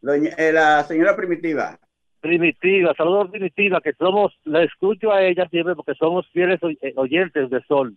Doña, 0.00 0.30
eh, 0.38 0.50
la 0.50 0.82
señora 0.84 1.14
Primitiva. 1.14 1.78
Primitiva, 2.22 2.94
saludos 2.94 3.30
Primitiva, 3.30 3.82
que 3.82 3.92
somos, 3.92 4.32
la 4.44 4.62
escucho 4.62 5.12
a 5.12 5.22
ella 5.22 5.46
siempre 5.50 5.74
porque 5.74 5.94
somos 5.94 6.26
fieles 6.28 6.58
eh, 6.62 6.94
oyentes 6.96 7.50
de 7.50 7.62
Sol. 7.64 7.94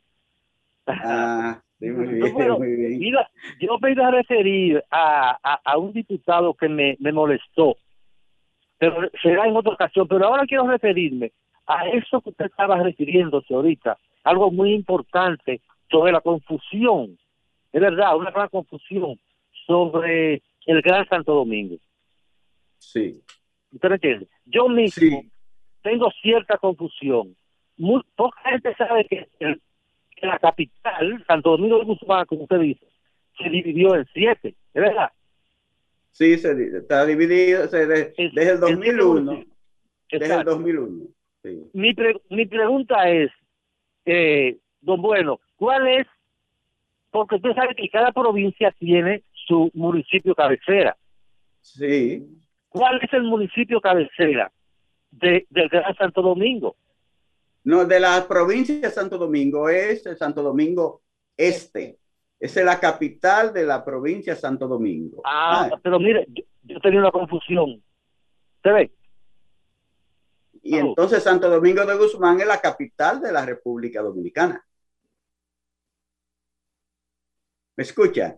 Ah, 0.86 1.63
sí, 1.84 1.92
muy 1.92 2.08
bien, 2.08 2.52
muy 2.52 2.76
bien. 2.76 3.14
yo 3.60 3.78
me 3.82 3.92
iba 3.92 4.08
a 4.08 4.12
referir 4.12 4.84
a, 4.90 5.60
a, 5.64 5.78
un 5.78 5.94
diputado 5.94 6.54
que 6.54 6.70
me, 6.70 6.96
me 7.00 7.12
molestó, 7.12 7.76
pero 8.78 9.10
será 9.22 9.48
en 9.48 9.56
otra 9.56 9.74
ocasión, 9.74 10.08
pero 10.08 10.28
ahora 10.28 10.46
quiero 10.46 10.68
referirme 10.68 11.32
a 11.68 11.88
eso 11.90 12.22
que 12.22 12.30
usted 12.30 12.46
estaba 12.46 12.82
refiriéndose 12.82 13.54
ahorita, 13.54 13.98
algo 14.24 14.52
muy 14.52 14.74
importante 14.74 15.62
sobre 15.90 16.12
la 16.12 16.22
confusión, 16.22 17.18
es 17.72 17.82
verdad, 17.82 18.16
una 18.16 18.32
gran 18.32 18.50
confusión 18.50 19.20
sobre 19.66 20.42
el 20.66 20.82
Gran 20.82 21.08
Santo 21.08 21.34
Domingo. 21.34 21.78
Sí. 22.78 23.22
¿Usted 23.72 23.92
entiende? 23.92 24.28
Yo 24.46 24.68
mismo 24.70 25.24
tengo 25.82 26.12
cierta 26.22 26.58
confusión. 26.58 27.36
Muy, 27.78 28.02
poca 28.16 28.40
gente 28.50 28.76
sabe 28.76 29.06
que, 29.06 29.28
la 30.28 30.40
capital, 30.40 31.24
Santo 31.28 31.52
Domingo 31.52 31.80
de 31.80 31.86
Guzmán, 31.86 32.26
como 32.26 32.44
usted 32.44 32.60
dice, 32.60 32.86
se 33.38 33.50
dividió 33.50 33.96
en 33.96 34.06
siete, 34.14 34.56
¿es 34.74 34.82
verdad? 34.82 35.12
Sí, 36.12 36.38
se, 36.38 36.78
está 36.78 37.06
dividido 37.06 37.68
desde 37.68 38.14
el 38.18 38.60
2001. 38.60 39.46
Desde 40.12 40.36
el 40.36 40.44
2001. 40.44 41.08
Mi, 41.74 41.96
mi 42.30 42.46
pregunta 42.46 43.10
es, 43.10 43.32
eh, 44.06 44.58
don 44.82 45.02
Bueno, 45.02 45.40
¿cuál 45.56 45.88
es? 45.88 46.08
Porque 47.10 47.36
usted 47.36 47.54
sabe 47.54 47.76
que 47.76 47.90
cada 47.90 48.12
provincia 48.12 48.72
tiene 48.78 49.24
su 49.34 49.72
municipio 49.74 50.36
cabecera. 50.36 50.96
Sí. 51.62 52.26
¿Cuál 52.70 53.00
es 53.02 53.14
el 53.14 53.24
municipio 53.24 53.82
cabecera 53.82 54.52
de, 55.12 55.46
del 55.50 55.70
Gran 55.70 55.96
Santo 55.96 56.22
Domingo? 56.22 56.76
No, 57.66 57.86
de 57.86 58.00
la 58.00 58.28
provincia 58.28 58.76
de 58.76 58.90
Santo 58.92 59.18
Domingo 59.18 59.70
es 59.70 60.04
Santo 60.18 60.44
Domingo 60.44 61.02
Este. 61.38 62.00
Esa 62.40 62.60
es 62.60 62.66
la 62.66 62.80
capital 62.80 63.54
de 63.54 63.66
la 63.66 63.86
provincia 63.86 64.36
de 64.36 64.40
Santo 64.40 64.68
Domingo. 64.68 65.22
Ah, 65.24 65.70
pero 65.82 65.98
mire, 65.98 66.28
yo, 66.64 66.80
tenía 66.82 67.00
una 67.00 67.12
confusión. 67.12 67.82
¿Se 68.62 68.70
ve? 68.70 68.92
Y 70.62 70.76
entonces 70.76 71.24
Santo 71.24 71.50
Domingo 71.50 71.86
de 71.86 71.96
Guzmán 71.96 72.40
es 72.42 72.48
la 72.48 72.60
capital 72.60 73.22
de 73.22 73.32
la 73.32 73.46
República 73.46 74.02
Dominicana. 74.02 74.66
¿Me 77.76 77.84
escucha? 77.84 78.38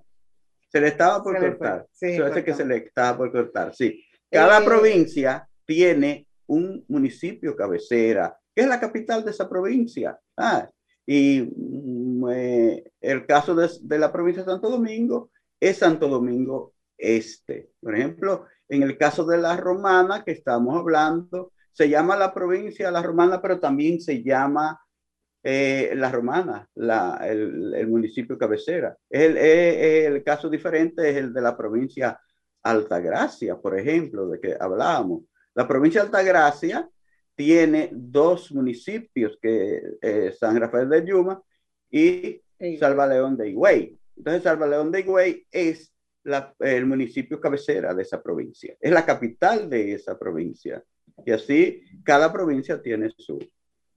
Se 0.68 0.80
le 0.80 0.88
estaba 0.88 1.24
por 1.24 1.40
cortar. 1.40 1.88
Sí, 1.92 2.18
que 2.44 2.54
se 2.54 2.66
le 2.66 2.78
estaba 2.78 3.18
por 3.18 3.32
cortar, 3.32 3.74
sí. 3.74 4.04
Cada 4.30 4.62
eh, 4.62 4.66
provincia 4.66 5.48
tiene 5.66 6.28
un 6.48 6.84
municipio 6.88 7.56
cabecera, 7.56 8.38
que 8.56 8.62
es 8.62 8.68
la 8.68 8.80
capital 8.80 9.24
de 9.24 9.32
esa 9.32 9.50
provincia. 9.50 10.18
Ah, 10.38 10.70
y 11.06 11.42
mm, 11.42 12.30
eh, 12.32 12.84
el 13.02 13.26
caso 13.26 13.54
de, 13.54 14.00
la 14.00 14.12
provincia 14.12 14.44
de 14.44 14.52
Santo 14.52 14.70
Domingo 14.70 15.30
es 15.60 15.78
Santo 15.78 16.08
Domingo 16.08 16.74
Este. 16.98 17.72
Por 17.82 17.96
ejemplo, 17.96 18.46
en 18.70 18.84
el 18.84 18.98
caso 18.98 19.26
de 19.26 19.38
la 19.38 19.58
Romana 19.58 20.24
que 20.24 20.32
estamos 20.32 20.78
hablando, 20.78 21.52
se 21.72 21.90
llama 21.90 22.16
la 22.16 22.34
provincia 22.34 22.90
La 22.90 23.04
Romana, 23.04 23.42
pero 23.42 23.60
también 23.60 24.00
se 24.00 24.24
llama 24.24 24.80
eh, 25.44 25.92
La 25.96 26.10
Romana, 26.10 26.68
la, 26.76 27.20
el, 27.28 27.88
municipio 27.88 28.38
cabecera. 28.38 28.98
El, 29.10 29.38
eh, 29.38 30.06
el, 30.06 30.24
caso 30.24 30.50
diferente 30.50 31.10
es 31.10 31.18
el 31.18 31.34
de 31.34 31.42
la 31.42 31.58
provincia 31.58 32.20
Altagracia, 32.64 33.58
por 33.58 33.78
ejemplo, 33.78 34.28
de 34.28 34.40
que 34.40 34.58
hablábamos. 34.60 35.24
La 35.54 35.68
provincia 35.68 36.02
Altagracia 36.02 36.90
tiene 37.36 37.90
dos 37.92 38.52
municipios, 38.52 39.38
que 39.42 39.82
eh, 40.02 40.34
San 40.38 40.60
Rafael 40.60 40.90
de 40.90 41.06
Yuma 41.06 41.42
y 41.90 42.42
Salva 42.80 43.08
León 43.08 43.38
de 43.38 43.50
Higüey. 43.50 43.98
Entonces, 44.18 44.44
Salva 44.44 44.68
León 44.68 44.92
de 44.92 45.02
Higüey 45.02 45.46
es 45.52 45.94
el 46.60 46.86
municipio 46.86 47.40
cabecera 47.40 47.94
de 47.94 48.02
esa 48.02 48.24
provincia, 48.24 48.76
es 48.80 48.92
la 48.92 49.06
capital 49.06 49.70
de 49.70 49.94
esa 49.94 50.18
provincia. 50.18 50.84
Y 51.26 51.32
así 51.32 51.84
cada 52.04 52.34
provincia 52.34 52.82
tiene 52.82 53.12
su, 53.16 53.38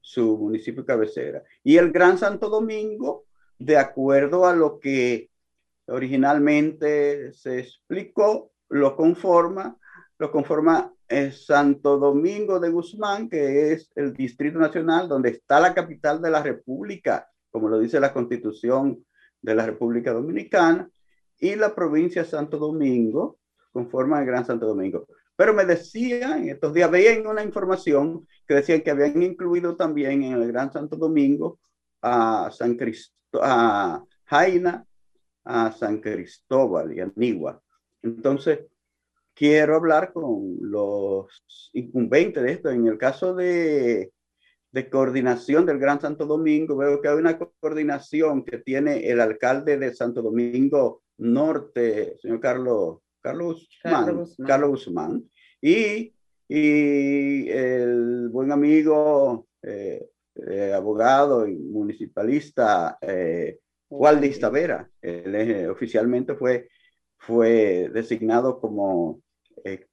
su 0.00 0.36
municipio 0.36 0.84
cabecera. 0.84 1.42
Y 1.64 1.76
el 1.76 1.90
Gran 1.90 2.18
Santo 2.18 2.48
Domingo, 2.48 3.24
de 3.58 3.76
acuerdo 3.76 4.46
a 4.46 4.54
lo 4.54 4.78
que 4.78 5.30
originalmente 5.86 7.32
se 7.32 7.60
explicó, 7.60 8.52
lo 8.68 8.94
conforma, 8.94 9.78
lo 10.18 10.30
conforma 10.30 10.92
Santo 11.32 11.98
Domingo 11.98 12.60
de 12.60 12.70
Guzmán, 12.70 13.28
que 13.28 13.72
es 13.72 13.90
el 13.94 14.12
Distrito 14.12 14.58
Nacional, 14.58 15.08
donde 15.08 15.30
está 15.30 15.60
la 15.60 15.74
capital 15.74 16.20
de 16.20 16.30
la 16.30 16.42
República, 16.42 17.28
como 17.50 17.68
lo 17.68 17.78
dice 17.78 17.98
la 18.00 18.12
Constitución 18.12 19.04
de 19.40 19.54
la 19.54 19.66
República 19.66 20.12
Dominicana, 20.12 20.90
y 21.38 21.54
la 21.54 21.74
provincia 21.74 22.24
Santo 22.24 22.58
Domingo, 22.58 23.38
conforma 23.72 24.20
el 24.20 24.26
Gran 24.26 24.44
Santo 24.44 24.66
Domingo. 24.66 25.06
Pero 25.36 25.54
me 25.54 25.64
decían, 25.64 26.48
estos 26.48 26.74
días 26.74 26.90
veían 26.90 27.26
una 27.26 27.44
información 27.44 28.26
que 28.46 28.54
decían 28.54 28.80
que 28.80 28.90
habían 28.90 29.22
incluido 29.22 29.76
también 29.76 30.24
en 30.24 30.32
el 30.32 30.48
Gran 30.48 30.72
Santo 30.72 30.96
Domingo 30.96 31.60
a 32.02 32.50
San 32.52 32.76
Cristo, 32.76 33.40
a 33.40 34.02
Jaina, 34.24 34.84
a 35.44 35.72
San 35.72 36.00
Cristóbal 36.00 36.92
y 36.92 37.00
a 37.00 37.10
Nigua. 37.14 37.62
Entonces, 38.02 38.60
quiero 39.38 39.76
hablar 39.76 40.12
con 40.12 40.56
los 40.60 41.70
incumbentes 41.72 42.42
de 42.42 42.52
esto. 42.52 42.70
En 42.70 42.88
el 42.88 42.98
caso 42.98 43.34
de, 43.34 44.12
de 44.72 44.90
coordinación 44.90 45.64
del 45.64 45.78
Gran 45.78 46.00
Santo 46.00 46.26
Domingo, 46.26 46.76
veo 46.76 47.00
que 47.00 47.08
hay 47.08 47.16
una 47.16 47.38
coordinación 47.38 48.44
que 48.44 48.58
tiene 48.58 49.08
el 49.08 49.20
alcalde 49.20 49.78
de 49.78 49.94
Santo 49.94 50.22
Domingo 50.22 51.02
Norte, 51.18 52.16
señor 52.20 52.40
Carlos, 52.40 52.98
Carlos, 53.20 53.68
Carlos, 53.82 54.36
Guzmán, 54.36 54.46
Carlos 54.48 54.70
Guzmán, 54.70 55.30
y, 55.60 56.12
y, 56.48 57.48
el 57.48 58.28
buen 58.30 58.50
amigo, 58.50 59.46
eh, 59.62 60.04
eh, 60.34 60.72
abogado 60.72 61.46
y 61.46 61.56
municipalista 61.56 62.98
eh, 63.00 63.58
Waldis 63.88 64.40
Tavera. 64.40 64.88
Él 65.00 65.68
oficialmente 65.70 66.34
fue, 66.34 66.68
fue 67.16 67.90
designado 67.92 68.60
como 68.60 69.20
eh, 69.64 69.86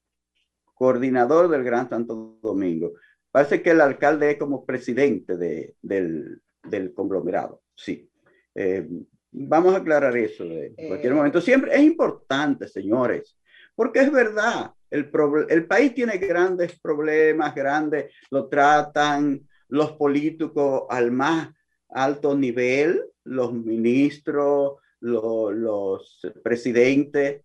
coordinador 0.73 1.49
del 1.49 1.63
Gran 1.63 1.89
Santo 1.89 2.37
Domingo. 2.41 2.93
Parece 3.31 3.61
que 3.61 3.71
el 3.71 3.81
alcalde 3.81 4.31
es 4.31 4.37
como 4.37 4.65
presidente 4.65 5.37
de, 5.37 5.75
del, 5.81 6.41
del, 6.63 6.93
conglomerado. 6.93 7.61
Sí. 7.75 8.09
Eh, 8.53 8.87
vamos 9.31 9.73
a 9.73 9.77
aclarar 9.77 10.15
eso 10.15 10.43
en 10.43 10.73
cualquier 10.87 11.11
eh. 11.11 11.15
momento. 11.15 11.41
Siempre 11.41 11.75
es 11.75 11.81
importante, 11.81 12.67
señores, 12.67 13.37
porque 13.75 13.99
es 13.99 14.11
verdad, 14.11 14.71
el, 14.89 15.11
el 15.49 15.65
país 15.65 15.93
tiene 15.93 16.17
grandes 16.17 16.79
problemas, 16.79 17.53
grandes, 17.53 18.13
lo 18.31 18.47
tratan 18.47 19.47
los 19.67 19.93
políticos 19.93 20.83
al 20.89 21.11
más 21.11 21.49
alto 21.89 22.37
nivel, 22.37 23.03
los 23.23 23.53
ministros, 23.53 24.75
los, 24.99 25.53
los 25.53 26.19
presidentes, 26.43 27.41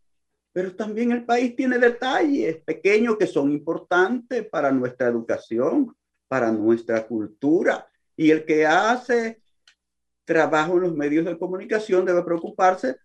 pero 0.53 0.75
también 0.75 1.13
el 1.13 1.25
país 1.25 1.55
tiene 1.55 1.79
detalles 1.79 2.57
pequeños 2.65 3.17
que 3.17 3.27
son 3.27 3.53
importantes 3.53 4.47
para 4.49 4.73
nuestra 4.73 5.09
educación, 5.09 5.95
para 6.29 6.51
nuestra 6.51 7.07
cultura. 7.07 7.87
Y 8.17 8.31
el 8.31 8.45
que 8.45 8.67
hace 8.67 9.41
trabajo 10.25 10.75
en 10.75 10.83
los 10.83 10.95
medios 10.95 11.25
de 11.25 11.39
comunicación 11.39 12.05
debe 12.05 12.23
preocuparse 12.23 12.97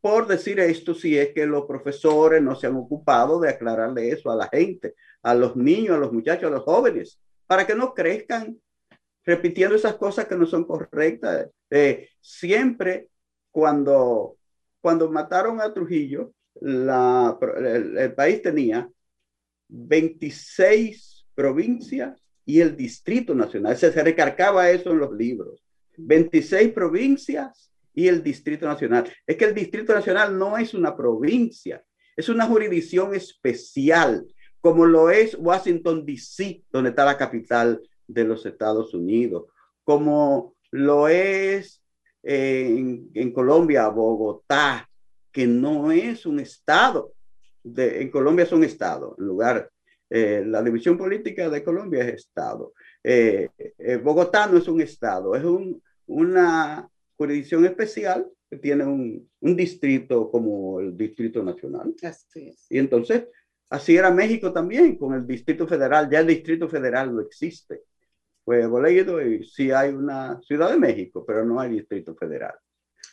por 0.00 0.26
decir 0.26 0.60
esto 0.60 0.94
si 0.94 1.16
es 1.16 1.32
que 1.32 1.46
los 1.46 1.64
profesores 1.64 2.42
no 2.42 2.54
se 2.54 2.66
han 2.66 2.76
ocupado 2.76 3.40
de 3.40 3.48
aclararle 3.48 4.10
eso 4.10 4.30
a 4.30 4.36
la 4.36 4.48
gente, 4.48 4.94
a 5.22 5.34
los 5.34 5.56
niños, 5.56 5.96
a 5.96 5.98
los 5.98 6.12
muchachos, 6.12 6.44
a 6.44 6.54
los 6.54 6.62
jóvenes, 6.62 7.18
para 7.46 7.66
que 7.66 7.74
no 7.74 7.94
crezcan 7.94 8.58
repitiendo 9.24 9.74
esas 9.74 9.94
cosas 9.94 10.26
que 10.26 10.36
no 10.36 10.44
son 10.44 10.64
correctas. 10.64 11.48
Eh, 11.70 12.10
siempre 12.20 13.08
cuando, 13.50 14.36
cuando 14.82 15.10
mataron 15.10 15.60
a 15.60 15.72
Trujillo, 15.72 16.32
el, 16.60 18.14
país 18.14 18.42
tenía 18.42 18.88
26 19.68 21.26
provincias 21.34 22.20
y 22.44 22.60
el 22.60 22.76
Distrito 22.76 23.34
Nacional. 23.34 23.76
Se, 23.76 23.92
se 23.92 24.02
recargaba 24.02 24.70
eso 24.70 24.92
en 24.92 24.98
los 24.98 25.12
libros. 25.12 25.62
26 25.96 26.72
provincias 26.72 27.72
y 27.94 28.08
el 28.08 28.22
Distrito 28.22 28.66
Nacional. 28.66 29.10
Es 29.26 29.36
que 29.36 29.44
el 29.44 29.54
Distrito 29.54 29.94
Nacional 29.94 30.36
no 30.36 30.58
es 30.58 30.74
una 30.74 30.96
provincia, 30.96 31.82
es 32.16 32.28
una 32.28 32.46
jurisdicción 32.46 33.14
especial, 33.14 34.26
como 34.60 34.86
lo 34.86 35.10
es 35.10 35.36
Washington, 35.38 36.04
D.C., 36.04 36.64
donde 36.70 36.90
está 36.90 37.04
la 37.04 37.16
capital 37.16 37.80
de 38.06 38.24
los 38.24 38.44
Estados 38.46 38.94
Unidos, 38.94 39.46
como 39.84 40.54
lo 40.70 41.08
es 41.08 41.82
en, 42.22 43.10
en 43.14 43.32
Colombia, 43.32 43.88
Bogotá, 43.88 44.88
que 45.34 45.48
no 45.48 45.90
es 45.90 46.24
un 46.24 46.38
Estado. 46.38 47.12
De, 47.62 48.00
en 48.02 48.10
Colombia 48.10 48.44
es 48.44 48.52
un 48.52 48.62
Estado, 48.62 49.16
en 49.18 49.24
lugar, 49.24 49.70
eh, 50.08 50.44
la 50.46 50.62
división 50.62 50.96
política 50.96 51.50
de 51.50 51.64
Colombia 51.64 52.04
es 52.04 52.14
Estado. 52.14 52.72
Eh, 53.02 53.48
eh, 53.78 53.96
Bogotá 53.96 54.46
no 54.46 54.58
es 54.58 54.68
un 54.68 54.80
Estado, 54.80 55.34
es 55.34 55.42
un, 55.42 55.82
una 56.06 56.88
jurisdicción 57.16 57.64
especial 57.64 58.30
que 58.48 58.58
tiene 58.58 58.84
un, 58.84 59.28
un, 59.40 59.56
distrito 59.56 60.30
como 60.30 60.78
el 60.78 60.96
Distrito 60.96 61.42
Nacional. 61.42 61.92
Así 62.02 62.50
es. 62.50 62.66
Y 62.70 62.78
entonces, 62.78 63.24
así 63.70 63.96
era 63.96 64.12
México 64.12 64.52
también, 64.52 64.96
con 64.96 65.14
el 65.14 65.26
Distrito 65.26 65.66
Federal, 65.66 66.08
ya 66.08 66.20
el 66.20 66.28
Distrito 66.28 66.68
Federal 66.68 67.12
no 67.12 67.22
existe. 67.22 67.82
Fuego 68.44 68.80
Leído 68.80 69.20
y 69.20 69.42
sí 69.42 69.72
hay 69.72 69.90
una 69.90 70.40
Ciudad 70.42 70.70
de 70.70 70.78
México, 70.78 71.24
pero 71.26 71.44
no 71.44 71.58
hay 71.58 71.70
Distrito 71.70 72.14
Federal. 72.14 72.54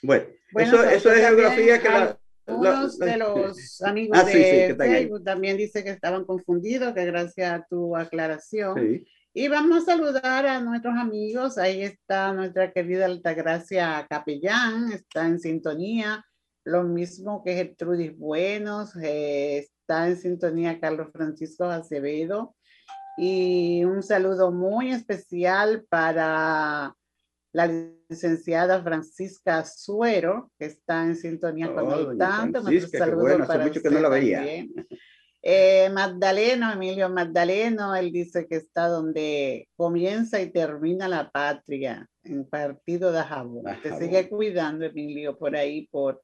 Bueno, 0.01 0.25
eso, 0.55 0.83
eso 0.83 1.11
es 1.11 1.27
geografía 1.27 1.81
que 1.81 1.89
la, 1.89 2.17
unos 2.47 2.97
de 2.97 3.17
los 3.17 3.81
amigos 3.83 4.17
ah, 4.19 4.23
de 4.23 4.75
Facebook 4.77 5.23
también 5.23 5.57
dice 5.57 5.83
que 5.83 5.91
estaban 5.91 6.25
confundidos, 6.25 6.93
que 6.93 7.05
gracias 7.05 7.51
a 7.51 7.65
tu 7.69 7.95
aclaración. 7.95 9.03
Y 9.33 9.47
vamos 9.47 9.83
a 9.83 9.85
saludar 9.85 10.45
a 10.45 10.59
nuestros 10.59 10.95
amigos. 10.95 11.57
Ahí 11.57 11.83
está 11.83 12.33
nuestra 12.33 12.71
querida 12.71 13.05
Altagracia 13.05 14.05
Capellán, 14.09 14.91
está 14.91 15.25
en 15.25 15.39
sintonía. 15.39 16.25
Lo 16.65 16.83
mismo 16.83 17.43
que 17.43 17.55
Gertrudis 17.55 18.17
Buenos, 18.17 18.95
eh, 18.97 19.59
está 19.59 20.07
en 20.07 20.17
sintonía 20.17 20.79
Carlos 20.79 21.09
Francisco 21.13 21.65
Acevedo. 21.65 22.55
Y 23.17 23.83
un 23.83 24.03
saludo 24.03 24.51
muy 24.51 24.91
especial 24.91 25.85
para 25.89 26.95
la 27.53 27.67
licenciada 28.09 28.81
Francisca 28.81 29.63
Suero, 29.65 30.51
que 30.57 30.65
está 30.65 31.05
en 31.05 31.15
sintonía 31.15 31.73
con 31.73 31.91
el 31.91 32.17
tanto. 32.17 32.61
Saludos 32.63 33.47
para 33.47 33.65
mucho 33.65 33.81
que 33.81 33.89
no 33.89 33.99
la 33.99 34.09
veía. 34.09 34.65
Eh, 35.43 35.89
Magdaleno, 35.89 36.71
Emilio 36.71 37.09
Magdaleno, 37.09 37.95
él 37.95 38.11
dice 38.11 38.47
que 38.47 38.57
está 38.57 38.87
donde 38.87 39.67
comienza 39.75 40.39
y 40.39 40.51
termina 40.51 41.07
la 41.07 41.31
patria, 41.31 42.07
en 42.23 42.47
partido 42.47 43.11
de 43.11 43.23
Jabón. 43.23 43.63
Te 43.81 43.97
sigue 43.97 44.29
cuidando, 44.29 44.85
Emilio, 44.85 45.37
por 45.37 45.55
ahí, 45.55 45.87
por 45.87 46.21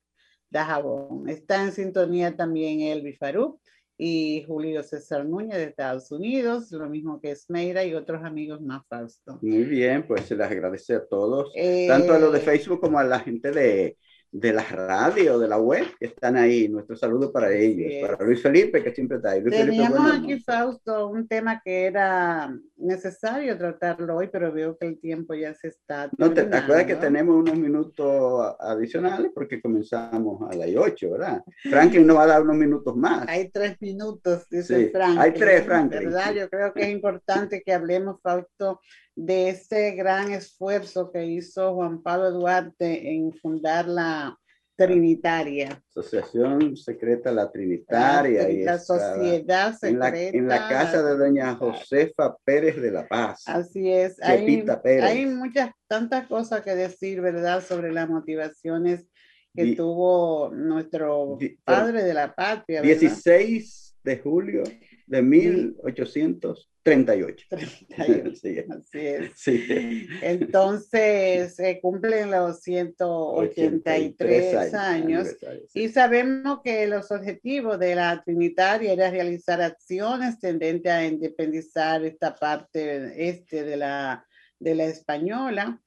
Dajabón. 0.50 1.28
Está 1.28 1.64
en 1.64 1.72
sintonía 1.72 2.36
también 2.36 2.82
Elvi 2.82 3.14
Farú 3.14 3.60
y 3.98 4.44
Julio 4.46 4.84
César 4.84 5.26
Núñez 5.26 5.58
de 5.58 5.64
Estados 5.66 6.12
Unidos, 6.12 6.72
lo 6.72 6.88
mismo 6.88 7.20
que 7.20 7.32
Esmeira 7.32 7.84
y 7.84 7.96
otros 7.96 8.24
amigos 8.24 8.62
más 8.62 8.86
Fausto. 8.88 9.40
Muy 9.42 9.64
bien, 9.64 10.06
pues 10.06 10.26
se 10.26 10.36
les 10.36 10.48
agradece 10.50 10.96
a 10.96 11.06
todos, 11.06 11.52
tanto 11.88 12.14
a 12.14 12.20
los 12.20 12.32
de 12.32 12.40
eh, 12.40 12.42
Facebook 12.42 12.80
como 12.80 13.00
a 13.00 13.04
la 13.04 13.20
gente 13.20 13.52
de, 13.52 13.98
de 14.40 14.54
la 14.54 14.64
radio, 14.64 15.40
de 15.40 15.48
la 15.48 15.58
web, 15.58 15.86
que 16.00 16.08
están 16.08 16.38
ahí. 16.38 16.68
Nuestro 16.68 16.96
saludo 16.96 17.32
para 17.32 17.52
ellos, 17.52 17.92
para 18.02 18.24
Luis 18.24 18.42
Felipe, 18.42 18.84
que 18.84 18.94
siempre 18.94 19.18
está 19.18 19.32
ahí. 19.32 19.44
Teníamos 19.44 20.12
aquí, 20.14 20.40
Fausto, 20.40 21.08
un 21.08 21.28
tema 21.28 21.60
que 21.64 21.86
era 21.86 22.56
necesario 22.76 23.58
tratarlo 23.58 24.16
hoy, 24.16 24.30
pero 24.32 24.52
veo 24.52 24.78
que 24.78 24.88
el 24.88 25.00
tiempo 25.00 25.34
ya 25.34 25.56
se 25.56 25.70
está. 25.70 26.10
No, 26.18 26.32
te, 26.32 26.42
acuerdas 26.42 26.86
que 26.86 26.96
tenemos 26.96 27.36
unos 27.36 27.58
minutos 27.58 28.56
adicionales 28.60 29.32
porque 29.34 29.60
comenzamos 29.60 30.40
a 30.50 30.56
las 30.56 30.70
8, 30.76 31.12
¿verdad? 31.12 31.44
Franklin 31.64 32.06
nos 32.06 32.18
va 32.18 32.24
a 32.24 32.28
dar 32.28 32.42
unos 32.44 32.58
minutos 32.58 32.96
más. 32.96 33.28
Hay 33.28 33.50
tres 33.50 33.78
minutos, 33.82 34.48
dice 34.50 34.92
Franklin. 34.92 35.20
Hay 35.20 35.34
tres, 35.34 35.64
Franklin. 35.64 36.10
¿verdad? 36.12 36.34
Yo 36.34 36.50
creo 36.50 36.74
que 36.74 36.82
es 36.82 36.90
importante 36.90 37.64
que 37.66 37.74
hablemos, 37.74 38.22
Fausto, 38.22 38.82
de 39.18 39.50
ese 39.50 39.92
gran 39.94 40.32
esfuerzo 40.32 41.12
que 41.12 41.26
hizo 41.26 41.74
Juan 41.74 42.04
Pablo 42.04 42.32
Duarte 42.32 43.16
en 43.16 43.34
fundar 43.34 43.88
la 43.88 44.38
Trinitaria. 44.76 45.84
Asociación 45.90 46.78
Secreta 46.78 47.32
La 47.32 47.52
Trinitaria. 47.52 48.48
y 48.48 48.64
la 48.64 48.78
Sociedad 48.78 49.76
Secreta. 49.76 50.38
En 50.38 50.48
la, 50.48 50.70
casa 50.70 51.02
de 51.02 51.18
doña 51.18 51.56
Josefa 51.56 52.38
Pérez 52.46 52.80
de 52.80 52.92
la 52.92 53.08
Paz. 53.08 53.42
Así 53.48 53.92
es. 53.92 54.22
Hay, 54.22 54.64
hay, 54.84 55.26
muchas, 55.26 55.72
tantas 55.88 56.28
cosas 56.28 56.62
que 56.62 56.76
decir, 56.76 57.20
¿verdad?, 57.20 57.64
sobre 57.64 57.92
las 57.92 58.08
motivaciones 58.08 59.08
que 59.56 59.76
tuvo 59.76 60.52
nuestro 60.54 61.40
padre 61.64 62.04
de 62.04 62.14
la 62.14 62.36
patria. 62.36 62.84
16 62.84 63.98
de 64.04 64.18
julio 64.20 64.64
de 65.08 65.22
1838. 65.22 66.68
38. 66.84 67.48
sí, 68.42 68.60
así 68.60 69.00
es. 69.00 69.32
Sí. 69.36 70.08
Entonces 70.22 71.56
se 71.56 71.80
cumplen 71.82 72.32
los 72.32 72.62
183 72.62 74.74
años, 74.74 75.36
y 75.74 75.90
sabemos 75.90 76.62
que 76.64 76.88
los 76.88 77.12
objetivos 77.12 77.78
de 77.80 77.96
la 77.96 78.24
Trinitaria 78.24 78.94
era 78.94 79.12
realizar 79.12 79.62
acciones 79.62 80.40
tendentes 80.40 80.90
a 80.92 81.06
independizar 81.06 82.06
esta 82.06 82.34
parte 82.36 83.30
este 83.30 83.66
de 83.66 83.76
la, 83.76 84.26
de 84.60 84.76
la 84.76 84.86
española 84.86 85.82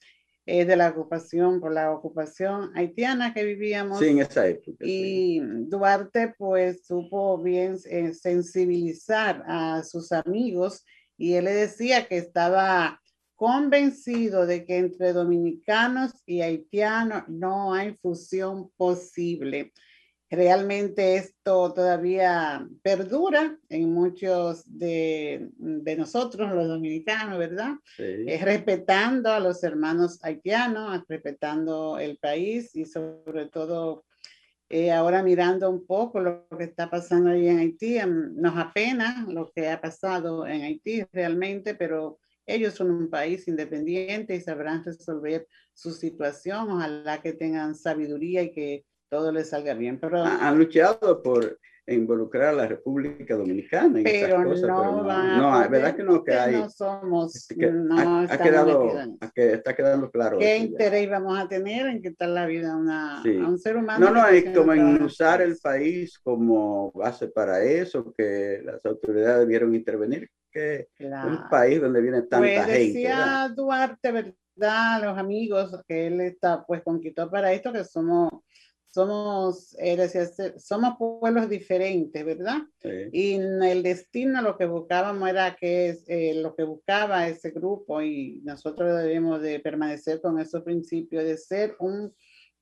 de 0.65 0.77
la 0.77 0.91
ocupación, 0.91 1.61
por 1.61 1.73
la 1.73 1.93
ocupación 1.93 2.71
haitiana 2.75 3.33
que 3.33 3.45
vivíamos. 3.45 3.99
Sí, 3.99 4.09
en 4.09 4.19
esa 4.21 4.47
época. 4.47 4.85
Y 4.85 5.41
Duarte 5.41 6.35
pues 6.37 6.87
supo 6.87 7.39
bien 7.39 7.77
eh, 7.89 8.13
sensibilizar 8.13 9.45
a 9.47 9.83
sus 9.83 10.13
amigos 10.13 10.85
y 11.17 11.35
él 11.35 11.45
le 11.45 11.53
decía 11.53 12.07
que 12.09 12.17
estaba 12.17 13.01
convencido 13.37 14.47
de 14.47 14.65
que 14.67 14.77
entre 14.77 15.13
dominicanos 15.13 16.13
y 16.27 16.43
haitianos 16.43 17.23
no 17.29 17.73
hay 17.73 17.95
fusión 18.03 18.71
posible 18.77 19.73
realmente 20.31 21.17
esto 21.17 21.73
todavía 21.75 22.67
perdura 22.83 23.59
en 23.69 23.93
muchos 23.93 24.63
de, 24.67 25.49
de 25.57 25.97
nosotros, 25.97 26.53
los 26.53 26.69
dominicanos, 26.69 27.39
¿verdad? 27.39 27.75
Sí. 27.97 28.25
respetando 28.39 29.31
a 29.31 29.41
los 29.41 29.63
hermanos 29.65 30.21
haitianos, 30.23 31.03
respetando 31.09 31.99
el 31.99 32.17
país 32.19 32.75
y 32.77 32.85
sobre 32.85 33.47
todo 33.47 34.05
eh, 34.73 34.93
ahora 34.93 35.25
mirando 35.25 35.69
un 35.69 35.85
poco 35.85 36.21
lo 36.21 36.47
que 36.57 36.63
está 36.63 36.89
pasando 36.89 37.31
ahí 37.31 37.49
en 37.49 37.59
Haití, 37.59 37.99
em, 37.99 38.37
nos 38.37 38.57
apena 38.57 39.27
lo 39.29 39.51
que 39.51 39.69
ha 39.69 39.81
pasado 39.81 40.47
en 40.47 40.63
Haití 40.63 41.03
realmente, 41.13 41.75
pero 41.75 42.21
ellos 42.47 42.75
son 42.75 42.93
un 42.93 43.11
país 43.11 43.49
independiente 43.49 44.37
y 44.37 44.41
sabrán 44.41 44.85
resolver 44.85 45.49
su 45.73 45.91
situación. 45.91 46.71
Ojalá 46.71 47.21
que 47.21 47.33
tengan 47.33 47.75
sabiduría 47.75 48.43
y 48.43 48.53
que 48.53 48.85
todo 49.11 49.33
le 49.33 49.45
salga 49.45 49.75
bien. 49.75 49.99
Pero 50.01 50.25
han 50.25 50.59
luchado 50.59 51.23
por 51.23 51.59
involucrar 51.87 52.49
a 52.49 52.53
la 52.53 52.67
República 52.67 53.37
Dominicana 53.37 53.99
en 53.99 54.05
pero 54.05 54.45
cosas, 54.45 54.69
no 54.69 55.03
pero 55.03 55.03
no, 55.03 55.63
no, 55.63 55.71
verdad 55.71 55.97
que 55.97 56.03
no 56.03 56.23
que 56.23 56.35
hay. 56.35 56.55
No 56.55 56.71
somos, 56.71 57.49
no 57.57 58.21
ha, 58.29 58.39
quedado, 58.39 58.93
que 59.35 59.55
está 59.55 59.75
quedando 59.75 60.11
claro. 60.11 60.39
¿Qué 60.39 60.59
interés 60.59 61.11
vamos 61.11 61.39
a 61.39 61.49
tener 61.49 61.87
en 61.87 62.01
quitar 62.01 62.29
la 62.29 62.47
vida 62.47 62.73
a, 62.73 62.77
una, 62.77 63.23
a 63.23 63.49
un 63.49 63.59
ser 63.59 63.77
humano? 63.77 64.07
No, 64.07 64.15
no, 64.15 64.29
es 64.29 64.57
como 64.57 64.73
en 64.73 65.03
usar 65.03 65.43
el 65.43 65.57
país 65.59 66.19
como 66.19 66.93
base 66.93 67.29
para 67.29 67.63
eso, 67.63 68.13
que 68.17 68.61
las 68.65 68.85
autoridades 68.85 69.41
debieron 69.41 69.75
intervenir, 69.75 70.31
que 70.51 70.89
un 71.01 71.49
país 71.51 71.81
donde 71.81 72.01
viene 72.01 72.23
tanta 72.23 72.39
pues 72.39 72.67
gente. 72.67 72.79
Decía 72.79 73.53
Duarte, 73.55 74.13
¿verdad? 74.13 75.03
Los 75.03 75.19
amigos 75.19 75.83
que 75.89 76.07
él 76.07 76.21
está, 76.21 76.65
pues 76.65 76.83
conquistó 76.83 77.29
para 77.31 77.53
esto, 77.53 77.73
que 77.73 77.85
somos 77.85 78.31
somos, 78.91 79.77
somos 80.59 80.97
pueblos 80.99 81.49
diferentes, 81.49 82.25
¿verdad? 82.25 82.59
Y 83.13 83.35
el 83.35 83.83
destino 83.83 84.43
lo 84.43 84.57
que 84.57 84.67
buscábamos 84.67 85.29
era 85.29 85.57
que 85.57 85.97
eh, 86.09 86.35
lo 86.35 86.55
que 86.57 86.65
buscaba 86.65 87.29
ese 87.29 87.51
grupo 87.51 88.03
y 88.03 88.41
nosotros 88.43 89.03
debemos 89.03 89.41
de 89.43 89.61
permanecer 89.61 90.21
con 90.21 90.41
esos 90.41 90.63
principios 90.63 91.25
de 91.25 91.37
ser 91.37 91.77
un 91.79 92.13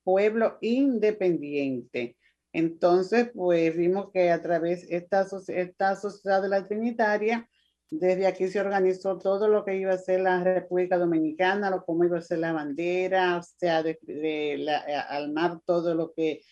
pueblo 0.05 0.59
independiente. 0.61 2.17
Entonces, 2.53 3.31
pues 3.35 3.77
vimos 3.77 4.11
que 4.13 4.31
a 4.31 4.43
través 4.43 4.87
de 4.89 4.97
esta, 4.97 5.27
esta 5.49 5.97
sociedad 5.97 6.43
de 6.43 6.49
la 6.49 6.67
Trinitaria, 6.67 7.49
desde 7.91 8.27
aquí 8.27 8.49
se 8.49 8.61
organizó 8.61 9.19
todo 9.19 9.49
lo 9.49 9.65
que 9.65 9.77
iba 9.77 9.93
a 9.93 9.99
ser 9.99 10.21
la 10.21 10.43
República 10.43 10.99
Dominicana, 10.99 11.71
lo 11.71 11.85
cómo 11.85 12.05
iba 12.05 12.19
a 12.19 12.23
ser 12.23 12.39
la 12.39 12.53
bandera, 12.53 13.39
o 13.39 13.43
sea, 13.43 13.83
de, 13.83 13.99
al 15.09 15.33
mar 15.33 15.61
todo 15.65 15.95
lo 15.95 16.13
que, 16.13 16.43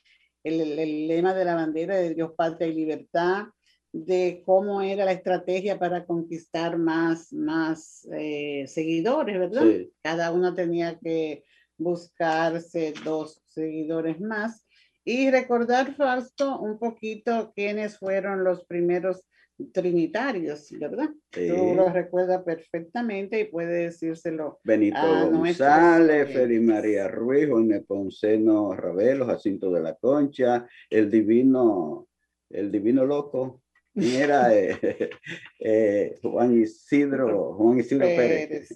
el, 0.43 1.09
lema 1.09 1.35
de 1.35 1.45
la 1.45 1.55
bandera 1.55 1.97
de 1.97 2.15
Dios, 2.15 2.33
patria 2.37 2.69
y 2.69 2.75
libertad, 2.75 3.47
de 3.93 4.43
cómo 4.45 4.83
era 4.83 5.05
la 5.05 5.13
estrategia 5.13 5.79
para 5.79 6.05
conquistar 6.05 6.79
más, 6.79 7.33
más 7.33 8.07
eh, 8.13 8.65
seguidores, 8.67 9.39
¿verdad? 9.39 9.65
Cada 10.03 10.33
uno 10.33 10.55
tenía 10.55 10.99
que 10.99 11.45
buscarse 11.79 12.95
dos 13.05 13.43
seguidores 13.47 14.21
más. 14.21 14.67
Y 15.05 15.31
recordar, 15.31 15.95
Fausto, 15.95 16.59
un 16.59 16.79
poquito 16.79 17.53
quiénes 17.55 17.99
fueron 17.99 18.45
los 18.45 18.65
primeros 18.67 19.25
trinitarios, 19.73 20.71
¿verdad? 20.79 21.11
Tú 21.31 21.75
lo 21.75 21.89
recuerdas 21.89 22.43
perfectamente 22.43 23.41
y 23.41 23.45
puede 23.45 23.85
decírselo. 23.85 24.61
Benito 24.65 25.31
González, 25.31 26.33
Feli 26.33 26.61
María 26.61 27.09
Ruiz, 27.09 27.49
Juan 27.49 27.85
Ponceno 27.87 28.75
Ravelo, 28.75 29.27
Jacinto 29.27 29.71
de 29.71 29.81
la 29.81 29.95
Concha, 29.95 30.67
el 30.91 31.11
divino, 31.11 32.07
el 32.51 32.71
divino 32.71 33.05
loco, 33.05 33.63
era 33.97 34.55
eh, 34.55 34.79
eh, 35.59 36.19
Juan 36.23 36.61
Isidro, 36.61 37.55
Juan 37.55 37.79
Isidro 37.79 38.07
Pérez. 38.07 38.69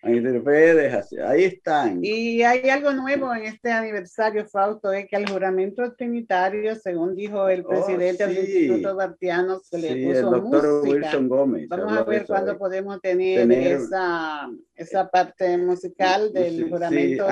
Juan 0.00 0.14
Isidro 0.14 0.44
Pérez, 0.44 1.12
ahí 1.24 1.44
están. 1.44 1.98
Y 2.02 2.42
hay 2.42 2.68
algo 2.70 2.92
nuevo 2.92 3.34
en 3.34 3.44
este 3.46 3.72
aniversario, 3.72 4.46
Fausto, 4.46 4.92
es 4.92 5.06
que 5.08 5.16
al 5.16 5.28
juramento 5.28 5.92
trinitario, 5.94 6.76
según 6.76 7.16
dijo 7.16 7.48
el 7.48 7.64
oh, 7.64 7.68
presidente 7.68 8.26
del 8.26 8.38
Instituto 8.38 8.94
Bartiano, 8.94 9.58
se 9.60 9.78
le 9.78 10.06
puso 10.06 10.18
el 10.18 10.42
doctor 10.42 10.88
Wilson 10.88 11.28
Gómez. 11.28 11.68
Vamos 11.68 11.98
a 11.98 12.04
ver 12.04 12.26
cuándo 12.26 12.56
podemos 12.56 13.00
tener, 13.00 13.50
esa, 13.50 14.48
esa 14.80 15.10
parte 15.10 15.58
musical 15.58 16.32
del 16.32 16.70
juramento 16.70 17.28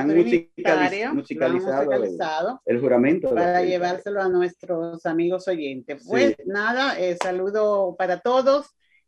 musicalizado, 1.15 2.61
el, 2.67 2.79
juramento 2.79 3.35
para 3.35 3.63
llevárselo 3.63 4.21
a 4.21 4.29
nuestros 4.29 5.07
amigos 5.07 5.49
oyentes. 5.49 6.05
Pues 6.07 6.37
nada, 6.45 7.01
eh, 7.01 7.17
saludo 7.23 7.97
para 7.97 8.21
todos 8.21 8.67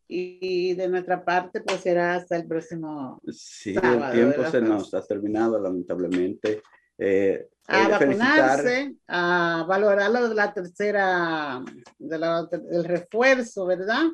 y 0.09 0.73
de 0.75 0.89
nuestra 0.89 1.23
parte 1.23 1.61
pues 1.61 1.83
será 1.83 2.15
hasta 2.15 2.37
el 2.37 2.47
próximo 2.47 3.21
sí 3.31 3.75
el 3.77 4.13
tiempo 4.13 4.51
se 4.51 4.63
nos 4.63 4.95
ha 4.95 5.03
terminado 5.03 5.61
lamentablemente. 5.61 6.63
Eh, 6.97 7.47
a 7.69 7.89
vacunarse 7.89 8.95
a 9.07 9.67
valorar 9.69 10.11
la, 10.11 10.21
la 10.21 10.53
tercera 10.53 11.63
de 11.99 12.19
la, 12.19 12.47
del 12.47 12.85
refuerzo 12.85 13.67
verdad 13.67 14.05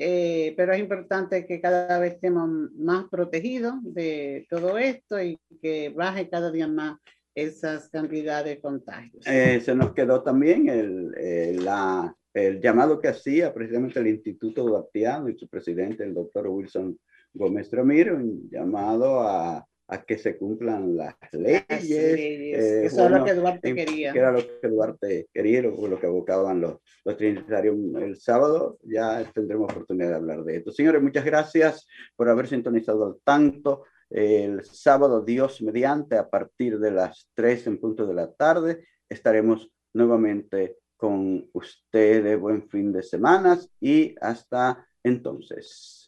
eh, 0.00 0.54
pero 0.56 0.72
es 0.72 0.78
importante 0.78 1.44
que 1.44 1.60
cada 1.60 1.98
vez 1.98 2.14
estemos 2.14 2.48
más 2.76 3.06
protegidos 3.10 3.74
de 3.82 4.46
todo 4.48 4.78
esto 4.78 5.20
y 5.20 5.38
que 5.60 5.88
baje 5.88 6.28
cada 6.28 6.52
día 6.52 6.68
más 6.68 6.98
esas 7.34 7.88
cantidades 7.88 8.56
de 8.56 8.60
contagios. 8.60 9.26
Eh, 9.26 9.60
se 9.60 9.74
nos 9.74 9.92
quedó 9.94 10.22
también 10.22 10.68
el, 10.68 11.64
la, 11.64 12.14
el 12.32 12.60
llamado 12.60 13.00
que 13.00 13.08
hacía 13.08 13.52
precisamente 13.52 13.98
el 13.98 14.06
Instituto 14.06 14.64
Duartiano 14.64 15.28
y 15.28 15.36
su 15.36 15.48
presidente, 15.48 16.04
el 16.04 16.14
doctor 16.14 16.46
Wilson 16.46 16.96
Gómez 17.34 17.70
Ramírez, 17.72 18.14
un 18.14 18.48
llamado 18.50 19.20
a, 19.20 19.67
a, 19.88 20.02
que 20.02 20.18
se 20.18 20.36
cumplan 20.36 20.96
las 20.96 21.16
leyes. 21.32 21.90
Eh, 21.90 22.84
Eso 22.86 23.06
es 23.06 23.10
lo 23.10 23.24
que 23.24 23.34
Duarte 23.34 23.74
quería. 23.74 24.12
Que 24.12 24.18
era 24.18 24.32
lo 24.32 24.60
que 24.60 24.68
Duarte 24.68 25.28
quería, 25.32 25.62
lo, 25.62 25.88
lo 25.88 25.98
que 25.98 26.06
abocaban 26.06 26.60
los, 26.60 26.76
los 27.04 27.16
trinitarios 27.16 27.76
el 28.00 28.16
sábado. 28.16 28.78
Ya 28.82 29.24
tendremos 29.32 29.70
oportunidad 29.70 30.10
de 30.10 30.14
hablar 30.16 30.44
de 30.44 30.56
esto. 30.56 30.70
Señores, 30.70 31.02
muchas 31.02 31.24
gracias 31.24 31.86
por 32.16 32.28
haber 32.28 32.46
sintonizado 32.46 33.06
al 33.06 33.16
tanto. 33.24 33.84
El 34.10 34.64
sábado, 34.64 35.22
Dios 35.22 35.60
mediante, 35.60 36.16
a 36.16 36.28
partir 36.28 36.78
de 36.78 36.90
las 36.90 37.28
3 37.34 37.66
en 37.66 37.78
punto 37.78 38.06
de 38.06 38.14
la 38.14 38.32
tarde, 38.32 38.84
estaremos 39.08 39.70
nuevamente 39.92 40.78
con 40.96 41.48
ustedes. 41.52 42.38
Buen 42.38 42.68
fin 42.68 42.92
de 42.92 43.02
semana 43.02 43.58
y 43.80 44.14
hasta 44.20 44.86
entonces. 45.02 46.07